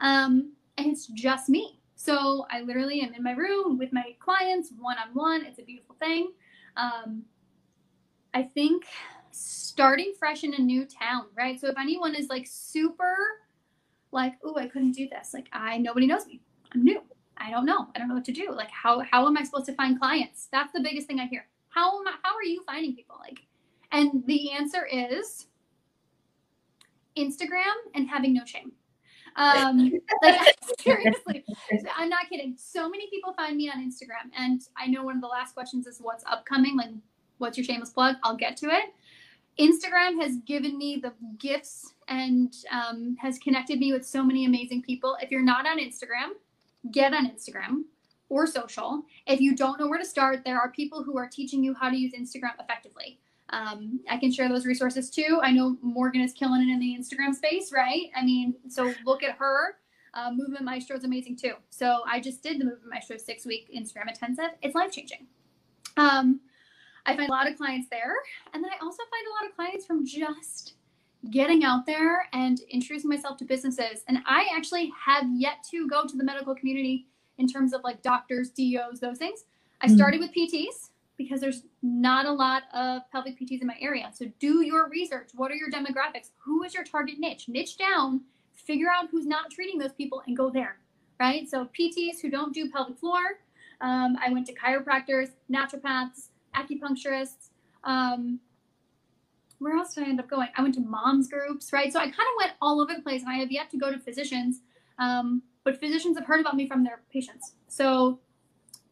Um, 0.00 0.52
and 0.76 0.88
it's 0.88 1.06
just 1.06 1.48
me. 1.48 1.80
So 1.96 2.46
I 2.50 2.60
literally 2.60 3.00
am 3.00 3.14
in 3.14 3.22
my 3.22 3.32
room 3.32 3.78
with 3.78 3.92
my 3.92 4.14
clients 4.20 4.70
one 4.78 4.96
on 4.98 5.14
one. 5.14 5.44
It's 5.44 5.58
a 5.58 5.62
beautiful 5.62 5.96
thing. 5.98 6.32
Um, 6.76 7.22
I 8.34 8.42
think 8.42 8.84
starting 9.30 10.12
fresh 10.18 10.44
in 10.44 10.54
a 10.54 10.58
new 10.58 10.86
town, 10.86 11.24
right? 11.36 11.58
So 11.58 11.68
if 11.68 11.78
anyone 11.78 12.14
is 12.14 12.28
like 12.28 12.46
super 12.46 13.16
like, 14.12 14.34
oh, 14.44 14.56
I 14.56 14.68
couldn't 14.68 14.92
do 14.92 15.08
this. 15.08 15.32
Like 15.34 15.48
I 15.52 15.78
nobody 15.78 16.06
knows 16.06 16.26
me. 16.26 16.40
I'm 16.72 16.84
new. 16.84 17.02
I 17.38 17.50
don't 17.50 17.66
know. 17.66 17.88
I 17.94 17.98
don't 17.98 18.08
know 18.08 18.14
what 18.14 18.24
to 18.26 18.32
do. 18.32 18.52
Like 18.52 18.70
how 18.70 19.00
how 19.00 19.26
am 19.26 19.36
I 19.36 19.42
supposed 19.42 19.66
to 19.66 19.74
find 19.74 19.98
clients? 19.98 20.48
That's 20.52 20.72
the 20.72 20.80
biggest 20.80 21.06
thing 21.06 21.18
I 21.18 21.26
hear. 21.26 21.46
How 21.70 21.98
am 21.98 22.08
I, 22.08 22.14
how 22.22 22.34
are 22.34 22.44
you 22.44 22.62
finding 22.64 22.94
people? 22.94 23.16
Like 23.18 23.40
and 23.90 24.22
the 24.26 24.52
answer 24.52 24.86
is 24.86 25.46
Instagram 27.16 27.74
and 27.94 28.08
having 28.08 28.34
no 28.34 28.44
shame. 28.44 28.72
Um, 29.36 29.92
like 30.22 30.56
seriously, 30.80 31.44
I'm 31.96 32.08
not 32.08 32.28
kidding. 32.28 32.56
So 32.58 32.88
many 32.88 33.08
people 33.10 33.32
find 33.34 33.56
me 33.56 33.70
on 33.70 33.78
Instagram, 33.78 34.30
and 34.36 34.62
I 34.76 34.86
know 34.86 35.04
one 35.04 35.16
of 35.16 35.22
the 35.22 35.28
last 35.28 35.54
questions 35.54 35.86
is 35.86 35.98
what's 36.00 36.24
upcoming. 36.24 36.76
Like, 36.76 36.90
what's 37.38 37.56
your 37.56 37.64
shameless 37.64 37.90
plug? 37.90 38.16
I'll 38.22 38.36
get 38.36 38.56
to 38.58 38.66
it. 38.66 38.94
Instagram 39.58 40.20
has 40.20 40.36
given 40.46 40.76
me 40.76 40.96
the 41.02 41.12
gifts 41.38 41.94
and 42.08 42.54
um, 42.70 43.16
has 43.18 43.38
connected 43.38 43.78
me 43.78 43.92
with 43.92 44.04
so 44.04 44.22
many 44.22 44.44
amazing 44.44 44.82
people. 44.82 45.16
If 45.20 45.30
you're 45.30 45.42
not 45.42 45.66
on 45.66 45.78
Instagram, 45.78 46.32
get 46.90 47.14
on 47.14 47.26
Instagram 47.26 47.84
or 48.28 48.46
social. 48.46 49.02
If 49.26 49.40
you 49.40 49.56
don't 49.56 49.80
know 49.80 49.88
where 49.88 49.98
to 49.98 50.04
start, 50.04 50.44
there 50.44 50.60
are 50.60 50.70
people 50.72 51.02
who 51.02 51.16
are 51.16 51.28
teaching 51.28 51.64
you 51.64 51.74
how 51.74 51.88
to 51.88 51.96
use 51.96 52.12
Instagram 52.12 52.52
effectively. 52.60 53.18
Um, 53.50 54.00
I 54.10 54.16
can 54.16 54.32
share 54.32 54.48
those 54.48 54.66
resources 54.66 55.10
too. 55.10 55.40
I 55.42 55.52
know 55.52 55.76
Morgan 55.82 56.20
is 56.20 56.32
killing 56.32 56.62
it 56.62 56.72
in 56.72 56.80
the 56.80 56.96
Instagram 56.98 57.34
space, 57.34 57.72
right? 57.72 58.10
I 58.16 58.24
mean, 58.24 58.54
so 58.68 58.92
look 59.04 59.22
at 59.22 59.36
her. 59.36 59.76
Uh, 60.14 60.30
Movement 60.32 60.64
Maestro 60.64 60.96
is 60.96 61.04
amazing 61.04 61.36
too. 61.36 61.52
So 61.70 62.00
I 62.06 62.20
just 62.20 62.42
did 62.42 62.60
the 62.60 62.64
Movement 62.64 62.90
Maestro 62.90 63.16
six 63.18 63.44
week 63.46 63.70
Instagram 63.74 64.08
intensive. 64.08 64.50
It's 64.62 64.74
life 64.74 64.90
changing. 64.90 65.26
Um, 65.96 66.40
I 67.04 67.16
find 67.16 67.28
a 67.28 67.32
lot 67.32 67.48
of 67.48 67.56
clients 67.56 67.88
there. 67.88 68.14
And 68.52 68.62
then 68.62 68.70
I 68.70 68.84
also 68.84 69.02
find 69.10 69.26
a 69.26 69.42
lot 69.42 69.50
of 69.50 69.56
clients 69.56 69.86
from 69.86 70.04
just 70.04 70.74
getting 71.30 71.64
out 71.64 71.86
there 71.86 72.28
and 72.32 72.60
introducing 72.70 73.08
myself 73.08 73.36
to 73.38 73.44
businesses. 73.44 74.02
And 74.08 74.18
I 74.26 74.46
actually 74.54 74.92
have 75.04 75.24
yet 75.32 75.64
to 75.70 75.88
go 75.88 76.04
to 76.06 76.16
the 76.16 76.24
medical 76.24 76.54
community 76.54 77.06
in 77.38 77.46
terms 77.46 77.72
of 77.72 77.82
like 77.84 78.02
doctors, 78.02 78.50
DOs, 78.50 79.00
those 79.00 79.18
things. 79.18 79.44
I 79.80 79.86
mm-hmm. 79.86 79.96
started 79.96 80.20
with 80.20 80.32
PTs 80.32 80.90
because 81.16 81.40
there's 81.40 81.62
not 81.86 82.26
a 82.26 82.32
lot 82.32 82.64
of 82.74 83.02
pelvic 83.10 83.38
PTs 83.38 83.60
in 83.60 83.66
my 83.66 83.76
area. 83.80 84.10
So 84.12 84.26
do 84.38 84.62
your 84.62 84.88
research. 84.88 85.30
What 85.34 85.50
are 85.50 85.54
your 85.54 85.70
demographics? 85.70 86.30
Who 86.44 86.62
is 86.64 86.74
your 86.74 86.84
target 86.84 87.18
niche? 87.18 87.48
Niche 87.48 87.78
down, 87.78 88.22
figure 88.52 88.88
out 88.88 89.08
who's 89.10 89.26
not 89.26 89.50
treating 89.50 89.78
those 89.78 89.92
people 89.92 90.22
and 90.26 90.36
go 90.36 90.50
there. 90.50 90.78
Right? 91.18 91.48
So 91.48 91.68
PTs 91.78 92.20
who 92.20 92.30
don't 92.30 92.52
do 92.52 92.70
pelvic 92.70 92.98
floor. 92.98 93.38
Um, 93.80 94.16
I 94.24 94.30
went 94.32 94.46
to 94.46 94.54
chiropractors, 94.54 95.30
naturopaths, 95.50 96.28
acupuncturists. 96.54 97.50
Um, 97.84 98.40
where 99.58 99.76
else 99.76 99.94
did 99.94 100.04
I 100.04 100.08
end 100.08 100.20
up 100.20 100.28
going? 100.28 100.48
I 100.56 100.62
went 100.62 100.74
to 100.74 100.80
moms 100.80 101.28
groups, 101.28 101.72
right? 101.72 101.90
So 101.92 101.98
I 101.98 102.04
kind 102.04 102.14
of 102.14 102.36
went 102.38 102.52
all 102.60 102.80
over 102.80 102.92
the 102.94 103.00
place, 103.00 103.22
and 103.22 103.30
I 103.30 103.36
have 103.36 103.50
yet 103.50 103.70
to 103.70 103.78
go 103.78 103.90
to 103.90 103.98
physicians. 103.98 104.60
Um, 104.98 105.42
but 105.64 105.80
physicians 105.80 106.18
have 106.18 106.26
heard 106.26 106.40
about 106.40 106.56
me 106.56 106.68
from 106.68 106.84
their 106.84 107.00
patients. 107.10 107.54
So 107.68 108.20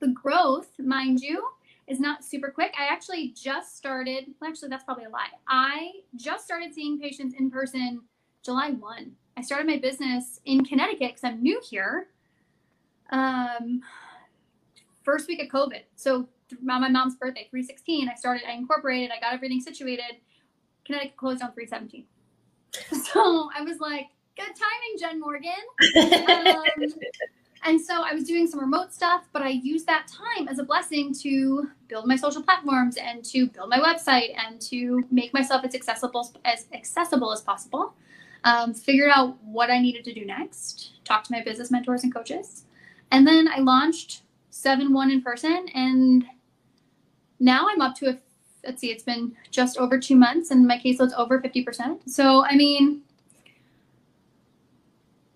the 0.00 0.08
growth, 0.08 0.68
mind 0.78 1.20
you, 1.20 1.46
is 1.86 2.00
not 2.00 2.24
super 2.24 2.50
quick. 2.50 2.74
I 2.78 2.86
actually 2.86 3.34
just 3.36 3.76
started. 3.76 4.26
Well, 4.40 4.50
actually, 4.50 4.68
that's 4.68 4.84
probably 4.84 5.04
a 5.04 5.10
lie. 5.10 5.28
I 5.48 5.92
just 6.16 6.44
started 6.44 6.74
seeing 6.74 6.98
patients 6.98 7.34
in 7.38 7.50
person 7.50 8.02
July 8.42 8.70
one. 8.70 9.12
I 9.36 9.42
started 9.42 9.66
my 9.66 9.78
business 9.78 10.40
in 10.44 10.64
Connecticut 10.64 11.14
because 11.14 11.24
I'm 11.24 11.42
new 11.42 11.60
here. 11.68 12.08
Um, 13.10 13.82
first 15.02 15.28
week 15.28 15.42
of 15.42 15.48
COVID. 15.48 15.82
So 15.96 16.28
on 16.70 16.80
my 16.80 16.88
mom's 16.88 17.16
birthday, 17.16 17.48
316, 17.50 18.08
I 18.08 18.14
started, 18.14 18.42
I 18.48 18.52
incorporated, 18.52 19.10
I 19.10 19.20
got 19.20 19.34
everything 19.34 19.60
situated. 19.60 20.16
Connecticut 20.84 21.16
closed 21.16 21.42
on 21.42 21.52
317. 21.52 22.06
So 23.12 23.50
I 23.56 23.62
was 23.62 23.78
like, 23.78 24.08
good 24.36 24.46
timing, 24.46 24.98
Jen 24.98 25.20
Morgan. 25.20 25.52
Um, 26.76 26.92
and 27.64 27.80
so 27.80 28.02
I 28.02 28.12
was 28.12 28.24
doing 28.24 28.46
some 28.46 28.60
remote 28.60 28.92
stuff, 28.92 29.24
but 29.32 29.42
I 29.42 29.48
used 29.48 29.86
that 29.86 30.06
time 30.06 30.48
as 30.48 30.58
a 30.58 30.64
blessing 30.64 31.14
to 31.22 31.70
build 31.88 32.06
my 32.06 32.16
social 32.16 32.42
platforms 32.42 32.96
and 32.96 33.24
to 33.26 33.46
build 33.48 33.70
my 33.70 33.78
website 33.78 34.34
and 34.36 34.60
to 34.62 35.04
make 35.10 35.32
myself 35.32 35.64
as 35.64 35.74
accessible 35.74 36.30
as 36.44 36.66
accessible 36.72 37.32
as 37.32 37.40
possible. 37.40 37.94
Um, 38.44 38.74
figured 38.74 39.10
out 39.14 39.42
what 39.42 39.70
I 39.70 39.80
needed 39.80 40.04
to 40.04 40.12
do 40.12 40.26
next, 40.26 40.92
talked 41.04 41.26
to 41.26 41.32
my 41.32 41.42
business 41.42 41.70
mentors 41.70 42.04
and 42.04 42.14
coaches, 42.14 42.64
and 43.10 43.26
then 43.26 43.48
I 43.48 43.60
launched 43.60 44.22
seven 44.50 44.92
one 44.92 45.10
in 45.10 45.22
person 45.22 45.66
and 45.74 46.24
now 47.40 47.66
I'm 47.68 47.80
up 47.80 47.96
to 47.96 48.10
a 48.10 48.18
let's 48.66 48.80
see, 48.80 48.90
it's 48.90 49.02
been 49.02 49.34
just 49.50 49.78
over 49.78 49.98
two 49.98 50.16
months 50.16 50.50
and 50.50 50.66
my 50.66 50.78
caseload's 50.78 51.14
over 51.14 51.40
50%. 51.40 52.00
So, 52.06 52.44
I 52.44 52.56
mean, 52.56 53.02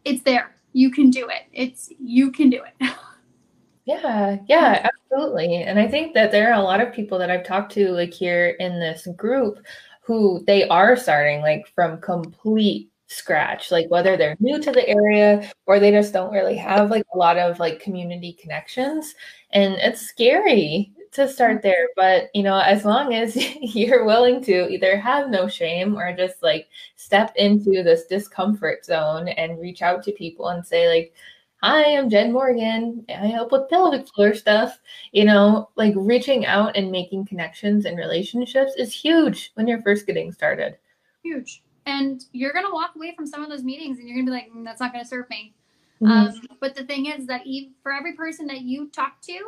it's 0.04 0.22
there. 0.22 0.54
You 0.78 0.92
can 0.92 1.10
do 1.10 1.28
it. 1.28 1.42
It's, 1.52 1.90
you 1.98 2.30
can 2.30 2.50
do 2.50 2.62
it. 2.62 2.92
Yeah, 3.84 4.36
yeah, 4.46 4.86
absolutely. 5.10 5.62
And 5.62 5.78
I 5.78 5.88
think 5.88 6.12
that 6.12 6.30
there 6.30 6.52
are 6.52 6.60
a 6.60 6.62
lot 6.62 6.82
of 6.82 6.92
people 6.92 7.18
that 7.18 7.30
I've 7.30 7.46
talked 7.46 7.72
to 7.72 7.90
like 7.92 8.12
here 8.12 8.50
in 8.60 8.78
this 8.78 9.08
group 9.16 9.64
who 10.02 10.44
they 10.46 10.68
are 10.68 10.94
starting 10.94 11.40
like 11.40 11.66
from 11.74 11.98
complete 12.02 12.90
scratch, 13.06 13.70
like 13.70 13.90
whether 13.90 14.14
they're 14.14 14.36
new 14.40 14.60
to 14.60 14.72
the 14.72 14.86
area 14.86 15.50
or 15.64 15.80
they 15.80 15.90
just 15.90 16.12
don't 16.12 16.34
really 16.34 16.54
have 16.54 16.90
like 16.90 17.06
a 17.14 17.16
lot 17.16 17.38
of 17.38 17.58
like 17.58 17.80
community 17.80 18.34
connections. 18.34 19.14
And 19.52 19.72
it's 19.76 20.02
scary 20.02 20.92
to 21.12 21.28
start 21.28 21.62
there, 21.62 21.88
but 21.96 22.30
you 22.34 22.42
know, 22.42 22.58
as 22.58 22.84
long 22.84 23.14
as 23.14 23.36
you're 23.60 24.04
willing 24.04 24.42
to 24.44 24.68
either 24.68 24.96
have 24.96 25.30
no 25.30 25.48
shame 25.48 25.96
or 25.96 26.14
just 26.16 26.42
like 26.42 26.68
step 26.96 27.32
into 27.36 27.82
this 27.82 28.06
discomfort 28.06 28.84
zone 28.84 29.28
and 29.28 29.60
reach 29.60 29.82
out 29.82 30.02
to 30.04 30.12
people 30.12 30.48
and 30.48 30.66
say 30.66 30.88
like 30.88 31.14
hi, 31.62 31.96
I'm 31.96 32.08
Jen 32.08 32.32
Morgan. 32.32 33.04
I 33.08 33.26
help 33.26 33.52
with 33.52 33.68
pelvic 33.68 34.08
floor 34.08 34.34
stuff. 34.34 34.78
You 35.12 35.24
know, 35.24 35.70
like 35.76 35.94
reaching 35.96 36.46
out 36.46 36.76
and 36.76 36.90
making 36.90 37.26
connections 37.26 37.84
and 37.84 37.96
relationships 37.96 38.72
is 38.76 38.92
huge 38.92 39.50
when 39.54 39.66
you're 39.66 39.82
first 39.82 40.06
getting 40.06 40.32
started. 40.32 40.78
Huge. 41.22 41.62
And 41.86 42.24
you're 42.32 42.52
going 42.52 42.66
to 42.66 42.72
walk 42.72 42.92
away 42.96 43.14
from 43.16 43.26
some 43.26 43.42
of 43.42 43.48
those 43.48 43.64
meetings 43.64 43.98
and 43.98 44.06
you're 44.06 44.16
going 44.16 44.26
to 44.26 44.30
be 44.30 44.36
like, 44.36 44.52
mm, 44.52 44.64
that's 44.64 44.80
not 44.80 44.92
going 44.92 45.04
to 45.04 45.08
serve 45.08 45.28
me. 45.30 45.54
Mm-hmm. 46.02 46.12
Um, 46.12 46.56
but 46.60 46.76
the 46.76 46.84
thing 46.84 47.06
is 47.06 47.26
that 47.26 47.42
for 47.82 47.92
every 47.92 48.12
person 48.12 48.46
that 48.48 48.60
you 48.60 48.88
talk 48.90 49.20
to, 49.22 49.38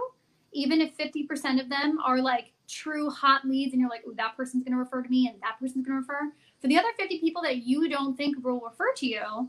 even 0.53 0.81
if 0.81 0.97
50% 0.97 1.61
of 1.61 1.69
them 1.69 1.99
are 2.05 2.21
like 2.21 2.53
true 2.69 3.11
hot 3.11 3.45
leads 3.45 3.73
and 3.73 3.81
you're 3.81 3.91
like, 3.91 4.03
oh, 4.07 4.15
that 4.17 4.37
person's 4.37 4.65
going 4.65 4.73
to 4.73 4.79
refer 4.79 5.03
to 5.03 5.09
me 5.09 5.29
and 5.29 5.41
that 5.43 5.59
person's 5.61 5.87
going 5.87 5.97
to 5.97 6.01
refer, 6.01 6.33
for 6.61 6.69
the 6.69 6.79
other 6.79 6.89
50 6.99 7.21
people 7.21 7.43
that 7.43 7.59
you 7.59 7.89
don't 7.89 8.17
think 8.17 8.43
will 8.45 8.61
refer 8.61 8.93
to 8.97 9.07
you, 9.07 9.49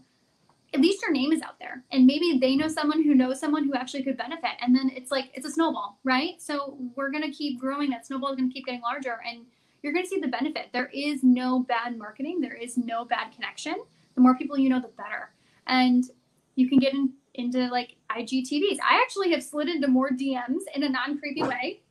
at 0.73 0.79
least 0.79 1.01
your 1.01 1.11
name 1.11 1.31
is 1.33 1.41
out 1.41 1.59
there. 1.59 1.83
And 1.91 2.05
maybe 2.05 2.37
they 2.39 2.55
know 2.55 2.67
someone 2.67 3.03
who 3.03 3.13
knows 3.13 3.39
someone 3.39 3.65
who 3.65 3.73
actually 3.73 4.03
could 4.03 4.17
benefit. 4.17 4.51
And 4.61 4.75
then 4.75 4.89
it's 4.95 5.11
like 5.11 5.31
it's 5.33 5.45
a 5.45 5.51
snowball 5.51 5.99
right? 6.03 6.41
So 6.41 6.77
we're 6.95 7.11
going 7.11 7.23
to 7.23 7.31
keep 7.31 7.59
growing. 7.59 7.89
That 7.89 8.05
snowball 8.05 8.29
is 8.29 8.37
going 8.37 8.49
to 8.49 8.53
keep 8.53 8.65
getting 8.65 8.81
larger. 8.81 9.19
And 9.27 9.45
you're 9.81 9.93
going 9.93 10.05
to 10.05 10.09
see 10.09 10.19
the 10.19 10.27
benefit. 10.27 10.69
There 10.71 10.89
is 10.93 11.23
no 11.23 11.59
bad 11.59 11.97
marketing. 11.97 12.39
There 12.39 12.53
is 12.53 12.77
no 12.77 13.03
bad 13.03 13.33
connection. 13.33 13.75
The 14.15 14.21
more 14.21 14.35
people 14.35 14.57
you 14.57 14.69
know 14.69 14.79
the 14.79 14.89
better. 14.89 15.31
And 15.67 16.05
you 16.55 16.69
can 16.69 16.79
get 16.79 16.93
in, 16.93 17.13
into 17.35 17.67
like 17.69 17.95
igtvs 18.17 18.77
i 18.87 19.01
actually 19.01 19.31
have 19.31 19.43
slid 19.43 19.69
into 19.69 19.87
more 19.87 20.09
dms 20.09 20.63
in 20.75 20.83
a 20.83 20.89
non-creepy 20.89 21.43
way 21.43 21.81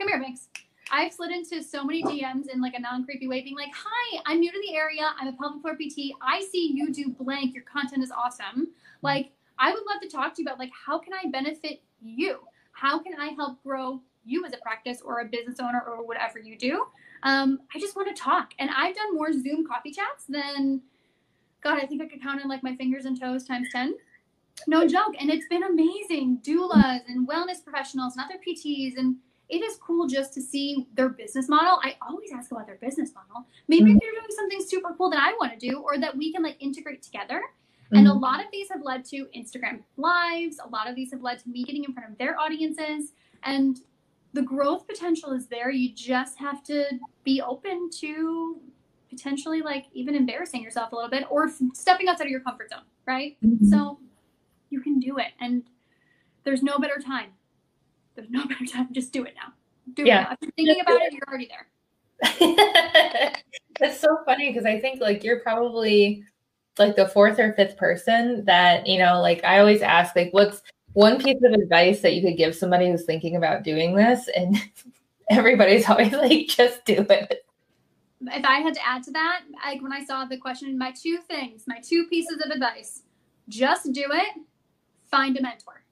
come 0.00 0.08
here 0.08 0.18
Mix. 0.18 0.48
I've 0.90 1.12
slid 1.12 1.30
into 1.30 1.62
so 1.62 1.84
many 1.84 2.02
DMs 2.02 2.48
in 2.52 2.60
like 2.60 2.74
a 2.74 2.80
non 2.80 3.04
creepy 3.04 3.28
way, 3.28 3.42
being 3.42 3.56
like, 3.56 3.70
"Hi, 3.72 4.20
I'm 4.26 4.40
new 4.40 4.50
to 4.50 4.60
the 4.60 4.74
area. 4.74 5.12
I'm 5.18 5.28
a 5.28 5.32
pelvic 5.32 5.62
floor 5.62 5.76
PT. 5.76 6.12
I 6.20 6.44
see 6.50 6.72
you 6.74 6.92
do 6.92 7.10
blank. 7.10 7.54
Your 7.54 7.64
content 7.64 8.02
is 8.02 8.10
awesome. 8.10 8.68
Like, 9.02 9.30
I 9.58 9.72
would 9.72 9.84
love 9.88 10.00
to 10.02 10.08
talk 10.08 10.34
to 10.34 10.42
you 10.42 10.48
about 10.48 10.58
like 10.58 10.70
how 10.86 10.98
can 10.98 11.12
I 11.12 11.28
benefit 11.30 11.82
you? 12.00 12.40
How 12.72 12.98
can 12.98 13.14
I 13.20 13.28
help 13.28 13.62
grow 13.62 14.00
you 14.24 14.44
as 14.44 14.52
a 14.52 14.56
practice 14.58 15.00
or 15.00 15.20
a 15.20 15.24
business 15.26 15.60
owner 15.60 15.80
or 15.80 16.04
whatever 16.04 16.38
you 16.38 16.58
do? 16.58 16.86
Um, 17.22 17.60
I 17.74 17.78
just 17.78 17.94
want 17.94 18.14
to 18.14 18.20
talk. 18.20 18.54
And 18.58 18.70
I've 18.70 18.96
done 18.96 19.14
more 19.14 19.32
Zoom 19.32 19.66
coffee 19.66 19.92
chats 19.92 20.24
than 20.28 20.82
God. 21.62 21.78
I 21.80 21.86
think 21.86 22.02
I 22.02 22.06
could 22.06 22.22
count 22.22 22.42
on 22.42 22.48
like 22.48 22.62
my 22.62 22.74
fingers 22.74 23.04
and 23.04 23.20
toes 23.20 23.44
times 23.44 23.68
ten. 23.70 23.94
No 24.66 24.86
joke. 24.86 25.14
And 25.18 25.30
it's 25.30 25.46
been 25.48 25.64
amazing. 25.64 26.38
Doulas 26.42 27.00
and 27.08 27.28
wellness 27.28 27.62
professionals 27.62 28.16
and 28.16 28.24
other 28.24 28.40
PTs 28.46 28.96
and 28.96 29.16
it 29.50 29.62
is 29.62 29.76
cool 29.76 30.06
just 30.06 30.32
to 30.34 30.40
see 30.40 30.86
their 30.94 31.08
business 31.08 31.48
model. 31.48 31.80
I 31.82 31.96
always 32.08 32.30
ask 32.32 32.52
about 32.52 32.66
their 32.66 32.76
business 32.76 33.12
model. 33.14 33.46
Maybe 33.66 33.90
mm-hmm. 33.90 33.98
they're 34.00 34.12
doing 34.12 34.36
something 34.36 34.60
super 34.64 34.94
cool 34.96 35.10
that 35.10 35.20
I 35.20 35.32
want 35.40 35.52
to 35.52 35.58
do 35.58 35.80
or 35.80 35.98
that 35.98 36.16
we 36.16 36.32
can 36.32 36.42
like 36.42 36.56
integrate 36.60 37.02
together. 37.02 37.42
Mm-hmm. 37.86 37.96
And 37.96 38.06
a 38.06 38.10
mm-hmm. 38.10 38.20
lot 38.20 38.40
of 38.40 38.46
these 38.52 38.68
have 38.70 38.82
led 38.82 39.04
to 39.06 39.26
Instagram 39.36 39.80
lives. 39.96 40.60
A 40.64 40.68
lot 40.68 40.88
of 40.88 40.94
these 40.94 41.10
have 41.10 41.22
led 41.22 41.40
to 41.40 41.48
me 41.48 41.64
getting 41.64 41.84
in 41.84 41.92
front 41.92 42.10
of 42.10 42.18
their 42.18 42.38
audiences. 42.38 43.12
And 43.42 43.80
the 44.32 44.42
growth 44.42 44.86
potential 44.86 45.32
is 45.32 45.48
there. 45.48 45.70
You 45.70 45.92
just 45.92 46.38
have 46.38 46.62
to 46.64 46.84
be 47.24 47.42
open 47.42 47.90
to 47.98 48.60
potentially 49.08 49.60
like 49.62 49.86
even 49.92 50.14
embarrassing 50.14 50.62
yourself 50.62 50.92
a 50.92 50.94
little 50.94 51.10
bit 51.10 51.24
or 51.28 51.50
stepping 51.74 52.08
outside 52.08 52.26
of 52.26 52.30
your 52.30 52.40
comfort 52.40 52.70
zone, 52.70 52.84
right? 53.06 53.36
Mm-hmm. 53.44 53.68
So 53.68 53.98
you 54.70 54.80
can 54.80 54.98
do 54.98 55.18
it. 55.18 55.32
And 55.40 55.64
there's 56.44 56.62
no 56.62 56.78
better 56.78 56.98
time 56.98 57.32
there's 58.20 58.30
no 58.30 58.46
better 58.48 58.66
time. 58.66 58.88
Just 58.92 59.12
do 59.12 59.24
it 59.24 59.34
now. 59.34 59.52
Do 59.94 60.04
yeah. 60.04 60.20
it 60.20 60.22
now. 60.22 60.32
If 60.32 60.38
you're 60.42 60.52
thinking 60.52 60.80
about 60.80 61.02
it, 61.02 61.12
you're 61.12 61.28
already 61.28 61.48
there. 61.48 61.66
That's 63.80 63.98
so 63.98 64.18
funny 64.26 64.50
because 64.50 64.66
I 64.66 64.78
think 64.78 65.00
like 65.00 65.24
you're 65.24 65.40
probably 65.40 66.24
like 66.78 66.96
the 66.96 67.08
fourth 67.08 67.38
or 67.38 67.52
fifth 67.54 67.76
person 67.76 68.44
that, 68.44 68.86
you 68.86 68.98
know, 68.98 69.20
like 69.20 69.42
I 69.44 69.58
always 69.58 69.82
ask, 69.82 70.14
like, 70.14 70.32
what's 70.32 70.62
one 70.92 71.18
piece 71.18 71.42
of 71.42 71.52
advice 71.52 72.00
that 72.02 72.14
you 72.14 72.22
could 72.22 72.36
give 72.36 72.54
somebody 72.54 72.90
who's 72.90 73.04
thinking 73.04 73.36
about 73.36 73.64
doing 73.64 73.94
this? 73.94 74.28
And 74.36 74.56
everybody's 75.30 75.88
always 75.88 76.12
like, 76.12 76.48
just 76.48 76.84
do 76.84 77.06
it. 77.08 77.46
If 78.22 78.44
I 78.44 78.60
had 78.60 78.74
to 78.74 78.86
add 78.86 79.02
to 79.04 79.12
that, 79.12 79.42
like 79.64 79.80
when 79.80 79.94
I 79.94 80.04
saw 80.04 80.26
the 80.26 80.36
question, 80.36 80.76
my 80.76 80.92
two 80.92 81.18
things, 81.26 81.64
my 81.66 81.80
two 81.82 82.06
pieces 82.08 82.38
of 82.44 82.50
advice 82.50 83.02
just 83.48 83.92
do 83.92 84.04
it, 84.12 84.28
find 85.10 85.36
a 85.36 85.42
mentor. 85.42 85.82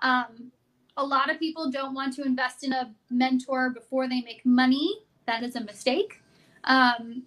Um, 0.00 0.52
a 0.96 1.04
lot 1.04 1.30
of 1.30 1.38
people 1.38 1.70
don't 1.70 1.94
want 1.94 2.14
to 2.16 2.22
invest 2.22 2.64
in 2.64 2.72
a 2.72 2.94
mentor 3.10 3.70
before 3.70 4.08
they 4.08 4.20
make 4.22 4.44
money. 4.44 4.98
That 5.26 5.42
is 5.42 5.56
a 5.56 5.60
mistake. 5.60 6.20
Um, 6.64 7.22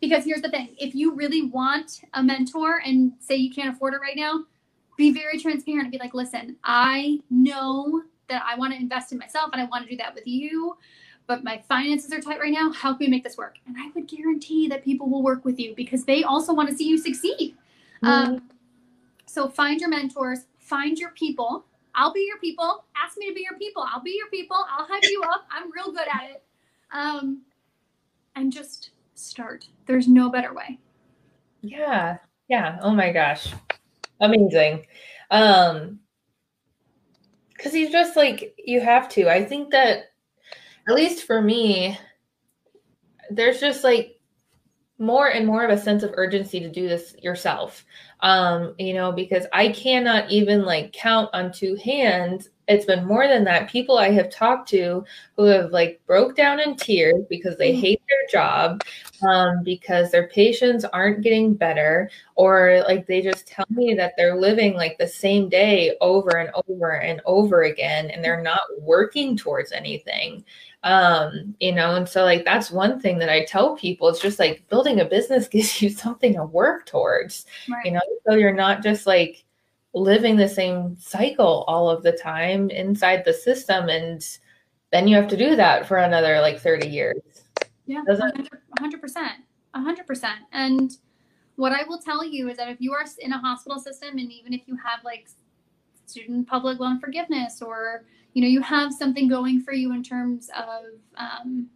because 0.00 0.24
here's 0.24 0.42
the 0.42 0.50
thing 0.50 0.74
if 0.78 0.94
you 0.94 1.14
really 1.14 1.42
want 1.42 2.02
a 2.14 2.22
mentor 2.22 2.80
and 2.84 3.12
say 3.20 3.36
you 3.36 3.52
can't 3.52 3.74
afford 3.74 3.94
it 3.94 4.00
right 4.00 4.16
now, 4.16 4.44
be 4.96 5.12
very 5.12 5.38
transparent 5.38 5.84
and 5.84 5.92
be 5.92 5.98
like, 5.98 6.14
listen, 6.14 6.56
I 6.64 7.20
know 7.30 8.02
that 8.28 8.42
I 8.46 8.56
want 8.56 8.72
to 8.72 8.78
invest 8.78 9.12
in 9.12 9.18
myself 9.18 9.50
and 9.52 9.60
I 9.60 9.64
want 9.66 9.84
to 9.84 9.90
do 9.90 9.96
that 9.98 10.14
with 10.14 10.26
you, 10.26 10.76
but 11.26 11.42
my 11.42 11.62
finances 11.68 12.12
are 12.12 12.20
tight 12.20 12.40
right 12.40 12.52
now. 12.52 12.72
How 12.72 12.90
can 12.90 13.06
we 13.06 13.08
make 13.08 13.24
this 13.24 13.36
work? 13.36 13.56
And 13.66 13.76
I 13.78 13.90
would 13.94 14.06
guarantee 14.06 14.68
that 14.68 14.84
people 14.84 15.08
will 15.08 15.22
work 15.22 15.44
with 15.44 15.58
you 15.58 15.74
because 15.74 16.04
they 16.04 16.22
also 16.22 16.52
want 16.54 16.68
to 16.68 16.76
see 16.76 16.88
you 16.88 16.98
succeed. 16.98 17.56
Mm-hmm. 18.02 18.06
Um, 18.06 18.42
so 19.26 19.48
find 19.48 19.80
your 19.80 19.88
mentors, 19.88 20.40
find 20.64 20.98
your 20.98 21.10
people 21.10 21.64
I'll 21.94 22.12
be 22.12 22.26
your 22.26 22.38
people. 22.38 22.84
Ask 22.96 23.16
me 23.16 23.28
to 23.28 23.34
be 23.34 23.42
your 23.42 23.58
people. 23.58 23.84
I'll 23.88 24.02
be 24.02 24.16
your 24.16 24.28
people. 24.28 24.56
I'll 24.56 24.86
hype 24.86 25.04
you 25.04 25.22
up. 25.22 25.46
I'm 25.50 25.70
real 25.72 25.92
good 25.92 26.08
at 26.12 26.30
it. 26.30 26.42
Um, 26.92 27.42
and 28.36 28.52
just 28.52 28.90
start. 29.14 29.68
There's 29.86 30.08
no 30.08 30.28
better 30.28 30.52
way. 30.52 30.78
Yeah. 31.60 32.18
Yeah. 32.48 32.78
Oh 32.82 32.90
my 32.90 33.12
gosh. 33.12 33.52
Amazing. 34.20 34.86
Um, 35.30 36.00
cause 37.58 37.74
you 37.74 37.90
just 37.90 38.16
like, 38.16 38.54
you 38.58 38.80
have 38.80 39.08
to. 39.10 39.28
I 39.28 39.44
think 39.44 39.70
that 39.70 40.12
at 40.88 40.94
least 40.94 41.26
for 41.26 41.40
me, 41.40 41.98
there's 43.30 43.60
just 43.60 43.84
like 43.84 44.18
more 44.98 45.28
and 45.28 45.46
more 45.46 45.64
of 45.64 45.70
a 45.70 45.80
sense 45.80 46.02
of 46.02 46.12
urgency 46.14 46.60
to 46.60 46.68
do 46.68 46.88
this 46.88 47.16
yourself 47.22 47.84
um 48.24 48.74
you 48.78 48.94
know 48.94 49.12
because 49.12 49.46
i 49.52 49.68
cannot 49.68 50.28
even 50.30 50.64
like 50.64 50.92
count 50.92 51.30
on 51.32 51.52
two 51.52 51.76
hands. 51.76 52.48
It's 52.66 52.86
been 52.86 53.04
more 53.04 53.28
than 53.28 53.44
that. 53.44 53.68
People 53.68 53.98
i 53.98 54.10
have 54.10 54.30
talked 54.30 54.70
to 54.70 55.04
who 55.36 55.44
have 55.44 55.70
like 55.70 56.00
broke 56.06 56.34
down 56.34 56.58
in 56.58 56.76
tears 56.76 57.22
because 57.28 57.58
they 57.58 57.74
mm. 57.74 57.80
hate 57.80 58.02
their 58.08 58.40
job 58.40 58.82
um, 59.28 59.62
because 59.62 60.10
their 60.10 60.28
patients 60.28 60.86
aren't 60.86 61.22
getting 61.22 61.52
better 61.52 62.10
or 62.36 62.82
like 62.88 63.06
they 63.06 63.20
just 63.20 63.46
tell 63.46 63.66
me 63.68 63.92
that 63.94 64.14
they're 64.16 64.36
living 64.40 64.72
like 64.74 64.96
the 64.96 65.06
same 65.06 65.50
day 65.50 65.94
over 66.00 66.38
and 66.38 66.50
over 66.66 66.92
and 67.00 67.20
over 67.26 67.64
again 67.64 68.10
and 68.10 68.24
they're 68.24 68.42
not 68.42 68.62
working 68.80 69.36
towards 69.36 69.70
anything. 69.70 70.42
Um 70.84 71.54
you 71.60 71.74
know 71.74 71.96
and 71.96 72.08
so 72.08 72.24
like 72.24 72.44
that's 72.46 72.70
one 72.70 73.00
thing 73.00 73.18
that 73.18 73.28
i 73.28 73.44
tell 73.44 73.76
people. 73.76 74.08
It's 74.08 74.20
just 74.20 74.38
like 74.38 74.66
building 74.70 75.00
a 75.00 75.04
business 75.04 75.48
gives 75.54 75.82
you 75.82 75.90
something 75.90 76.32
to 76.32 76.44
work 76.44 76.86
towards. 76.86 77.44
Right. 77.68 77.84
you 77.84 77.92
know 77.92 78.00
so 78.26 78.34
you're 78.34 78.52
not 78.52 78.82
just 78.82 79.06
like 79.06 79.44
living 79.92 80.36
the 80.36 80.48
same 80.48 80.96
cycle 80.98 81.64
all 81.68 81.88
of 81.88 82.02
the 82.02 82.12
time 82.12 82.70
inside 82.70 83.24
the 83.24 83.32
system 83.32 83.88
and 83.88 84.38
then 84.90 85.08
you 85.08 85.16
have 85.16 85.28
to 85.28 85.36
do 85.36 85.56
that 85.56 85.86
for 85.86 85.96
another 85.96 86.40
like 86.40 86.60
30 86.60 86.88
years. 86.88 87.20
Yeah 87.86 88.02
100%, 88.08 88.48
100% 88.80 89.28
100% 89.76 90.24
and 90.52 90.92
what 91.56 91.72
i 91.72 91.82
will 91.84 91.98
tell 91.98 92.24
you 92.24 92.48
is 92.48 92.56
that 92.56 92.68
if 92.68 92.80
you 92.80 92.92
are 92.92 93.04
in 93.18 93.32
a 93.32 93.38
hospital 93.38 93.78
system 93.78 94.10
and 94.10 94.32
even 94.32 94.52
if 94.52 94.62
you 94.66 94.76
have 94.76 95.00
like 95.04 95.28
student 96.06 96.46
public 96.46 96.78
loan 96.78 97.00
forgiveness 97.00 97.60
or 97.60 98.04
you 98.32 98.42
know 98.42 98.48
you 98.48 98.60
have 98.60 98.92
something 98.92 99.28
going 99.28 99.60
for 99.60 99.72
you 99.72 99.92
in 99.92 100.02
terms 100.02 100.50
of 100.56 100.84
um, 101.16 101.68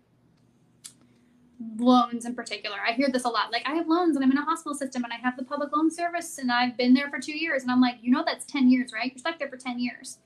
loans 1.77 2.25
in 2.25 2.35
particular. 2.35 2.77
I 2.87 2.93
hear 2.93 3.09
this 3.09 3.25
a 3.25 3.29
lot 3.29 3.51
like 3.51 3.63
i 3.67 3.75
have 3.75 3.89
loans 3.89 4.17
and 4.17 4.25
i'm 4.25 4.31
in 4.31 4.39
a 4.39 4.45
hospital 4.45 4.77
system 4.77 5.03
and 5.05 5.13
i 5.13 5.17
have 5.17 5.37
the 5.37 5.45
public 5.45 5.75
loan 5.75 5.91
service 5.91 6.39
and 6.39 6.53
i've 6.53 6.77
been 6.77 6.95
there 6.95 7.11
for 7.11 7.19
two 7.19 7.37
years. 7.37 7.63
And 7.63 7.71
i'm 7.71 7.81
like 7.81 7.97
you 8.01 8.11
know 8.11 8.23
that's 8.25 8.45
10 8.47 8.71
years 8.71 8.93
right? 8.93 9.11
You're 9.13 9.19
stuck 9.19 9.39
there 9.39 9.49
for 9.49 9.57
10 9.57 9.79
years. 9.79 10.19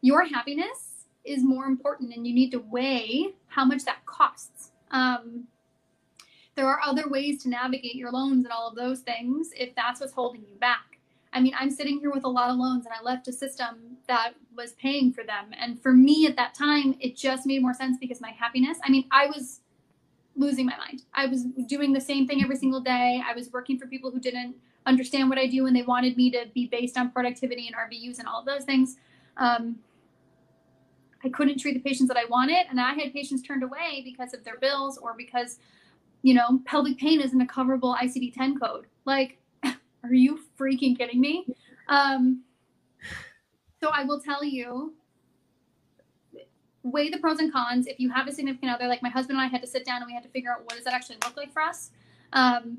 Your 0.00 0.24
happiness 0.24 1.06
is 1.24 1.44
more 1.44 1.64
important 1.64 2.14
and 2.14 2.26
you 2.26 2.34
need 2.34 2.50
to 2.50 2.58
weigh 2.58 3.34
how 3.48 3.64
much 3.64 3.84
that 3.84 4.06
costs. 4.06 4.70
Um, 4.90 5.44
there 6.54 6.66
are 6.66 6.80
other 6.84 7.08
ways 7.08 7.42
to 7.42 7.48
navigate 7.48 7.94
your 7.94 8.10
loans 8.10 8.44
and 8.44 8.52
all 8.52 8.68
of 8.68 8.76
those 8.76 9.00
things 9.00 9.50
if 9.56 9.74
that's 9.74 10.00
what's 10.00 10.12
holding 10.12 10.44
you 10.48 10.56
back. 10.56 10.98
I 11.32 11.40
mean, 11.40 11.54
I'm 11.58 11.70
sitting 11.70 12.00
here 12.00 12.10
with 12.10 12.24
a 12.24 12.28
lot 12.28 12.50
of 12.50 12.56
loans 12.56 12.86
and 12.86 12.94
I 12.98 13.02
left 13.02 13.28
a 13.28 13.32
system 13.32 13.98
that 14.08 14.32
was 14.56 14.72
paying 14.72 15.12
for 15.12 15.22
them. 15.22 15.52
And 15.58 15.80
for 15.80 15.92
me 15.92 16.26
at 16.26 16.36
that 16.36 16.54
time, 16.54 16.96
it 17.00 17.16
just 17.16 17.46
made 17.46 17.62
more 17.62 17.74
sense 17.74 17.98
because 18.00 18.20
my 18.20 18.30
happiness, 18.30 18.78
I 18.82 18.90
mean, 18.90 19.04
I 19.10 19.26
was 19.26 19.60
losing 20.38 20.64
my 20.64 20.76
mind. 20.76 21.02
I 21.12 21.26
was 21.26 21.44
doing 21.66 21.92
the 21.92 22.00
same 22.00 22.26
thing 22.26 22.42
every 22.42 22.56
single 22.56 22.80
day. 22.80 23.22
I 23.26 23.34
was 23.34 23.52
working 23.52 23.78
for 23.78 23.86
people 23.86 24.10
who 24.10 24.20
didn't 24.20 24.54
understand 24.86 25.28
what 25.28 25.38
I 25.38 25.46
do 25.46 25.66
and 25.66 25.76
they 25.76 25.82
wanted 25.82 26.16
me 26.16 26.30
to 26.30 26.46
be 26.54 26.66
based 26.66 26.96
on 26.96 27.10
productivity 27.10 27.66
and 27.66 27.76
RVUs 27.76 28.18
and 28.18 28.28
all 28.28 28.42
those 28.42 28.64
things. 28.64 28.96
Um, 29.36 29.80
I 31.24 31.28
couldn't 31.28 31.58
treat 31.58 31.74
the 31.74 31.80
patients 31.80 32.08
that 32.08 32.16
I 32.16 32.26
wanted, 32.26 32.66
and 32.70 32.80
I 32.80 32.94
had 32.94 33.12
patients 33.12 33.42
turned 33.42 33.64
away 33.64 34.02
because 34.04 34.34
of 34.34 34.44
their 34.44 34.56
bills 34.58 34.98
or 34.98 35.14
because, 35.16 35.58
you 36.22 36.32
know, 36.32 36.60
pelvic 36.64 36.96
pain 36.96 37.20
isn't 37.20 37.40
a 37.40 37.44
coverable 37.44 37.96
ICD 37.98 38.34
10 38.34 38.60
code. 38.60 38.86
Like, 39.04 39.38
are 39.64 40.14
you 40.14 40.38
freaking 40.56 40.96
kidding 40.96 41.20
me? 41.20 41.44
Um, 41.88 42.42
so 43.80 43.90
I 43.92 44.04
will 44.04 44.20
tell 44.20 44.44
you 44.44 44.94
weigh 46.90 47.10
the 47.10 47.18
pros 47.18 47.38
and 47.38 47.52
cons. 47.52 47.86
If 47.86 47.98
you 47.98 48.10
have 48.10 48.28
a 48.28 48.32
significant 48.32 48.72
other, 48.72 48.86
like 48.86 49.02
my 49.02 49.08
husband 49.08 49.38
and 49.38 49.46
I 49.46 49.48
had 49.48 49.60
to 49.62 49.66
sit 49.66 49.84
down 49.84 49.98
and 49.98 50.06
we 50.06 50.14
had 50.14 50.22
to 50.22 50.28
figure 50.28 50.52
out 50.52 50.60
what 50.60 50.74
does 50.74 50.84
that 50.84 50.94
actually 50.94 51.16
look 51.24 51.36
like 51.36 51.52
for 51.52 51.62
us. 51.62 51.90
Um, 52.32 52.78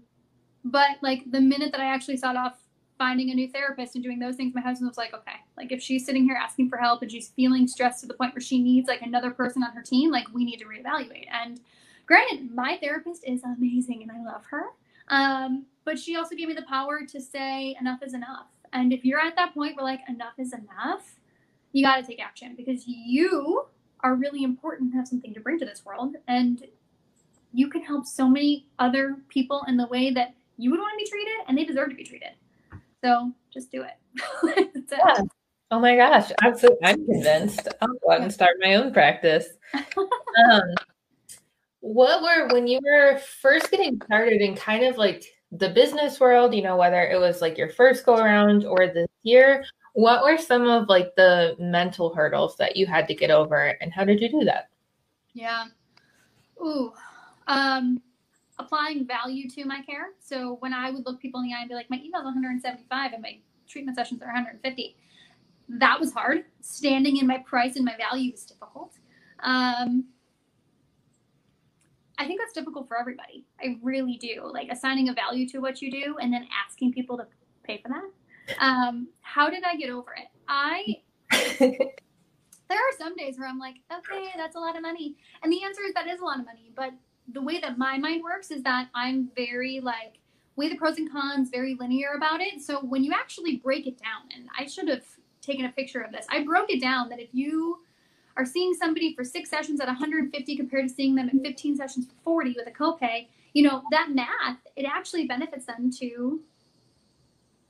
but 0.63 0.97
like 1.01 1.29
the 1.31 1.41
minute 1.41 1.71
that 1.71 1.81
I 1.81 1.85
actually 1.85 2.17
sought 2.17 2.35
off 2.35 2.59
finding 2.97 3.31
a 3.31 3.33
new 3.33 3.47
therapist 3.47 3.95
and 3.95 4.03
doing 4.03 4.19
those 4.19 4.35
things, 4.35 4.53
my 4.53 4.61
husband 4.61 4.89
was 4.89 4.97
like, 4.97 5.13
okay, 5.13 5.37
like 5.57 5.71
if 5.71 5.81
she's 5.81 6.05
sitting 6.05 6.25
here 6.25 6.35
asking 6.35 6.69
for 6.69 6.77
help 6.77 7.01
and 7.01 7.11
she's 7.11 7.29
feeling 7.29 7.67
stressed 7.67 8.01
to 8.01 8.07
the 8.07 8.13
point 8.13 8.33
where 8.33 8.41
she 8.41 8.61
needs 8.61 8.87
like 8.87 9.01
another 9.01 9.31
person 9.31 9.63
on 9.63 9.71
her 9.71 9.81
team, 9.81 10.11
like 10.11 10.25
we 10.33 10.43
need 10.43 10.57
to 10.57 10.65
reevaluate. 10.65 11.25
And 11.31 11.61
granted, 12.05 12.53
my 12.53 12.77
therapist 12.81 13.23
is 13.25 13.41
amazing 13.43 14.03
and 14.03 14.11
I 14.11 14.21
love 14.23 14.43
her. 14.49 14.63
Um, 15.07 15.65
but 15.85 15.97
she 15.97 16.17
also 16.17 16.35
gave 16.35 16.49
me 16.49 16.53
the 16.53 16.63
power 16.63 17.01
to 17.09 17.21
say 17.21 17.75
enough 17.79 18.03
is 18.03 18.13
enough. 18.13 18.47
And 18.73 18.93
if 18.93 19.05
you're 19.05 19.19
at 19.19 19.35
that 19.37 19.53
point 19.53 19.75
where 19.75 19.85
like 19.85 20.01
enough 20.07 20.33
is 20.37 20.53
enough, 20.53 21.19
you 21.71 21.83
got 21.83 21.97
to 21.97 22.03
take 22.03 22.21
action 22.21 22.53
because 22.55 22.83
you 22.85 23.65
are 24.01 24.15
really 24.15 24.43
important, 24.43 24.93
have 24.93 25.07
something 25.07 25.33
to 25.33 25.39
bring 25.39 25.59
to 25.59 25.65
this 25.65 25.85
world, 25.85 26.15
and 26.27 26.65
you 27.53 27.69
can 27.69 27.81
help 27.81 28.05
so 28.05 28.29
many 28.29 28.67
other 28.77 29.17
people 29.29 29.63
in 29.67 29.77
the 29.77 29.87
way 29.87 30.11
that 30.11 30.35
you 30.57 30.71
would 30.71 30.79
want 30.79 30.93
to 30.97 31.03
be 31.03 31.09
treated, 31.09 31.33
and 31.47 31.57
they 31.57 31.65
deserve 31.65 31.89
to 31.89 31.95
be 31.95 32.03
treated. 32.03 32.31
So 33.03 33.31
just 33.51 33.71
do 33.71 33.83
it. 33.83 34.87
yeah. 34.91 35.21
Oh 35.71 35.79
my 35.79 35.95
gosh, 35.95 36.31
absolutely! 36.43 36.79
I'm 36.83 37.05
convinced. 37.05 37.67
I'll 37.81 37.87
go 37.87 38.11
out 38.11 38.21
and 38.21 38.33
start 38.33 38.57
my 38.59 38.75
own 38.75 38.91
practice. 38.91 39.47
um, 39.75 40.61
what 41.81 42.21
were 42.21 42.53
when 42.53 42.67
you 42.67 42.79
were 42.83 43.19
first 43.41 43.69
getting 43.71 44.01
started 44.05 44.41
in 44.41 44.55
kind 44.55 44.83
of 44.83 44.97
like 44.97 45.23
the 45.51 45.69
business 45.69 46.19
world, 46.19 46.53
you 46.53 46.61
know, 46.61 46.75
whether 46.75 47.01
it 47.03 47.19
was 47.19 47.41
like 47.41 47.57
your 47.57 47.69
first 47.69 48.05
go 48.05 48.15
around 48.15 48.65
or 48.65 48.87
this 48.87 49.07
year, 49.23 49.63
what 49.93 50.23
were 50.23 50.37
some 50.37 50.67
of 50.67 50.87
like 50.87 51.15
the 51.15 51.55
mental 51.59 52.13
hurdles 52.13 52.55
that 52.57 52.75
you 52.75 52.85
had 52.85 53.07
to 53.07 53.15
get 53.15 53.31
over 53.31 53.77
and 53.81 53.91
how 53.91 54.03
did 54.03 54.21
you 54.21 54.29
do 54.29 54.45
that? 54.45 54.69
Yeah. 55.33 55.65
Ooh. 56.61 56.93
Um 57.47 58.01
applying 58.59 59.07
value 59.07 59.49
to 59.49 59.65
my 59.65 59.81
care. 59.81 60.09
So 60.19 60.57
when 60.59 60.73
I 60.73 60.91
would 60.91 61.05
look 61.05 61.19
people 61.19 61.39
in 61.39 61.47
the 61.47 61.53
eye 61.53 61.61
and 61.61 61.69
be 61.69 61.75
like, 61.75 61.89
my 61.89 61.97
eval's 61.97 62.25
175 62.25 63.13
and 63.13 63.21
my 63.21 63.39
treatment 63.67 63.97
sessions 63.97 64.21
are 64.21 64.25
150, 64.25 64.97
that 65.69 65.99
was 65.99 66.11
hard. 66.11 66.43
Standing 66.61 67.17
in 67.17 67.25
my 67.27 67.37
price 67.39 67.77
and 67.77 67.85
my 67.85 67.95
value 67.95 68.31
was 68.31 68.45
difficult. 68.45 68.93
Um, 69.41 70.05
I 72.17 72.27
think 72.27 72.41
that's 72.41 72.53
difficult 72.53 72.87
for 72.87 72.99
everybody. 72.99 73.45
I 73.61 73.77
really 73.81 74.17
do. 74.17 74.49
Like 74.51 74.67
assigning 74.69 75.07
a 75.07 75.13
value 75.13 75.47
to 75.49 75.59
what 75.59 75.81
you 75.81 75.89
do 75.89 76.17
and 76.21 76.33
then 76.33 76.47
asking 76.65 76.91
people 76.91 77.17
to 77.17 77.27
pay 77.63 77.79
for 77.81 77.87
that. 77.87 78.09
Um, 78.59 79.07
how 79.21 79.49
did 79.49 79.63
I 79.63 79.75
get 79.75 79.89
over 79.89 80.13
it? 80.13 80.27
I 80.47 81.01
there 82.69 82.77
are 82.77 82.97
some 82.97 83.15
days 83.15 83.37
where 83.37 83.47
I'm 83.47 83.59
like, 83.59 83.75
okay, 83.91 84.29
that's 84.37 84.55
a 84.55 84.59
lot 84.59 84.75
of 84.75 84.81
money. 84.81 85.15
And 85.43 85.51
the 85.51 85.63
answer 85.63 85.81
is 85.83 85.93
that 85.93 86.07
is 86.07 86.19
a 86.19 86.23
lot 86.23 86.39
of 86.39 86.45
money. 86.45 86.71
But 86.75 86.93
the 87.31 87.41
way 87.41 87.59
that 87.59 87.77
my 87.77 87.97
mind 87.97 88.23
works 88.23 88.51
is 88.51 88.63
that 88.63 88.89
I'm 88.93 89.29
very 89.35 89.79
like 89.79 90.19
weigh 90.55 90.69
the 90.69 90.75
pros 90.75 90.97
and 90.97 91.11
cons, 91.11 91.49
very 91.49 91.75
linear 91.79 92.13
about 92.15 92.41
it. 92.41 92.61
So 92.61 92.79
when 92.81 93.03
you 93.03 93.13
actually 93.13 93.57
break 93.57 93.87
it 93.87 93.97
down, 93.97 94.29
and 94.35 94.47
I 94.57 94.65
should 94.65 94.89
have 94.89 95.05
taken 95.41 95.65
a 95.65 95.71
picture 95.71 96.01
of 96.01 96.11
this, 96.11 96.25
I 96.29 96.43
broke 96.43 96.69
it 96.69 96.81
down 96.81 97.09
that 97.09 97.19
if 97.19 97.29
you 97.31 97.79
are 98.35 98.45
seeing 98.45 98.73
somebody 98.73 99.15
for 99.15 99.23
six 99.23 99.49
sessions 99.49 99.79
at 99.79 99.87
150 99.87 100.55
compared 100.57 100.87
to 100.87 100.93
seeing 100.93 101.15
them 101.15 101.29
at 101.29 101.41
15 101.41 101.77
sessions 101.77 102.07
for 102.07 102.13
40 102.23 102.55
with 102.57 102.67
a 102.67 102.71
copay, 102.71 103.27
you 103.53 103.63
know, 103.63 103.83
that 103.91 104.09
math, 104.11 104.59
it 104.75 104.85
actually 104.85 105.25
benefits 105.25 105.65
them 105.65 105.89
to 105.99 106.41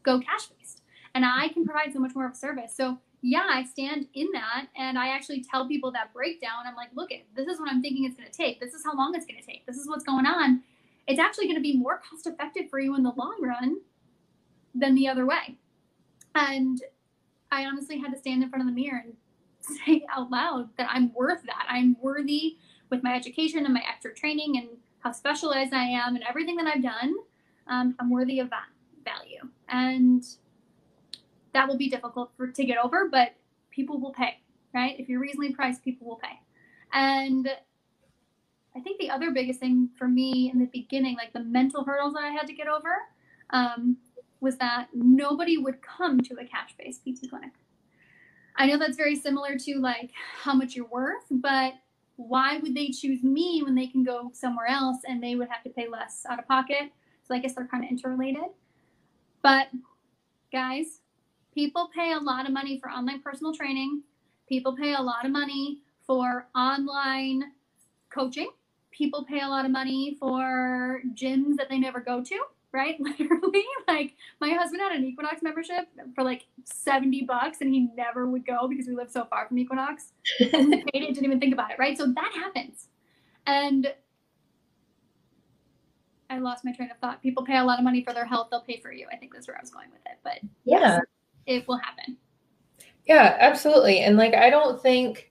go 0.10 0.19
cash 0.19 0.48
based. 0.48 0.82
And 1.15 1.26
I 1.26 1.50
can 1.50 1.65
provide 1.65 1.93
so 1.93 2.00
much 2.00 2.15
more 2.15 2.26
of 2.26 2.34
a 2.34 2.36
service. 2.36 2.76
So 2.76 3.00
yeah, 3.22 3.48
I 3.50 3.63
stand 3.65 4.08
in 4.13 4.28
that 4.34 4.67
and 4.78 4.98
I 4.98 5.10
actually 5.10 5.43
tell 5.43 5.67
people 5.67 5.91
that 5.91 6.13
breakdown. 6.13 6.65
I'm 6.65 6.76
like, 6.76 6.89
look, 6.95 7.10
this 7.36 7.48
is 7.48 7.60
what 7.60 7.69
I'm 7.69 7.82
thinking 7.82 8.06
it's 8.06 8.15
going 8.15 8.30
to 8.30 8.36
take. 8.36 8.60
This 8.60 8.74
is 8.74 8.84
how 8.84 8.95
long 8.95 9.13
it's 9.15 9.26
going 9.26 9.39
to 9.39 9.45
take. 9.45 9.65
This 9.65 9.78
is 9.78 9.88
what's 9.88 10.04
going 10.04 10.26
on. 10.26 10.62
It's 11.08 11.19
actually 11.19 11.45
going 11.45 11.58
to 11.58 11.62
be 11.62 11.76
more 11.76 12.00
cost 12.10 12.28
effective 12.28 12.69
for 12.69 12.80
you 12.80 12.95
in 12.95 13.04
the 13.04 13.12
long 13.17 13.38
run 13.41 13.82
than 14.74 14.95
the 14.95 15.08
other 15.08 15.26
way. 15.26 15.58
And 16.36 16.82
I 17.52 17.65
honestly 17.65 17.98
had 17.98 18.12
to 18.13 18.17
stand 18.17 18.43
in 18.43 18.50
front 18.50 18.62
of 18.62 18.74
the 18.74 18.82
mirror 18.82 19.04
and 19.04 19.13
say 19.86 20.06
out 20.10 20.30
loud 20.30 20.69
that 20.78 20.88
I'm 20.91 21.13
worth 21.13 21.43
that. 21.45 21.65
I'm 21.67 21.98
worthy 22.02 22.58
with 22.89 23.04
my 23.04 23.15
education 23.15 23.65
and 23.65 23.74
my 23.74 23.84
extra 23.88 24.13
training 24.13 24.58
and 24.58 24.69
how 25.00 25.12
specialized 25.12 25.74
I 25.74 25.86
am 25.86 26.15
and 26.15 26.24
everything 26.28 26.56
that 26.58 26.67
I've 26.67 26.84
done. 26.84 27.15
Um, 27.67 27.95
I'm 28.00 28.10
worthy 28.10 28.39
of 28.39 28.50
that 28.52 28.65
value. 29.04 29.50
And 29.71 30.23
that 31.53 31.67
will 31.67 31.77
be 31.77 31.89
difficult 31.89 32.32
for 32.38 32.47
to 32.47 32.65
get 32.65 32.77
over, 32.77 33.10
but 33.10 33.36
people 33.71 33.99
will 33.99 34.13
pay, 34.13 34.39
right? 34.73 34.99
If 34.99 35.10
you're 35.10 35.19
reasonably 35.19 35.53
priced, 35.53 35.84
people 35.84 36.08
will 36.08 36.17
pay. 36.17 36.39
And 36.93 37.49
I 38.75 38.79
think 38.79 38.99
the 38.99 39.10
other 39.10 39.32
biggest 39.32 39.60
thing 39.60 39.89
for 39.97 40.08
me 40.08 40.49
in 40.51 40.60
the 40.60 40.65
beginning, 40.65 41.15
like 41.15 41.34
the 41.34 41.43
mental 41.43 41.84
hurdles 41.84 42.13
that 42.13 42.23
I 42.23 42.29
had 42.29 42.47
to 42.47 42.53
get 42.53 42.67
over, 42.67 42.95
um, 43.51 43.97
was 44.41 44.58
that 44.58 44.88
nobody 44.93 45.58
would 45.58 45.82
come 45.82 46.19
to 46.21 46.36
a 46.36 46.45
cash-based 46.45 47.01
PT 47.03 47.29
clinic. 47.29 47.51
I 48.55 48.67
know 48.67 48.77
that's 48.77 48.97
very 48.97 49.15
similar 49.15 49.58
to 49.58 49.79
like 49.79 50.12
how 50.43 50.53
much 50.53 50.75
you're 50.75 50.88
worth, 50.88 51.25
but 51.29 51.73
why 52.15 52.58
would 52.58 52.75
they 52.75 52.89
choose 52.89 53.23
me 53.23 53.62
when 53.63 53.75
they 53.75 53.88
can 53.88 54.03
go 54.03 54.32
somewhere 54.34 54.67
else 54.67 54.97
and 55.08 55.23
they 55.23 55.36
would 55.36 55.47
have 55.49 55.63
to 55.63 55.69
pay 55.69 55.88
less 55.88 56.25
out 56.29 56.39
of 56.39 56.47
pocket? 56.47 56.91
So 57.23 57.34
I 57.34 57.39
guess 57.39 57.55
they're 57.55 57.67
kind 57.67 57.84
of 57.84 57.89
interrelated. 57.89 58.49
But 59.41 59.67
guys, 60.52 61.02
people 61.54 61.89
pay 61.93 62.13
a 62.13 62.19
lot 62.19 62.45
of 62.45 62.52
money 62.52 62.80
for 62.80 62.89
online 62.89 63.21
personal 63.21 63.54
training. 63.54 64.04
People 64.47 64.75
pay 64.75 64.93
a 64.93 65.02
lot 65.02 65.25
of 65.25 65.32
money 65.32 65.80
for 66.06 66.47
online 66.56 67.52
coaching. 68.10 68.49
People 68.91 69.23
pay 69.23 69.41
a 69.41 69.47
lot 69.47 69.65
of 69.65 69.71
money 69.71 70.17
for 70.19 71.02
gyms 71.13 71.56
that 71.58 71.69
they 71.69 71.80
never 71.80 71.99
go 71.99 72.23
to 72.23 72.39
right? 72.71 72.99
Literally, 73.19 73.65
like 73.88 74.15
my 74.39 74.49
husband 74.52 74.82
had 74.82 74.91
an 74.91 75.06
Equinox 75.06 75.41
membership 75.41 75.88
for 76.15 76.23
like 76.23 76.45
70 76.65 77.23
bucks 77.23 77.62
and 77.62 77.73
he 77.73 77.89
never 77.95 78.28
would 78.28 78.45
go 78.45 78.67
because 78.67 78.88
we 78.88 78.95
live 78.95 79.12
so 79.12 79.25
far 79.25 79.47
from 79.47 79.58
Equinox. 79.58 80.12
and 80.39 80.71
paid 80.71 81.04
it, 81.04 81.13
didn't 81.13 81.25
even 81.25 81.39
think 81.39 81.54
about 81.54 81.71
it, 81.71 81.80
right? 81.80 81.97
So 81.97 82.08
that 82.08 82.32
happens. 82.34 82.88
And 83.45 83.93
I 86.30 86.39
lost 86.39 86.65
my 86.65 86.72
train 86.72 86.92
of 86.92 86.98
thought. 86.98 87.22
People 87.22 87.44
pay 87.44 87.58
a 87.58 87.63
lot 87.63 87.80
of 87.80 87.84
money 87.84 88.04
for 88.04 88.13
their 88.13 88.26
health, 88.26 88.48
they'll 88.52 88.62
pay 88.62 88.80
for 88.80 88.92
you. 88.92 89.08
I 89.12 89.15
think 89.18 89.34
that's 89.34 89.48
where 89.48 89.58
I 89.58 89.62
was 89.62 89.72
going 89.72 89.89
with 89.92 90.02
it. 90.06 90.20
But 90.24 90.39
yeah, 90.65 91.00
it 91.46 91.68
will 91.68 91.78
happen. 91.78 92.18
Yeah, 93.06 93.38
absolutely. 93.39 94.00
And 94.00 94.18
like 94.18 94.34
I 94.34 94.50
don't 94.50 94.82
think 94.82 95.30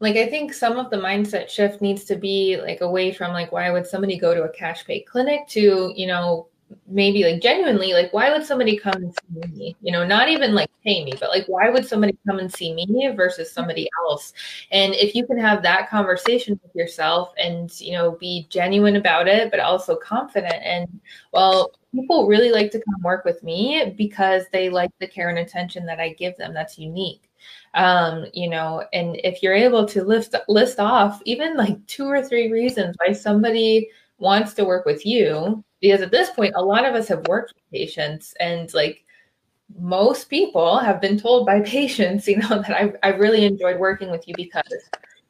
like 0.00 0.16
i 0.16 0.26
think 0.26 0.52
some 0.52 0.78
of 0.78 0.90
the 0.90 0.96
mindset 0.96 1.48
shift 1.48 1.80
needs 1.80 2.04
to 2.04 2.16
be 2.16 2.58
like 2.60 2.80
away 2.80 3.12
from 3.12 3.32
like 3.32 3.52
why 3.52 3.70
would 3.70 3.86
somebody 3.86 4.18
go 4.18 4.34
to 4.34 4.42
a 4.42 4.52
cash 4.52 4.84
pay 4.84 5.00
clinic 5.00 5.46
to 5.48 5.92
you 5.96 6.06
know 6.06 6.48
maybe 6.88 7.24
like 7.24 7.40
genuinely 7.40 7.92
like 7.92 8.12
why 8.12 8.30
would 8.30 8.44
somebody 8.44 8.76
come 8.76 8.94
and 8.94 9.14
see 9.14 9.48
me? 9.56 9.76
You 9.80 9.92
know 9.92 10.06
not 10.06 10.28
even 10.28 10.54
like 10.54 10.70
pay 10.84 11.04
me 11.04 11.12
but 11.18 11.30
like 11.30 11.46
why 11.46 11.70
would 11.70 11.86
somebody 11.86 12.16
come 12.26 12.38
and 12.38 12.52
see 12.52 12.74
me 12.74 13.10
versus 13.14 13.52
somebody 13.52 13.88
else? 14.04 14.32
And 14.72 14.94
if 14.94 15.14
you 15.14 15.26
can 15.26 15.38
have 15.38 15.62
that 15.62 15.88
conversation 15.88 16.58
with 16.62 16.74
yourself 16.74 17.32
and 17.38 17.78
you 17.80 17.92
know 17.92 18.12
be 18.12 18.46
genuine 18.50 18.96
about 18.96 19.28
it 19.28 19.50
but 19.50 19.60
also 19.60 19.96
confident 19.96 20.54
and 20.62 20.88
well 21.32 21.72
people 21.94 22.26
really 22.26 22.50
like 22.50 22.70
to 22.72 22.82
come 22.82 23.02
work 23.02 23.24
with 23.24 23.42
me 23.42 23.94
because 23.96 24.44
they 24.52 24.68
like 24.68 24.90
the 25.00 25.06
care 25.06 25.28
and 25.30 25.38
attention 25.38 25.86
that 25.86 26.00
i 26.00 26.12
give 26.12 26.36
them. 26.36 26.52
That's 26.52 26.78
unique. 26.78 27.30
Um 27.74 28.26
you 28.32 28.48
know 28.48 28.84
and 28.92 29.16
if 29.22 29.42
you're 29.42 29.54
able 29.54 29.86
to 29.86 30.02
list 30.02 30.34
list 30.48 30.80
off 30.80 31.20
even 31.24 31.56
like 31.56 31.84
two 31.86 32.06
or 32.06 32.22
three 32.22 32.50
reasons 32.50 32.96
why 32.98 33.12
somebody 33.12 33.88
wants 34.18 34.54
to 34.54 34.64
work 34.64 34.86
with 34.86 35.04
you 35.04 35.62
because 35.80 36.00
at 36.00 36.10
this 36.10 36.30
point 36.30 36.54
a 36.56 36.64
lot 36.64 36.84
of 36.84 36.94
us 36.94 37.08
have 37.08 37.26
worked 37.28 37.52
with 37.54 37.70
patients 37.70 38.34
and 38.40 38.72
like 38.74 39.04
most 39.78 40.30
people 40.30 40.78
have 40.78 41.00
been 41.00 41.18
told 41.18 41.46
by 41.46 41.60
patients 41.64 42.26
you 42.28 42.36
know 42.36 42.62
that 42.62 42.70
I've, 42.70 42.96
I've 43.02 43.20
really 43.20 43.44
enjoyed 43.44 43.78
working 43.78 44.10
with 44.10 44.26
you 44.28 44.34
because 44.36 44.72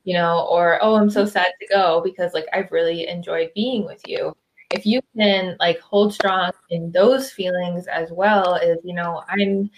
you 0.04 0.14
know 0.14 0.46
or 0.48 0.78
oh 0.82 0.94
i'm 0.94 1.10
so 1.10 1.26
sad 1.26 1.52
to 1.60 1.66
go 1.68 2.00
because 2.04 2.32
like 2.32 2.46
i've 2.52 2.70
really 2.70 3.08
enjoyed 3.08 3.50
being 3.54 3.84
with 3.84 4.00
you 4.06 4.34
if 4.70 4.84
you 4.84 5.00
can 5.16 5.56
like 5.60 5.78
hold 5.80 6.12
strong 6.12 6.50
in 6.70 6.90
those 6.92 7.30
feelings 7.30 7.86
as 7.86 8.10
well 8.10 8.56
as 8.56 8.78
you 8.84 8.94
know 8.94 9.22
i'm 9.28 9.70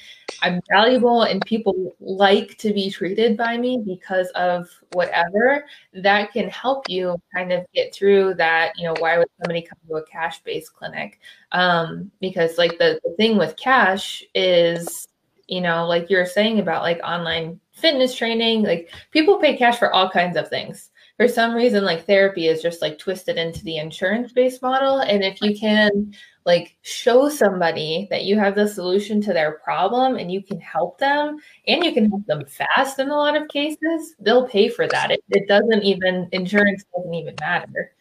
i'm 0.42 0.60
valuable 0.70 1.22
and 1.22 1.44
people 1.44 1.94
like 2.00 2.56
to 2.58 2.72
be 2.72 2.90
treated 2.90 3.36
by 3.36 3.56
me 3.58 3.82
because 3.86 4.28
of 4.28 4.68
whatever 4.92 5.64
that 5.92 6.32
can 6.32 6.48
help 6.48 6.88
you 6.88 7.16
kind 7.34 7.52
of 7.52 7.66
get 7.74 7.94
through 7.94 8.34
that 8.34 8.72
you 8.76 8.84
know 8.84 8.94
why 8.98 9.18
would 9.18 9.28
somebody 9.42 9.62
come 9.62 9.78
to 9.86 9.94
a 9.96 10.06
cash 10.06 10.42
based 10.42 10.74
clinic? 10.74 11.20
Um 11.52 12.10
because 12.20 12.58
like 12.58 12.78
the, 12.78 13.00
the 13.04 13.14
thing 13.16 13.36
with 13.36 13.56
cash 13.56 14.22
is 14.34 15.06
you 15.46 15.60
know 15.60 15.86
like 15.86 16.10
you're 16.10 16.26
saying 16.26 16.58
about 16.58 16.82
like 16.82 17.00
online 17.02 17.60
fitness 17.72 18.14
training 18.14 18.62
like 18.62 18.90
people 19.10 19.38
pay 19.38 19.56
cash 19.56 19.78
for 19.78 19.92
all 19.92 20.10
kinds 20.10 20.36
of 20.36 20.48
things 20.48 20.90
for 21.18 21.28
some 21.28 21.52
reason 21.52 21.84
like 21.84 22.06
therapy 22.06 22.46
is 22.46 22.62
just 22.62 22.80
like 22.80 22.96
twisted 22.96 23.36
into 23.36 23.62
the 23.64 23.76
insurance 23.76 24.32
based 24.32 24.62
model 24.62 25.00
and 25.00 25.22
if 25.22 25.42
you 25.42 25.58
can 25.58 26.14
like 26.46 26.76
show 26.82 27.28
somebody 27.28 28.06
that 28.08 28.24
you 28.24 28.38
have 28.38 28.54
the 28.54 28.66
solution 28.66 29.20
to 29.20 29.32
their 29.32 29.58
problem 29.58 30.16
and 30.16 30.32
you 30.32 30.42
can 30.42 30.60
help 30.60 30.96
them 30.98 31.36
and 31.66 31.84
you 31.84 31.92
can 31.92 32.08
help 32.08 32.24
them 32.26 32.44
fast 32.46 33.00
in 33.00 33.10
a 33.10 33.16
lot 33.16 33.36
of 33.36 33.48
cases 33.48 34.14
they'll 34.20 34.48
pay 34.48 34.68
for 34.68 34.86
that. 34.86 35.10
It, 35.10 35.22
it 35.28 35.48
doesn't 35.48 35.82
even 35.82 36.28
insurance 36.32 36.84
doesn't 36.96 37.12
even 37.12 37.34
matter. 37.40 37.92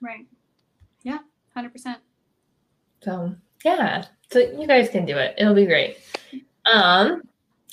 Right. 0.00 0.26
Yeah 1.02 1.18
100% 1.56 1.96
so 3.02 3.34
yeah 3.64 4.04
so 4.30 4.38
you 4.38 4.66
guys 4.66 4.90
can 4.90 5.06
do 5.06 5.16
it. 5.16 5.34
It'll 5.38 5.54
be 5.54 5.66
great. 5.66 5.96
Um 6.70 7.22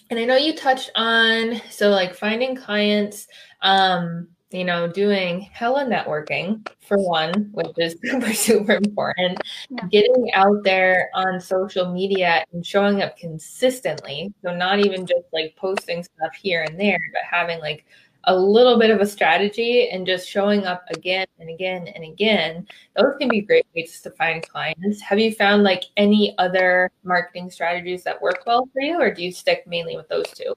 and 0.10 0.20
i 0.20 0.26
know 0.26 0.36
you 0.36 0.56
touched 0.56 0.92
on 0.96 1.60
so 1.72 1.90
like 1.90 2.14
finding 2.14 2.56
clients 2.56 3.28
um 3.62 4.28
you 4.54 4.64
know, 4.64 4.88
doing 4.88 5.42
hella 5.52 5.86
networking 5.86 6.66
for 6.82 6.98
one, 6.98 7.50
which 7.52 7.72
is 7.78 7.98
super, 8.04 8.34
super 8.34 8.74
important. 8.74 9.40
Yeah. 9.70 9.88
Getting 9.92 10.32
out 10.34 10.64
there 10.64 11.10
on 11.14 11.40
social 11.40 11.92
media 11.92 12.46
and 12.54 12.66
showing 12.66 13.02
up 13.02 13.18
consistently. 13.18 14.34
So, 14.44 14.56
not 14.56 14.80
even 14.80 15.06
just 15.06 15.26
like 15.34 15.56
posting 15.56 16.04
stuff 16.04 16.34
here 16.40 16.64
and 16.64 16.80
there, 16.80 17.00
but 17.14 17.24
having 17.30 17.60
like 17.60 17.86
a 18.26 18.36
little 18.36 18.80
bit 18.80 18.90
of 18.90 19.02
a 19.02 19.06
strategy 19.06 19.90
and 19.90 20.06
just 20.06 20.30
showing 20.30 20.66
up 20.66 20.84
again 20.92 21.28
and 21.40 21.50
again 21.50 21.88
and 21.88 22.06
again. 22.06 22.66
Those 22.96 23.16
can 23.20 23.28
be 23.28 23.42
great 23.42 23.66
ways 23.76 24.00
to 24.02 24.12
find 24.12 24.48
clients. 24.48 25.02
Have 25.02 25.20
you 25.20 25.34
found 25.34 25.64
like 25.64 25.84
any 25.98 26.36
other 26.38 26.90
marketing 27.04 27.52
strategies 27.52 28.04
that 28.04 28.22
work 28.22 28.44
well 28.46 28.70
for 28.72 28.82
you, 28.82 29.00
or 29.02 29.14
do 29.14 29.24
you 29.24 29.32
stick 29.32 29.66
mainly 29.68 29.98
with 29.98 30.08
those 30.08 30.28
two? 30.32 30.54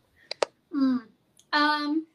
Mm. 0.75 1.03
Um, 1.53 2.07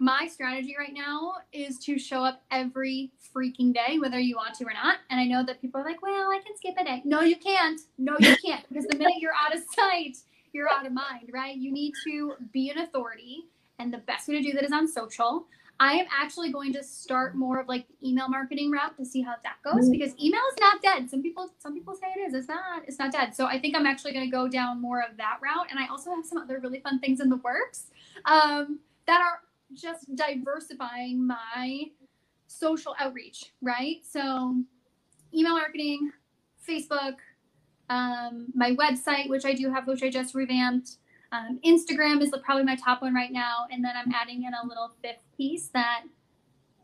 my 0.00 0.26
strategy 0.26 0.74
right 0.78 0.94
now 0.94 1.34
is 1.52 1.78
to 1.80 1.98
show 1.98 2.24
up 2.24 2.42
every 2.50 3.12
freaking 3.36 3.72
day, 3.72 3.98
whether 3.98 4.18
you 4.18 4.34
want 4.34 4.54
to 4.54 4.64
or 4.64 4.72
not. 4.72 4.96
And 5.10 5.20
I 5.20 5.26
know 5.26 5.44
that 5.44 5.60
people 5.60 5.78
are 5.80 5.84
like, 5.84 6.00
well, 6.00 6.30
I 6.30 6.40
can 6.44 6.56
skip 6.56 6.74
a 6.80 6.84
day. 6.84 7.02
No, 7.04 7.20
you 7.20 7.36
can't. 7.36 7.80
No, 7.98 8.16
you 8.18 8.34
can't. 8.44 8.66
because 8.68 8.86
the 8.86 8.96
minute 8.96 9.18
you're 9.18 9.34
out 9.34 9.54
of 9.54 9.62
sight, 9.76 10.16
you're 10.54 10.70
out 10.70 10.86
of 10.86 10.92
mind, 10.94 11.30
right? 11.32 11.54
You 11.54 11.70
need 11.70 11.92
to 12.04 12.32
be 12.50 12.70
an 12.70 12.78
authority. 12.78 13.44
And 13.78 13.92
the 13.92 13.98
best 13.98 14.26
way 14.26 14.36
to 14.36 14.42
do 14.42 14.52
that 14.54 14.64
is 14.64 14.72
on 14.72 14.88
social. 14.88 15.44
I 15.78 15.94
am 15.94 16.06
actually 16.10 16.50
going 16.50 16.72
to 16.74 16.82
start 16.82 17.34
more 17.34 17.60
of 17.60 17.68
like 17.68 17.86
the 17.88 18.08
email 18.08 18.28
marketing 18.28 18.70
route 18.70 18.96
to 18.96 19.04
see 19.04 19.20
how 19.20 19.34
that 19.42 19.56
goes 19.62 19.84
mm-hmm. 19.84 19.92
because 19.92 20.12
email 20.18 20.40
is 20.52 20.60
not 20.60 20.82
dead. 20.82 21.10
Some 21.10 21.22
people 21.22 21.50
some 21.58 21.74
people 21.74 21.94
say 21.94 22.08
it 22.16 22.20
is. 22.20 22.34
It's 22.34 22.48
not. 22.48 22.82
It's 22.86 22.98
not 22.98 23.12
dead. 23.12 23.34
So 23.34 23.46
I 23.46 23.58
think 23.58 23.74
I'm 23.76 23.86
actually 23.86 24.12
going 24.12 24.24
to 24.24 24.30
go 24.30 24.48
down 24.48 24.80
more 24.80 25.00
of 25.00 25.16
that 25.18 25.38
route. 25.42 25.66
And 25.70 25.78
I 25.78 25.86
also 25.88 26.10
have 26.14 26.24
some 26.24 26.38
other 26.38 26.58
really 26.58 26.80
fun 26.80 27.00
things 27.00 27.20
in 27.20 27.30
the 27.30 27.36
works 27.36 27.86
um, 28.26 28.80
that 29.06 29.22
are 29.22 29.40
just 29.74 30.14
diversifying 30.14 31.26
my 31.26 31.84
social 32.46 32.94
outreach, 32.98 33.52
right? 33.62 33.98
So, 34.02 34.62
email 35.34 35.54
marketing, 35.54 36.10
Facebook, 36.68 37.16
um, 37.88 38.46
my 38.54 38.74
website, 38.76 39.28
which 39.28 39.44
I 39.44 39.54
do 39.54 39.70
have, 39.72 39.86
which 39.86 40.02
I 40.02 40.10
just 40.10 40.34
revamped. 40.34 40.96
Um, 41.32 41.60
Instagram 41.64 42.20
is 42.22 42.32
probably 42.42 42.64
my 42.64 42.76
top 42.76 43.02
one 43.02 43.14
right 43.14 43.32
now, 43.32 43.66
and 43.70 43.84
then 43.84 43.92
I'm 43.96 44.12
adding 44.12 44.44
in 44.44 44.52
a 44.54 44.66
little 44.66 44.92
fifth 45.02 45.22
piece 45.36 45.68
that 45.68 46.02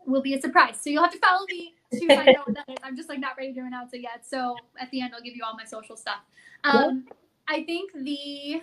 will 0.06 0.22
be 0.22 0.34
a 0.34 0.40
surprise. 0.40 0.80
So 0.80 0.90
you'll 0.90 1.02
have 1.02 1.12
to 1.12 1.18
follow 1.18 1.46
me 1.48 1.74
to 1.92 2.06
find 2.14 2.28
out 2.28 2.46
what 2.46 2.54
that 2.54 2.68
is. 2.68 2.78
I'm 2.82 2.96
just 2.96 3.08
like 3.08 3.18
not 3.18 3.36
ready 3.36 3.52
to 3.54 3.60
announce 3.60 3.92
it 3.92 4.02
yet. 4.02 4.24
So 4.26 4.56
at 4.80 4.90
the 4.90 5.00
end, 5.00 5.14
I'll 5.14 5.22
give 5.22 5.34
you 5.34 5.42
all 5.44 5.56
my 5.56 5.64
social 5.64 5.96
stuff. 5.96 6.20
Um, 6.64 7.06
I 7.48 7.64
think 7.64 7.92
the 7.92 8.62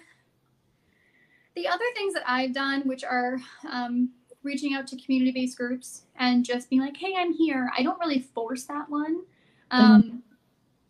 the 1.55 1.67
other 1.67 1.85
things 1.95 2.13
that 2.13 2.23
I've 2.27 2.53
done, 2.53 2.81
which 2.87 3.03
are 3.03 3.37
um, 3.69 4.09
reaching 4.43 4.73
out 4.73 4.87
to 4.87 4.97
community 4.97 5.31
based 5.31 5.57
groups 5.57 6.03
and 6.17 6.45
just 6.45 6.69
being 6.69 6.81
like, 6.81 6.97
hey, 6.97 7.13
I'm 7.17 7.33
here. 7.33 7.71
I 7.77 7.83
don't 7.83 7.99
really 7.99 8.19
force 8.19 8.63
that 8.65 8.89
one. 8.89 9.21
Um, 9.71 10.03
mm-hmm. 10.03 10.17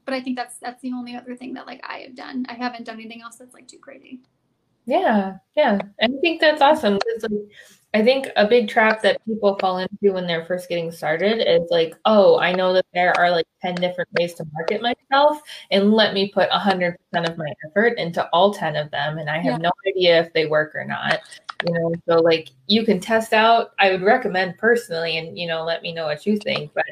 But 0.05 0.13
I 0.13 0.21
think 0.21 0.35
that's 0.35 0.57
that's 0.57 0.81
the 0.81 0.91
only 0.91 1.15
other 1.15 1.35
thing 1.35 1.53
that 1.53 1.65
like 1.65 1.81
I 1.87 1.99
have 1.99 2.15
done. 2.15 2.45
I 2.49 2.53
haven't 2.53 2.85
done 2.85 2.95
anything 2.95 3.21
else 3.21 3.37
that's 3.37 3.53
like 3.53 3.67
too 3.67 3.77
crazy. 3.77 4.21
Yeah, 4.85 5.37
yeah. 5.55 5.79
I 6.01 6.07
think 6.21 6.41
that's 6.41 6.61
awesome 6.61 6.99
like, 7.21 7.31
I 7.95 8.03
think 8.03 8.29
a 8.35 8.47
big 8.47 8.69
trap 8.69 9.03
that 9.03 9.23
people 9.23 9.55
fall 9.59 9.77
into 9.77 10.13
when 10.13 10.25
they're 10.25 10.45
first 10.45 10.67
getting 10.67 10.91
started 10.91 11.47
is 11.47 11.69
like, 11.69 11.95
oh, 12.05 12.39
I 12.39 12.51
know 12.51 12.73
that 12.73 12.87
there 12.91 13.15
are 13.17 13.29
like 13.29 13.45
10 13.61 13.75
different 13.75 14.09
ways 14.17 14.33
to 14.35 14.45
market 14.51 14.81
myself, 14.81 15.39
and 15.69 15.93
let 15.93 16.15
me 16.15 16.31
put 16.31 16.49
100% 16.49 16.95
of 17.13 17.37
my 17.37 17.53
effort 17.67 17.99
into 17.99 18.27
all 18.33 18.51
10 18.51 18.75
of 18.75 18.89
them. 18.89 19.19
And 19.19 19.29
I 19.29 19.37
have 19.37 19.53
yeah. 19.61 19.69
no 19.69 19.71
idea 19.87 20.19
if 20.21 20.33
they 20.33 20.47
work 20.47 20.73
or 20.73 20.85
not. 20.85 21.19
You 21.67 21.73
know, 21.73 21.93
so 22.09 22.15
like 22.15 22.49
you 22.65 22.83
can 22.83 22.99
test 22.99 23.31
out, 23.31 23.73
I 23.77 23.91
would 23.91 24.01
recommend 24.01 24.57
personally, 24.57 25.17
and 25.19 25.37
you 25.37 25.47
know, 25.47 25.63
let 25.63 25.83
me 25.83 25.93
know 25.93 26.05
what 26.05 26.25
you 26.25 26.37
think. 26.39 26.71
But 26.73 26.85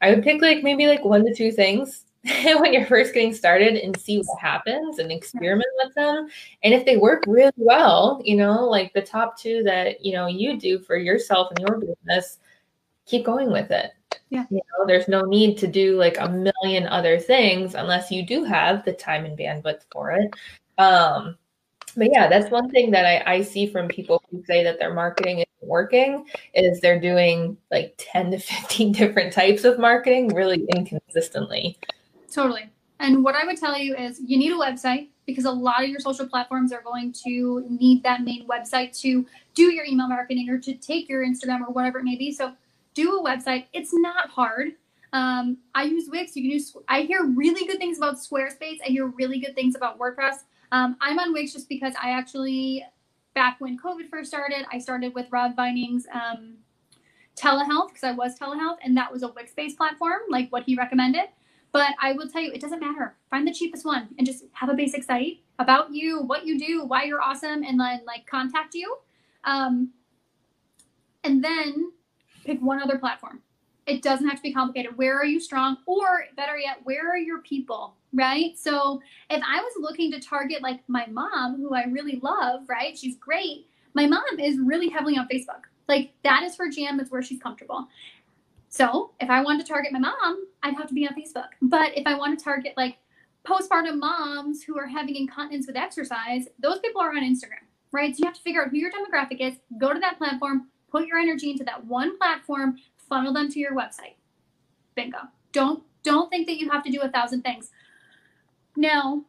I 0.00 0.10
would 0.10 0.24
pick 0.24 0.40
like 0.40 0.62
maybe 0.62 0.86
like 0.86 1.04
one 1.04 1.24
to 1.26 1.34
two 1.34 1.52
things 1.52 2.05
when 2.58 2.72
you're 2.72 2.86
first 2.86 3.14
getting 3.14 3.34
started 3.34 3.76
and 3.76 3.98
see 3.98 4.18
what 4.18 4.40
happens 4.40 4.98
and 4.98 5.12
experiment 5.12 5.68
with 5.82 5.94
them. 5.94 6.28
And 6.64 6.74
if 6.74 6.84
they 6.84 6.96
work 6.96 7.24
really 7.26 7.52
well, 7.56 8.20
you 8.24 8.36
know, 8.36 8.64
like 8.64 8.92
the 8.92 9.02
top 9.02 9.38
two 9.38 9.62
that, 9.62 10.04
you 10.04 10.12
know, 10.12 10.26
you 10.26 10.58
do 10.58 10.80
for 10.80 10.96
yourself 10.96 11.50
and 11.50 11.60
your 11.60 11.78
business, 11.78 12.38
keep 13.04 13.24
going 13.24 13.52
with 13.52 13.70
it. 13.70 13.92
Yeah. 14.30 14.44
You 14.50 14.56
know, 14.56 14.86
there's 14.86 15.08
no 15.08 15.22
need 15.22 15.56
to 15.58 15.68
do 15.68 15.96
like 15.96 16.16
a 16.18 16.28
million 16.28 16.88
other 16.88 17.18
things 17.18 17.74
unless 17.74 18.10
you 18.10 18.26
do 18.26 18.42
have 18.42 18.84
the 18.84 18.92
time 18.92 19.24
and 19.24 19.38
bandwidth 19.38 19.82
for 19.92 20.10
it. 20.10 20.32
Um, 20.78 21.36
but 21.96 22.08
yeah, 22.10 22.28
that's 22.28 22.50
one 22.50 22.70
thing 22.70 22.90
that 22.90 23.06
I, 23.06 23.34
I 23.34 23.42
see 23.42 23.66
from 23.66 23.86
people 23.86 24.22
who 24.30 24.42
say 24.44 24.64
that 24.64 24.78
their 24.80 24.92
marketing 24.92 25.38
isn't 25.38 25.68
working 25.68 26.26
is 26.54 26.80
they're 26.80 27.00
doing 27.00 27.56
like 27.70 27.94
10 27.98 28.32
to 28.32 28.38
15 28.38 28.92
different 28.92 29.32
types 29.32 29.64
of 29.64 29.78
marketing 29.78 30.34
really 30.34 30.66
inconsistently. 30.74 31.78
Totally. 32.36 32.68
And 33.00 33.24
what 33.24 33.34
I 33.34 33.46
would 33.46 33.56
tell 33.56 33.78
you 33.78 33.96
is 33.96 34.20
you 34.20 34.36
need 34.36 34.52
a 34.52 34.56
website 34.56 35.08
because 35.24 35.46
a 35.46 35.50
lot 35.50 35.82
of 35.82 35.88
your 35.88 36.00
social 36.00 36.26
platforms 36.26 36.70
are 36.70 36.82
going 36.82 37.14
to 37.24 37.64
need 37.70 38.02
that 38.02 38.24
main 38.24 38.46
website 38.46 38.94
to 39.00 39.24
do 39.54 39.72
your 39.72 39.86
email 39.86 40.06
marketing 40.06 40.50
or 40.50 40.58
to 40.58 40.74
take 40.74 41.08
your 41.08 41.24
Instagram 41.24 41.60
or 41.66 41.72
whatever 41.72 42.00
it 42.00 42.04
may 42.04 42.14
be. 42.14 42.30
So 42.30 42.52
do 42.92 43.18
a 43.18 43.24
website. 43.24 43.68
It's 43.72 43.94
not 43.94 44.28
hard. 44.28 44.72
Um, 45.14 45.56
I 45.74 45.84
use 45.84 46.10
Wix. 46.10 46.36
You 46.36 46.42
can 46.42 46.50
use. 46.50 46.76
I 46.88 47.02
hear 47.02 47.24
really 47.24 47.66
good 47.66 47.78
things 47.78 47.96
about 47.96 48.16
Squarespace. 48.16 48.80
I 48.84 48.88
hear 48.88 49.06
really 49.06 49.40
good 49.40 49.54
things 49.54 49.74
about 49.74 49.98
WordPress. 49.98 50.40
Um, 50.72 50.96
I'm 51.00 51.18
on 51.18 51.32
Wix 51.32 51.54
just 51.54 51.70
because 51.70 51.94
I 52.02 52.10
actually, 52.10 52.84
back 53.34 53.56
when 53.60 53.78
COVID 53.78 54.10
first 54.10 54.28
started, 54.28 54.66
I 54.70 54.78
started 54.78 55.14
with 55.14 55.24
Rob 55.30 55.56
Vining's 55.56 56.06
um, 56.12 56.56
telehealth 57.34 57.88
because 57.88 58.04
I 58.04 58.12
was 58.12 58.38
telehealth, 58.38 58.76
and 58.84 58.94
that 58.98 59.10
was 59.10 59.22
a 59.22 59.28
Wix-based 59.28 59.78
platform, 59.78 60.20
like 60.28 60.52
what 60.52 60.64
he 60.64 60.76
recommended. 60.76 61.28
But 61.76 61.92
I 62.00 62.14
will 62.14 62.26
tell 62.26 62.40
you, 62.40 62.52
it 62.52 62.62
doesn't 62.62 62.80
matter. 62.80 63.16
Find 63.28 63.46
the 63.46 63.52
cheapest 63.52 63.84
one 63.84 64.08
and 64.16 64.26
just 64.26 64.44
have 64.52 64.70
a 64.70 64.74
basic 64.74 65.04
site 65.04 65.40
about 65.58 65.92
you, 65.92 66.22
what 66.22 66.46
you 66.46 66.58
do, 66.58 66.86
why 66.86 67.04
you're 67.04 67.20
awesome, 67.20 67.62
and 67.62 67.78
then 67.78 68.00
like 68.06 68.26
contact 68.26 68.74
you. 68.74 68.96
Um, 69.44 69.90
and 71.22 71.44
then 71.44 71.92
pick 72.46 72.62
one 72.62 72.80
other 72.80 72.96
platform. 72.96 73.42
It 73.86 74.00
doesn't 74.00 74.26
have 74.26 74.38
to 74.38 74.42
be 74.42 74.54
complicated. 74.54 74.96
Where 74.96 75.18
are 75.18 75.26
you 75.26 75.38
strong? 75.38 75.76
Or 75.84 76.24
better 76.34 76.56
yet, 76.56 76.78
where 76.84 77.12
are 77.12 77.18
your 77.18 77.40
people? 77.40 77.92
Right. 78.14 78.58
So 78.58 79.02
if 79.28 79.42
I 79.46 79.60
was 79.60 79.72
looking 79.78 80.10
to 80.12 80.18
target 80.18 80.62
like 80.62 80.80
my 80.88 81.04
mom, 81.08 81.58
who 81.58 81.74
I 81.74 81.84
really 81.88 82.20
love, 82.22 82.62
right? 82.70 82.96
She's 82.96 83.18
great. 83.18 83.66
My 83.92 84.06
mom 84.06 84.40
is 84.40 84.58
really 84.58 84.88
heavily 84.88 85.18
on 85.18 85.28
Facebook. 85.28 85.64
Like 85.88 86.12
that 86.24 86.42
is 86.42 86.56
her 86.56 86.70
jam. 86.70 86.96
That's 86.96 87.10
where 87.10 87.22
she's 87.22 87.40
comfortable. 87.42 87.86
So 88.68 89.12
if 89.20 89.30
I 89.30 89.42
wanted 89.42 89.64
to 89.64 89.72
target 89.72 89.92
my 89.92 89.98
mom, 89.98 90.46
I'd 90.62 90.74
have 90.74 90.88
to 90.88 90.94
be 90.94 91.06
on 91.06 91.14
Facebook. 91.14 91.48
But 91.62 91.96
if 91.96 92.06
I 92.06 92.16
want 92.16 92.38
to 92.38 92.44
target 92.44 92.74
like 92.76 92.98
postpartum 93.46 93.98
moms 93.98 94.62
who 94.62 94.78
are 94.78 94.86
having 94.86 95.16
incontinence 95.16 95.66
with 95.66 95.76
exercise, 95.76 96.48
those 96.58 96.80
people 96.80 97.00
are 97.00 97.10
on 97.10 97.22
Instagram, 97.22 97.64
right? 97.92 98.14
So 98.14 98.20
you 98.20 98.26
have 98.26 98.34
to 98.34 98.42
figure 98.42 98.62
out 98.62 98.70
who 98.70 98.78
your 98.78 98.90
demographic 98.90 99.40
is, 99.40 99.54
go 99.78 99.92
to 99.92 100.00
that 100.00 100.18
platform, 100.18 100.68
put 100.90 101.06
your 101.06 101.18
energy 101.18 101.50
into 101.50 101.64
that 101.64 101.84
one 101.84 102.18
platform, 102.18 102.76
funnel 103.08 103.32
them 103.32 103.50
to 103.50 103.58
your 103.58 103.72
website. 103.72 104.16
Bingo. 104.94 105.18
Don't 105.52 105.82
don't 106.02 106.30
think 106.30 106.46
that 106.46 106.58
you 106.58 106.70
have 106.70 106.84
to 106.84 106.90
do 106.90 107.00
a 107.02 107.08
thousand 107.08 107.42
things. 107.42 107.70
Now, 108.76 109.24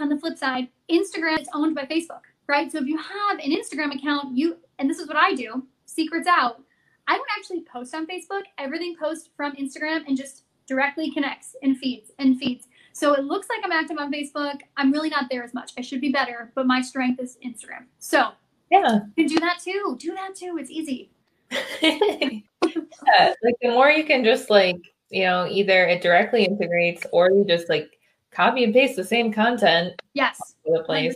on 0.00 0.08
the 0.08 0.18
flip 0.18 0.38
side, 0.38 0.68
Instagram 0.90 1.40
is 1.40 1.48
owned 1.54 1.74
by 1.74 1.84
Facebook, 1.84 2.22
right? 2.46 2.70
So 2.70 2.78
if 2.78 2.86
you 2.86 2.96
have 2.98 3.38
an 3.38 3.50
Instagram 3.50 3.94
account, 3.94 4.36
you 4.36 4.58
and 4.78 4.88
this 4.88 4.98
is 4.98 5.08
what 5.08 5.16
I 5.16 5.34
do, 5.34 5.64
secrets 5.86 6.26
out. 6.26 6.62
I 7.08 7.16
don't 7.16 7.28
actually 7.36 7.62
post 7.62 7.94
on 7.94 8.06
Facebook. 8.06 8.42
Everything 8.58 8.94
posts 8.98 9.28
from 9.36 9.54
Instagram 9.56 10.06
and 10.06 10.16
just 10.16 10.44
directly 10.66 11.10
connects 11.10 11.56
and 11.62 11.76
feeds 11.78 12.10
and 12.18 12.38
feeds. 12.38 12.68
So 12.92 13.14
it 13.14 13.24
looks 13.24 13.48
like 13.48 13.60
I'm 13.64 13.72
active 13.72 13.98
on 13.98 14.12
Facebook. 14.12 14.60
I'm 14.76 14.92
really 14.92 15.08
not 15.08 15.26
there 15.30 15.42
as 15.42 15.54
much. 15.54 15.72
I 15.78 15.80
should 15.80 16.00
be 16.00 16.12
better, 16.12 16.52
but 16.54 16.66
my 16.66 16.80
strength 16.80 17.20
is 17.20 17.38
Instagram. 17.44 17.86
So 17.98 18.30
yeah, 18.70 19.00
you 19.16 19.26
can 19.26 19.34
do 19.34 19.40
that 19.40 19.60
too. 19.62 19.96
Do 19.98 20.14
that 20.14 20.34
too. 20.34 20.56
It's 20.58 20.70
easy. 20.70 21.10
yeah, 21.82 23.34
like 23.42 23.56
the 23.60 23.70
more 23.70 23.90
you 23.90 24.04
can 24.04 24.24
just 24.24 24.48
like 24.48 24.76
you 25.10 25.24
know 25.24 25.46
either 25.50 25.86
it 25.86 26.02
directly 26.02 26.44
integrates 26.44 27.04
or 27.12 27.30
you 27.30 27.44
just 27.44 27.68
like 27.68 27.98
copy 28.32 28.64
and 28.64 28.72
paste 28.72 28.96
the 28.96 29.04
same 29.04 29.32
content. 29.32 30.00
Yes. 30.14 30.54
The 30.64 30.82
place. 30.84 31.14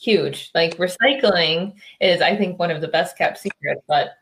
Huge. 0.00 0.50
Like 0.54 0.76
recycling 0.78 1.74
is, 2.00 2.20
I 2.20 2.36
think, 2.36 2.58
one 2.58 2.72
of 2.72 2.80
the 2.80 2.88
best 2.88 3.16
kept 3.16 3.38
secrets, 3.38 3.82
but 3.86 4.14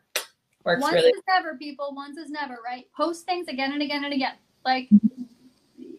works 0.63 0.81
Once 0.81 0.93
really. 0.93 1.09
is 1.09 1.21
never, 1.27 1.55
people. 1.55 1.93
Once 1.95 2.17
is 2.17 2.29
never, 2.29 2.57
right? 2.63 2.87
Post 2.95 3.25
things 3.25 3.47
again 3.47 3.73
and 3.73 3.81
again 3.81 4.03
and 4.03 4.13
again. 4.13 4.35
Like 4.65 4.89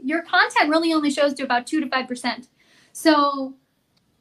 your 0.03 0.23
content 0.23 0.71
really 0.71 0.93
only 0.93 1.11
shows 1.11 1.35
to 1.35 1.43
about 1.43 1.67
two 1.67 1.81
to 1.81 1.89
five 1.89 2.09
percent. 2.09 2.49
So 2.93 3.55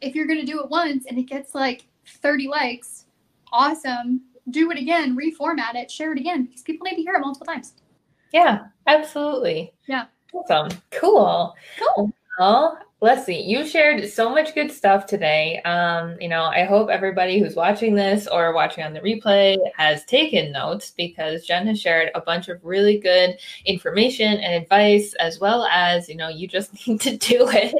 if 0.01 0.15
you're 0.15 0.27
gonna 0.27 0.45
do 0.45 0.61
it 0.61 0.69
once 0.69 1.05
and 1.05 1.17
it 1.17 1.23
gets 1.23 1.53
like 1.53 1.85
30 2.05 2.47
likes, 2.47 3.05
awesome. 3.51 4.21
Do 4.49 4.71
it 4.71 4.77
again, 4.77 5.15
reformat 5.15 5.75
it, 5.75 5.91
share 5.91 6.11
it 6.13 6.19
again 6.19 6.45
because 6.45 6.63
people 6.63 6.85
need 6.85 6.95
to 6.95 7.01
hear 7.01 7.13
it 7.13 7.19
multiple 7.19 7.45
times. 7.45 7.73
Yeah, 8.33 8.67
absolutely. 8.87 9.73
Yeah. 9.87 10.05
Awesome. 10.33 10.69
Cool. 10.91 11.53
Cool. 11.95 12.11
Well, 12.39 12.79
Leslie, 13.01 13.41
you 13.41 13.65
shared 13.65 14.07
so 14.07 14.29
much 14.29 14.53
good 14.53 14.71
stuff 14.71 15.07
today. 15.07 15.59
Um, 15.63 16.17
you 16.21 16.29
know, 16.29 16.43
I 16.43 16.65
hope 16.65 16.89
everybody 16.89 17.39
who's 17.39 17.55
watching 17.55 17.95
this 17.95 18.27
or 18.27 18.53
watching 18.53 18.83
on 18.83 18.93
the 18.93 18.99
replay 18.99 19.57
has 19.75 20.05
taken 20.05 20.51
notes 20.51 20.91
because 20.91 21.43
Jen 21.43 21.65
has 21.65 21.81
shared 21.81 22.11
a 22.13 22.21
bunch 22.21 22.47
of 22.47 22.63
really 22.63 22.99
good 22.99 23.39
information 23.65 24.37
and 24.37 24.53
advice, 24.53 25.15
as 25.15 25.39
well 25.39 25.65
as, 25.65 26.07
you 26.07 26.15
know, 26.15 26.29
you 26.29 26.47
just 26.47 26.73
need 26.87 27.01
to 27.01 27.17
do 27.17 27.49
it. 27.49 27.75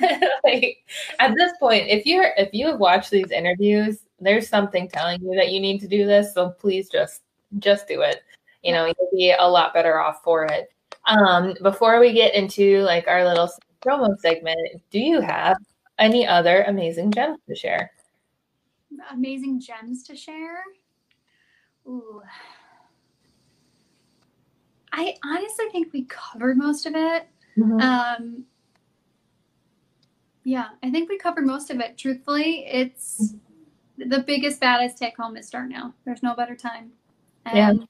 like 0.44 0.84
at 1.18 1.34
this 1.34 1.52
point, 1.58 1.88
if 1.88 2.06
you're 2.06 2.32
if 2.36 2.50
you 2.52 2.68
have 2.68 2.78
watched 2.78 3.10
these 3.10 3.32
interviews, 3.32 3.98
there's 4.20 4.48
something 4.48 4.88
telling 4.88 5.20
you 5.20 5.34
that 5.34 5.50
you 5.50 5.58
need 5.58 5.80
to 5.80 5.88
do 5.88 6.06
this. 6.06 6.32
So 6.32 6.50
please 6.50 6.88
just 6.88 7.22
just 7.58 7.88
do 7.88 8.02
it. 8.02 8.22
You 8.62 8.72
know, 8.72 8.86
you'll 8.86 9.10
be 9.12 9.34
a 9.36 9.48
lot 9.48 9.74
better 9.74 9.98
off 9.98 10.22
for 10.22 10.44
it. 10.44 10.70
Um, 11.06 11.54
before 11.62 12.00
we 12.00 12.12
get 12.12 12.34
into 12.34 12.80
like 12.82 13.08
our 13.08 13.26
little 13.26 13.50
promo 13.84 14.18
segment, 14.18 14.58
do 14.90 14.98
you 14.98 15.20
have 15.20 15.58
any 15.98 16.26
other 16.26 16.62
amazing 16.62 17.12
gems 17.12 17.38
to 17.48 17.54
share? 17.54 17.90
Amazing 19.10 19.60
gems 19.60 20.02
to 20.04 20.16
share. 20.16 20.62
Ooh. 21.86 22.22
I 24.92 25.16
honestly 25.24 25.66
think 25.72 25.92
we 25.92 26.04
covered 26.04 26.56
most 26.56 26.86
of 26.86 26.94
it. 26.94 27.28
Mm-hmm. 27.58 27.80
Um, 27.80 28.44
yeah, 30.44 30.68
I 30.82 30.90
think 30.90 31.08
we 31.08 31.18
covered 31.18 31.46
most 31.46 31.70
of 31.70 31.80
it. 31.80 31.98
Truthfully, 31.98 32.64
it's 32.66 33.34
the 33.98 34.20
biggest, 34.20 34.60
baddest 34.60 34.98
take 34.98 35.16
home 35.16 35.36
is 35.36 35.46
start 35.46 35.68
now. 35.68 35.94
There's 36.04 36.22
no 36.22 36.34
better 36.34 36.54
time. 36.54 36.92
And 37.46 37.80
Yeah. 37.80 37.86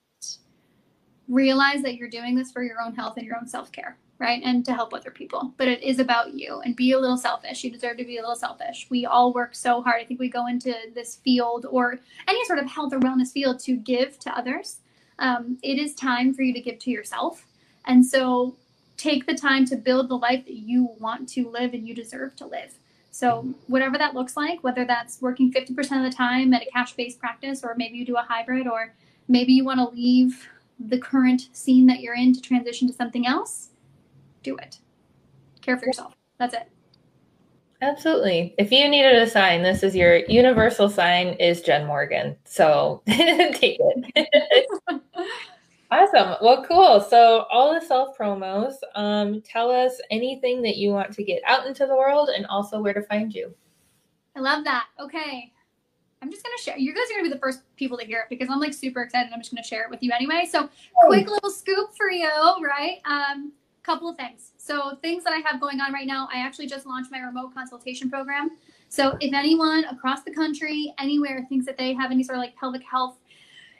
realize 1.28 1.82
that 1.82 1.96
you're 1.96 2.08
doing 2.08 2.34
this 2.34 2.52
for 2.52 2.62
your 2.62 2.80
own 2.80 2.94
health 2.94 3.16
and 3.16 3.26
your 3.26 3.36
own 3.36 3.46
self 3.46 3.70
care, 3.72 3.98
right? 4.18 4.42
And 4.44 4.64
to 4.64 4.74
help 4.74 4.94
other 4.94 5.10
people. 5.10 5.52
But 5.56 5.68
it 5.68 5.82
is 5.82 5.98
about 5.98 6.34
you 6.34 6.60
and 6.64 6.76
be 6.76 6.92
a 6.92 6.98
little 6.98 7.16
selfish. 7.16 7.64
You 7.64 7.70
deserve 7.70 7.96
to 7.98 8.04
be 8.04 8.18
a 8.18 8.20
little 8.20 8.36
selfish. 8.36 8.86
We 8.90 9.06
all 9.06 9.32
work 9.32 9.54
so 9.54 9.82
hard. 9.82 10.00
I 10.00 10.04
think 10.04 10.20
we 10.20 10.28
go 10.28 10.46
into 10.46 10.74
this 10.94 11.16
field 11.16 11.66
or 11.68 12.00
any 12.28 12.44
sort 12.44 12.58
of 12.58 12.70
health 12.70 12.92
or 12.92 13.00
wellness 13.00 13.32
field 13.32 13.58
to 13.60 13.76
give 13.76 14.18
to 14.20 14.36
others. 14.36 14.78
Um, 15.18 15.58
it 15.62 15.78
is 15.78 15.94
time 15.94 16.32
for 16.34 16.42
you 16.42 16.52
to 16.54 16.60
give 16.60 16.78
to 16.80 16.90
yourself. 16.90 17.46
And 17.86 18.04
so 18.04 18.56
take 18.96 19.26
the 19.26 19.34
time 19.34 19.64
to 19.66 19.76
build 19.76 20.08
the 20.08 20.16
life 20.16 20.44
that 20.44 20.54
you 20.54 20.90
want 20.98 21.28
to 21.30 21.50
live 21.50 21.74
and 21.74 21.86
you 21.86 21.94
deserve 21.94 22.36
to 22.36 22.46
live. 22.46 22.74
So, 23.10 23.54
whatever 23.68 23.96
that 23.96 24.14
looks 24.14 24.36
like, 24.36 24.64
whether 24.64 24.84
that's 24.84 25.22
working 25.22 25.52
50% 25.52 26.04
of 26.04 26.10
the 26.10 26.16
time 26.16 26.52
at 26.52 26.62
a 26.62 26.70
cash 26.72 26.94
based 26.94 27.20
practice, 27.20 27.62
or 27.62 27.76
maybe 27.76 27.96
you 27.96 28.04
do 28.04 28.16
a 28.16 28.22
hybrid, 28.22 28.66
or 28.66 28.92
maybe 29.28 29.52
you 29.52 29.64
want 29.64 29.78
to 29.78 29.94
leave 29.94 30.48
the 30.80 30.98
current 30.98 31.48
scene 31.52 31.86
that 31.86 32.00
you're 32.00 32.16
in 32.16 32.32
to 32.32 32.40
transition 32.40 32.88
to 32.88 32.94
something 32.94 33.24
else, 33.24 33.68
do 34.44 34.56
it. 34.58 34.78
Care 35.60 35.76
for 35.76 35.86
yourself. 35.86 36.14
That's 36.38 36.54
it. 36.54 36.70
Absolutely. 37.82 38.54
If 38.56 38.70
you 38.70 38.88
needed 38.88 39.16
a 39.16 39.28
sign, 39.28 39.62
this 39.62 39.82
is 39.82 39.96
your 39.96 40.16
universal 40.26 40.88
sign 40.88 41.28
is 41.34 41.60
Jen 41.60 41.86
Morgan. 41.86 42.36
So 42.44 43.02
take 43.08 43.78
it. 43.80 44.66
awesome. 45.90 46.36
Well, 46.40 46.64
cool. 46.66 47.00
So 47.00 47.46
all 47.50 47.74
the 47.74 47.84
self 47.84 48.16
promos, 48.16 48.74
um, 48.94 49.42
tell 49.42 49.70
us 49.70 50.00
anything 50.10 50.62
that 50.62 50.76
you 50.76 50.90
want 50.90 51.12
to 51.12 51.24
get 51.24 51.42
out 51.46 51.66
into 51.66 51.86
the 51.86 51.96
world 51.96 52.30
and 52.34 52.46
also 52.46 52.80
where 52.80 52.94
to 52.94 53.02
find 53.02 53.34
you. 53.34 53.54
I 54.36 54.40
love 54.40 54.64
that. 54.64 54.86
Okay. 55.00 55.52
I'm 56.22 56.30
just 56.30 56.42
going 56.42 56.56
to 56.56 56.62
share. 56.62 56.78
You 56.78 56.94
guys 56.94 57.04
are 57.10 57.14
going 57.14 57.24
to 57.24 57.30
be 57.30 57.34
the 57.34 57.40
first 57.40 57.60
people 57.76 57.98
to 57.98 58.04
hear 58.06 58.20
it 58.20 58.26
because 58.30 58.48
I'm 58.50 58.60
like 58.60 58.72
super 58.72 59.02
excited. 59.02 59.30
I'm 59.30 59.40
just 59.40 59.52
going 59.52 59.62
to 59.62 59.68
share 59.68 59.82
it 59.84 59.90
with 59.90 60.02
you 60.02 60.10
anyway. 60.10 60.48
So, 60.50 60.70
quick 61.02 61.28
little 61.28 61.50
scoop 61.50 61.94
for 61.94 62.10
you, 62.10 62.30
right? 62.64 62.98
Um, 63.04 63.52
couple 63.84 64.08
of 64.08 64.16
things. 64.16 64.52
So, 64.56 64.96
things 65.02 65.24
that 65.24 65.32
I 65.32 65.38
have 65.48 65.60
going 65.60 65.80
on 65.80 65.92
right 65.92 66.06
now, 66.06 66.28
I 66.32 66.38
actually 66.38 66.66
just 66.66 66.86
launched 66.86 67.10
my 67.10 67.18
remote 67.20 67.54
consultation 67.54 68.10
program. 68.10 68.50
So, 68.88 69.16
if 69.20 69.32
anyone 69.32 69.84
across 69.84 70.22
the 70.22 70.32
country, 70.32 70.94
anywhere, 70.98 71.44
thinks 71.48 71.66
that 71.66 71.76
they 71.76 71.92
have 71.92 72.10
any 72.10 72.22
sort 72.22 72.38
of 72.38 72.42
like 72.42 72.56
pelvic 72.56 72.82
health 72.82 73.16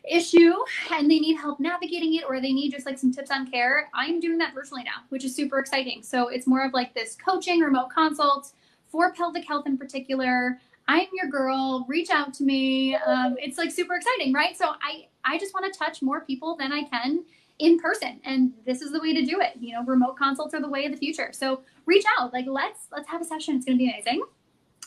issue 0.08 0.52
and 0.92 1.10
they 1.10 1.18
need 1.18 1.36
help 1.36 1.58
navigating 1.60 2.14
it 2.14 2.24
or 2.28 2.40
they 2.40 2.52
need 2.52 2.72
just 2.72 2.84
like 2.84 2.98
some 2.98 3.10
tips 3.12 3.30
on 3.30 3.50
care, 3.50 3.88
I'm 3.94 4.20
doing 4.20 4.36
that 4.38 4.52
virtually 4.52 4.82
now, 4.82 5.02
which 5.08 5.24
is 5.24 5.34
super 5.34 5.58
exciting. 5.58 6.02
So, 6.02 6.28
it's 6.28 6.46
more 6.46 6.64
of 6.64 6.72
like 6.72 6.94
this 6.94 7.16
coaching, 7.16 7.60
remote 7.60 7.88
consult 7.90 8.52
for 8.88 9.12
pelvic 9.12 9.46
health 9.46 9.66
in 9.66 9.78
particular. 9.78 10.60
I'm 10.86 11.06
your 11.14 11.30
girl. 11.30 11.86
Reach 11.88 12.10
out 12.10 12.34
to 12.34 12.44
me. 12.44 12.94
Um, 12.94 13.36
it's 13.38 13.56
like 13.56 13.70
super 13.70 13.94
exciting, 13.94 14.32
right? 14.34 14.56
So 14.56 14.66
I 14.82 15.06
I 15.24 15.38
just 15.38 15.54
want 15.54 15.72
to 15.72 15.78
touch 15.78 16.02
more 16.02 16.20
people 16.20 16.56
than 16.56 16.72
I 16.72 16.82
can 16.82 17.24
in 17.58 17.78
person, 17.78 18.20
and 18.24 18.52
this 18.66 18.82
is 18.82 18.92
the 18.92 19.00
way 19.00 19.14
to 19.14 19.24
do 19.24 19.40
it. 19.40 19.52
You 19.60 19.74
know, 19.74 19.84
remote 19.84 20.16
consults 20.16 20.54
are 20.54 20.60
the 20.60 20.68
way 20.68 20.86
of 20.86 20.92
the 20.92 20.98
future. 20.98 21.30
So 21.32 21.62
reach 21.86 22.04
out. 22.18 22.32
Like 22.32 22.46
let's 22.48 22.88
let's 22.92 23.08
have 23.08 23.20
a 23.20 23.24
session. 23.24 23.56
It's 23.56 23.64
going 23.64 23.78
to 23.78 23.84
be 23.84 23.90
amazing. 23.90 24.24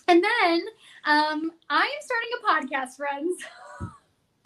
And 0.08 0.24
then 0.24 0.66
um, 1.06 1.52
I 1.70 1.84
am 1.84 2.02
starting 2.02 2.30
a 2.40 2.76
podcast, 2.76 2.98
friends. 2.98 3.44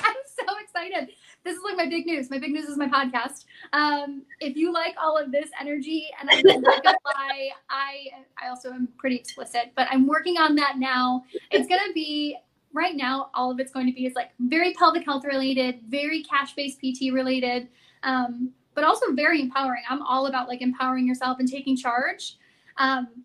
I'm 0.03 0.15
so 0.25 0.55
excited. 0.63 1.13
This 1.43 1.55
is 1.55 1.63
like 1.63 1.77
my 1.77 1.87
big 1.87 2.05
news. 2.05 2.29
My 2.29 2.39
big 2.39 2.51
news 2.51 2.65
is 2.65 2.77
my 2.77 2.87
podcast. 2.87 3.45
Um, 3.73 4.23
if 4.39 4.55
you 4.55 4.73
like 4.73 4.95
all 4.99 5.17
of 5.17 5.31
this 5.31 5.49
energy, 5.59 6.07
and 6.19 6.29
lie, 6.29 7.49
I 7.69 8.07
I 8.41 8.49
also 8.49 8.71
am 8.71 8.87
pretty 8.97 9.15
explicit, 9.15 9.71
but 9.75 9.87
I'm 9.91 10.07
working 10.07 10.37
on 10.37 10.55
that 10.55 10.77
now. 10.77 11.23
It's 11.51 11.67
gonna 11.67 11.93
be 11.93 12.37
right 12.73 12.95
now. 12.95 13.29
All 13.33 13.51
of 13.51 13.59
it's 13.59 13.71
going 13.71 13.87
to 13.87 13.93
be 13.93 14.05
is 14.05 14.13
like 14.15 14.31
very 14.39 14.73
pelvic 14.73 15.05
health 15.05 15.25
related, 15.25 15.81
very 15.87 16.23
cash 16.23 16.53
based 16.55 16.79
PT 16.79 17.11
related, 17.11 17.67
um, 18.03 18.51
but 18.73 18.83
also 18.83 19.13
very 19.13 19.41
empowering. 19.41 19.83
I'm 19.89 20.01
all 20.01 20.27
about 20.27 20.47
like 20.47 20.61
empowering 20.61 21.07
yourself 21.07 21.39
and 21.39 21.47
taking 21.47 21.75
charge. 21.75 22.37
Um, 22.77 23.23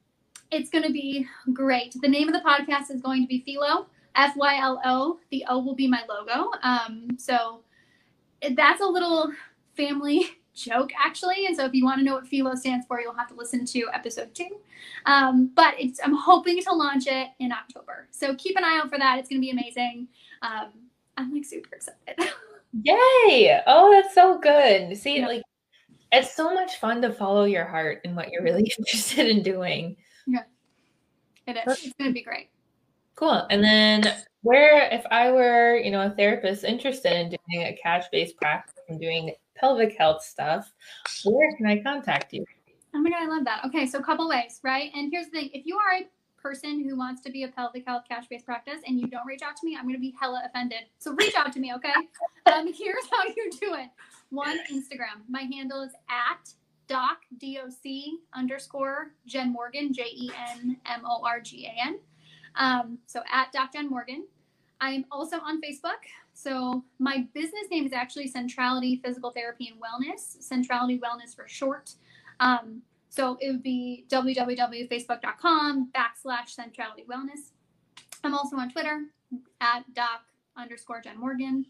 it's 0.51 0.71
going 0.71 0.85
to 0.85 0.93
be 0.93 1.27
great. 1.53 1.95
The 2.01 2.09
name 2.09 2.29
of 2.29 2.35
the 2.35 2.49
podcast 2.49 2.91
is 2.91 3.01
going 3.01 3.23
to 3.23 3.29
be 3.29 3.45
Fylo, 3.47 3.87
F 4.15 4.35
Y 4.37 4.59
L 4.61 4.81
O. 4.85 5.19
The 5.31 5.45
O 5.49 5.59
will 5.59 5.75
be 5.75 5.89
my 5.89 6.03
logo. 6.09 6.51
Um, 6.63 7.17
so 7.19 7.61
that's 8.55 8.81
a 8.81 8.87
little 8.87 9.33
family 9.77 10.27
joke, 10.55 10.91
actually. 10.99 11.47
And 11.47 11.57
so 11.57 11.65
if 11.65 11.75
you 11.75 11.85
want 11.85 11.99
to 11.99 12.05
know 12.05 12.15
what 12.15 12.25
Fylo 12.25 12.57
stands 12.57 12.87
for, 12.87 13.01
you'll 13.01 13.15
have 13.15 13.29
to 13.29 13.35
listen 13.35 13.65
to 13.67 13.87
episode 13.93 14.35
two. 14.35 14.59
Um, 15.05 15.51
but 15.55 15.75
it's, 15.79 16.01
I'm 16.03 16.15
hoping 16.15 16.61
to 16.63 16.73
launch 16.73 17.07
it 17.07 17.29
in 17.39 17.53
October. 17.53 18.09
So 18.11 18.35
keep 18.37 18.57
an 18.57 18.65
eye 18.65 18.81
out 18.83 18.91
for 18.91 18.99
that. 18.99 19.19
It's 19.19 19.29
going 19.29 19.41
to 19.41 19.45
be 19.45 19.51
amazing. 19.51 20.09
Um, 20.43 20.69
I'm 21.17 21.33
like 21.33 21.45
super 21.45 21.75
excited. 21.75 22.33
Yay! 22.73 23.61
Oh, 23.67 23.91
that's 23.93 24.15
so 24.15 24.39
good. 24.39 24.97
See, 24.97 25.19
Yeah. 25.19 25.27
like 25.27 25.43
it's 26.13 26.35
so 26.35 26.55
much 26.55 26.77
fun 26.77 27.03
to 27.03 27.13
follow 27.13 27.45
your 27.45 27.65
heart 27.65 28.01
and 28.05 28.15
what 28.17 28.31
you're 28.31 28.43
really 28.43 28.73
interested 28.79 29.29
in 29.29 29.43
doing. 29.43 29.97
Yeah. 30.27 30.45
It 31.47 31.57
is. 31.57 31.85
It's 31.85 31.93
going 31.99 32.11
to 32.11 32.15
be 32.15 32.23
great. 32.23 32.49
Cool. 33.17 33.47
And 33.51 33.63
then 33.63 34.05
where 34.43 34.89
if 34.93 35.05
I 35.11 35.33
were, 35.33 35.77
you 35.77 35.91
know, 35.91 36.07
a 36.07 36.11
therapist 36.11 36.65
interested 36.65 37.13
in 37.13 37.29
doing 37.31 37.67
a 37.67 37.79
cash-based 37.83 38.37
practice 38.37 38.75
and 38.89 39.01
doing 39.01 39.35
pelvic 39.57 39.97
health 39.97 40.23
stuff, 40.23 40.71
where 41.25 41.51
can 41.57 41.67
I 41.67 41.83
contact 41.83 42.33
you? 42.33 42.45
Oh 42.95 42.99
my 43.01 43.11
god, 43.11 43.23
I 43.23 43.27
love 43.27 43.45
that. 43.45 43.65
Okay, 43.67 43.87
so 43.87 43.99
a 43.99 44.03
couple 44.03 44.29
ways, 44.29 44.61
right? 44.63 44.91
And 44.95 45.11
here's 45.11 45.27
the 45.27 45.33
thing: 45.33 45.51
if 45.53 45.67
you 45.67 45.77
are 45.77 45.95
a 46.01 46.07
person 46.47 46.89
who 46.89 46.97
wants 46.97 47.21
to 47.23 47.31
be 47.31 47.43
a 47.43 47.49
pelvic 47.49 47.85
health 47.85 48.05
cash-based 48.09 48.47
practice 48.47 48.81
and 48.87 49.01
you 49.01 49.09
don't 49.09 49.27
reach 49.27 49.43
out 49.43 49.57
to 49.57 49.67
me, 49.67 49.77
I'm 49.77 49.83
going 49.83 49.97
to 49.97 50.01
be 50.01 50.15
hella 50.21 50.45
offended. 50.47 50.85
So 50.99 51.13
reach 51.15 51.35
out 51.35 51.53
to 51.53 51.61
me, 51.61 51.75
okay? 51.75 51.93
Um, 52.47 52.73
here's 52.73 53.03
how 53.11 53.25
you 53.25 53.51
do 53.61 53.75
it. 53.75 53.89
One, 54.31 54.57
Instagram. 54.73 55.27
My 55.29 55.41
handle 55.53 55.83
is 55.83 55.91
at 56.09 56.49
doc 56.87 57.19
d 57.39 57.59
o 57.61 57.69
c 57.69 58.19
underscore 58.33 59.11
Jen 59.27 59.53
Morgan 59.53 59.93
J 59.93 60.05
E 60.05 60.31
N 60.53 60.77
M 60.87 61.03
O 61.05 61.25
R 61.27 61.41
G 61.41 61.67
A 61.67 61.87
N. 61.89 61.99
Um, 62.55 62.99
so 63.07 63.23
at 63.33 63.51
Doc 63.51 63.73
Jen 63.73 63.91
Morgan. 63.91 64.27
I'm 64.81 65.07
also 65.11 65.39
on 65.39 65.61
Facebook. 65.61 66.07
So 66.35 66.85
my 67.01 67.27
business 67.35 67.67
name 67.69 67.85
is 67.85 67.93
actually 67.93 68.29
Centrality 68.29 69.01
Physical 69.05 69.33
Therapy 69.33 69.73
and 69.73 69.81
Wellness, 69.83 70.41
Centrality 70.41 71.01
Wellness 71.01 71.35
for 71.35 71.49
short. 71.49 71.95
Um, 72.39 72.83
so 73.09 73.37
it 73.41 73.51
would 73.51 73.63
be 73.63 74.05
www.facebook.com 74.09 75.91
backslash 75.95 76.49
Centrality 76.51 77.05
Wellness. 77.09 77.53
I'm 78.25 78.35
also 78.35 78.57
on 78.57 78.71
Twitter 78.71 79.03
at 79.61 79.83
doc 79.95 80.23
underscore 80.57 81.01
Jen 81.01 81.19
Morgan 81.19 81.67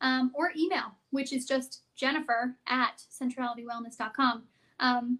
um, 0.00 0.30
or 0.34 0.52
email, 0.56 0.94
which 1.10 1.32
is 1.32 1.46
just 1.46 1.82
Jennifer 1.96 2.56
at 2.66 3.02
centralitywellness.com. 3.12 4.44
Um, 4.80 5.18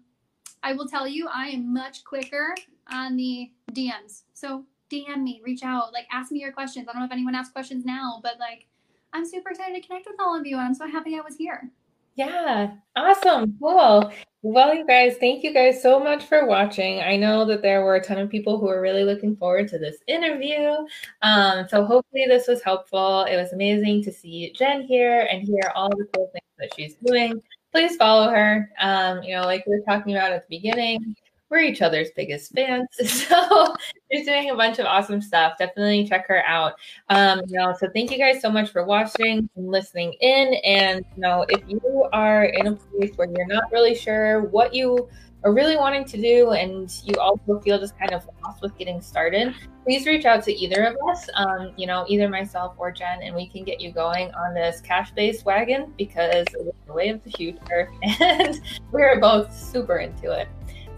I 0.63 0.73
will 0.73 0.87
tell 0.87 1.07
you, 1.07 1.27
I 1.33 1.47
am 1.47 1.73
much 1.73 2.03
quicker 2.03 2.55
on 2.91 3.15
the 3.15 3.51
DMs. 3.71 4.23
So 4.33 4.65
DM 4.91 5.23
me, 5.23 5.41
reach 5.43 5.63
out, 5.63 5.93
like 5.93 6.07
ask 6.11 6.31
me 6.31 6.39
your 6.39 6.51
questions. 6.51 6.87
I 6.87 6.93
don't 6.93 7.01
know 7.01 7.05
if 7.05 7.11
anyone 7.11 7.35
asks 7.35 7.51
questions 7.51 7.85
now, 7.85 8.19
but 8.23 8.39
like 8.39 8.65
I'm 9.13 9.25
super 9.25 9.49
excited 9.49 9.81
to 9.81 9.87
connect 9.87 10.07
with 10.07 10.19
all 10.19 10.37
of 10.37 10.45
you, 10.45 10.57
and 10.57 10.65
I'm 10.65 10.73
so 10.73 10.87
happy 10.87 11.15
I 11.15 11.21
was 11.21 11.35
here. 11.35 11.71
Yeah, 12.15 12.71
awesome, 12.95 13.57
cool. 13.59 14.11
Well, 14.43 14.73
you 14.75 14.85
guys, 14.85 15.17
thank 15.19 15.43
you 15.43 15.51
guys 15.51 15.81
so 15.81 15.99
much 15.99 16.25
for 16.25 16.45
watching. 16.45 17.01
I 17.01 17.15
know 17.17 17.43
that 17.45 17.63
there 17.63 17.83
were 17.83 17.95
a 17.95 18.03
ton 18.03 18.19
of 18.19 18.29
people 18.29 18.59
who 18.59 18.67
are 18.69 18.79
really 18.79 19.03
looking 19.03 19.35
forward 19.35 19.67
to 19.69 19.79
this 19.79 19.97
interview. 20.07 20.75
Um, 21.23 21.67
so 21.67 21.83
hopefully 21.83 22.25
this 22.27 22.47
was 22.47 22.61
helpful. 22.61 23.23
It 23.23 23.35
was 23.35 23.51
amazing 23.51 24.03
to 24.03 24.11
see 24.11 24.53
Jen 24.55 24.83
here 24.83 25.27
and 25.31 25.41
hear 25.41 25.71
all 25.73 25.89
the 25.89 26.07
cool 26.13 26.29
things 26.31 26.45
that 26.59 26.73
she's 26.75 26.95
doing. 27.03 27.41
Please 27.71 27.95
follow 27.95 28.29
her. 28.29 28.69
Um, 28.79 29.23
you 29.23 29.35
know, 29.35 29.41
like 29.41 29.65
we 29.65 29.75
were 29.75 29.85
talking 29.85 30.15
about 30.15 30.31
at 30.31 30.47
the 30.47 30.57
beginning, 30.57 31.15
we're 31.49 31.59
each 31.59 31.81
other's 31.81 32.09
biggest 32.15 32.53
fans. 32.53 32.87
So 33.27 33.75
she's 34.11 34.25
doing 34.25 34.51
a 34.51 34.55
bunch 34.55 34.79
of 34.79 34.85
awesome 34.85 35.21
stuff. 35.21 35.57
Definitely 35.57 36.07
check 36.07 36.27
her 36.27 36.43
out. 36.45 36.73
Um, 37.09 37.41
you 37.47 37.57
know, 37.57 37.73
so 37.77 37.89
thank 37.93 38.11
you 38.11 38.17
guys 38.17 38.41
so 38.41 38.49
much 38.49 38.71
for 38.71 38.85
watching 38.85 39.49
and 39.55 39.67
listening 39.67 40.13
in. 40.21 40.53
And 40.63 41.05
you 41.15 41.21
know, 41.21 41.45
if 41.49 41.61
you 41.67 42.07
are 42.13 42.45
in 42.45 42.67
a 42.67 42.73
place 42.73 43.11
where 43.15 43.27
you're 43.27 43.47
not 43.47 43.71
really 43.71 43.95
sure 43.95 44.41
what 44.41 44.73
you 44.73 45.09
are 45.43 45.53
really 45.53 45.77
wanting 45.77 46.03
to 46.05 46.17
do 46.17 46.51
and 46.51 47.01
you 47.05 47.13
also 47.19 47.59
feel 47.59 47.79
just 47.79 47.97
kind 47.97 48.13
of 48.13 48.27
lost 48.43 48.61
with 48.61 48.77
getting 48.77 49.01
started, 49.01 49.53
please 49.83 50.05
reach 50.05 50.25
out 50.25 50.43
to 50.43 50.53
either 50.53 50.83
of 50.85 50.95
us, 51.09 51.29
um, 51.35 51.71
you 51.77 51.87
know, 51.87 52.05
either 52.07 52.27
myself 52.27 52.73
or 52.77 52.91
Jen, 52.91 53.21
and 53.21 53.35
we 53.35 53.47
can 53.47 53.63
get 53.63 53.79
you 53.79 53.91
going 53.91 54.33
on 54.33 54.53
this 54.53 54.81
cash 54.81 55.11
based 55.11 55.45
wagon 55.45 55.93
because 55.97 56.45
it's 56.53 56.77
the 56.87 56.93
way 56.93 57.09
of 57.09 57.23
the 57.23 57.31
future 57.31 57.91
and 58.19 58.61
we're 58.91 59.19
both 59.19 59.53
super 59.57 59.97
into 59.97 60.31
it. 60.31 60.47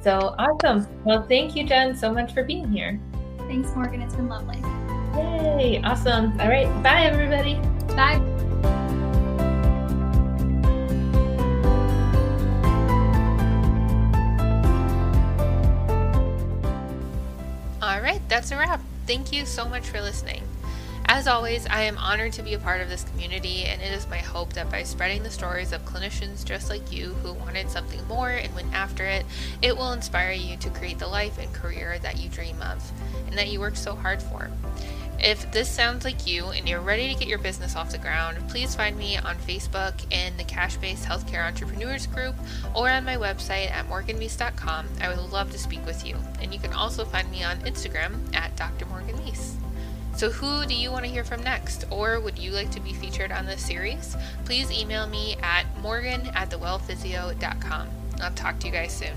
So 0.02 0.36
awesome. 0.38 0.88
Well, 1.04 1.24
thank 1.24 1.56
you, 1.56 1.66
Jen, 1.66 1.96
so 1.96 2.14
much 2.14 2.34
for 2.34 2.44
being 2.44 2.72
here. 2.72 3.00
Thanks, 3.48 3.76
Morgan. 3.76 4.02
It's 4.02 4.16
been 4.16 4.30
lovely. 4.30 4.58
Yay. 5.16 5.82
Awesome. 5.84 6.40
All 6.40 6.48
right. 6.48 6.68
Bye, 6.84 7.02
everybody. 7.02 7.56
Bye. 7.96 8.22
All 17.82 18.02
right, 18.02 18.22
that's 18.30 18.52
a 18.52 18.58
wrap. 18.58 18.82
Thank 19.08 19.34
you 19.34 19.46
so 19.46 19.68
much 19.68 19.88
for 19.90 20.00
listening. 20.00 20.44
As 21.12 21.28
always, 21.28 21.66
I 21.66 21.82
am 21.82 21.98
honored 21.98 22.34
to 22.34 22.44
be 22.44 22.54
a 22.54 22.60
part 22.60 22.82
of 22.82 22.88
this 22.88 23.04
community, 23.04 23.66
and 23.66 23.82
it 23.82 23.92
is 23.92 24.08
my 24.08 24.20
hope 24.20 24.54
that 24.54 24.70
by 24.70 24.84
spreading 24.84 25.24
the 25.24 25.32
stories 25.32 25.72
of 25.72 25.84
clinicians 25.84 26.46
just 26.46 26.70
like 26.70 26.92
you 26.92 27.16
who 27.24 27.34
wanted 27.34 27.72
something 27.72 28.08
more 28.08 28.30
and 28.30 28.54
went 28.54 28.72
after 28.76 29.06
it, 29.06 29.26
it 29.64 29.76
will 29.76 29.92
inspire 29.92 30.34
you 30.34 30.56
to 30.58 30.70
create 30.70 31.00
the 31.00 31.08
life 31.08 31.40
and 31.40 31.52
career 31.52 31.98
that 31.98 32.20
you 32.20 32.30
dream 32.30 32.62
of 32.62 32.92
and 33.26 33.36
that 33.36 33.48
you 33.48 33.60
work 33.60 33.76
so 33.76 33.96
hard 33.96 34.22
for. 34.22 34.52
If 35.18 35.52
this 35.52 35.68
sounds 35.68 36.06
like 36.06 36.28
you 36.28 36.50
and 36.50 36.70
you're 36.70 36.80
ready 36.80 37.12
to 37.12 37.20
get 37.20 37.28
your 37.28 37.40
business 37.40 37.76
off 37.76 37.92
the 37.92 37.98
ground, 37.98 38.38
please 38.48 38.76
find 38.76 38.96
me 38.96 39.18
on 39.18 39.36
Facebook 39.38 39.96
in 40.14 40.38
the 40.38 40.44
Cash 40.44 40.78
Based 40.78 41.06
Healthcare 41.06 41.44
Entrepreneurs 41.44 42.06
group 42.06 42.36
or 42.76 42.88
on 42.88 43.04
my 43.04 43.18
website 43.18 43.72
at 43.72 43.90
morganmeese.com. 43.90 44.88
I 45.02 45.10
would 45.10 45.18
love 45.32 45.52
to 45.54 45.58
speak 45.58 45.84
with 45.88 46.06
you. 46.06 46.18
And 46.40 46.54
you 46.54 46.60
can 46.60 46.74
also 46.74 47.04
find 47.04 47.30
me 47.32 47.44
on 47.44 47.60
Instagram 47.62 48.14
at 48.36 48.56
Dr. 48.56 48.86
Morgan 48.86 49.18
Meese. 49.18 49.59
So, 50.20 50.30
who 50.30 50.66
do 50.66 50.76
you 50.76 50.92
want 50.92 51.06
to 51.06 51.10
hear 51.10 51.24
from 51.24 51.42
next? 51.44 51.86
Or 51.90 52.20
would 52.20 52.38
you 52.38 52.52
like 52.52 52.70
to 52.72 52.82
be 52.82 52.92
featured 52.92 53.32
on 53.32 53.46
this 53.46 53.66
series? 53.66 54.18
Please 54.44 54.70
email 54.70 55.08
me 55.08 55.38
at 55.42 55.66
morgan 55.80 56.28
at 56.36 56.50
thewellphysio.com. 56.50 57.88
I'll 58.20 58.32
talk 58.32 58.60
to 58.60 58.68
you 58.68 58.74
guys 58.74 58.92
soon. 58.92 59.14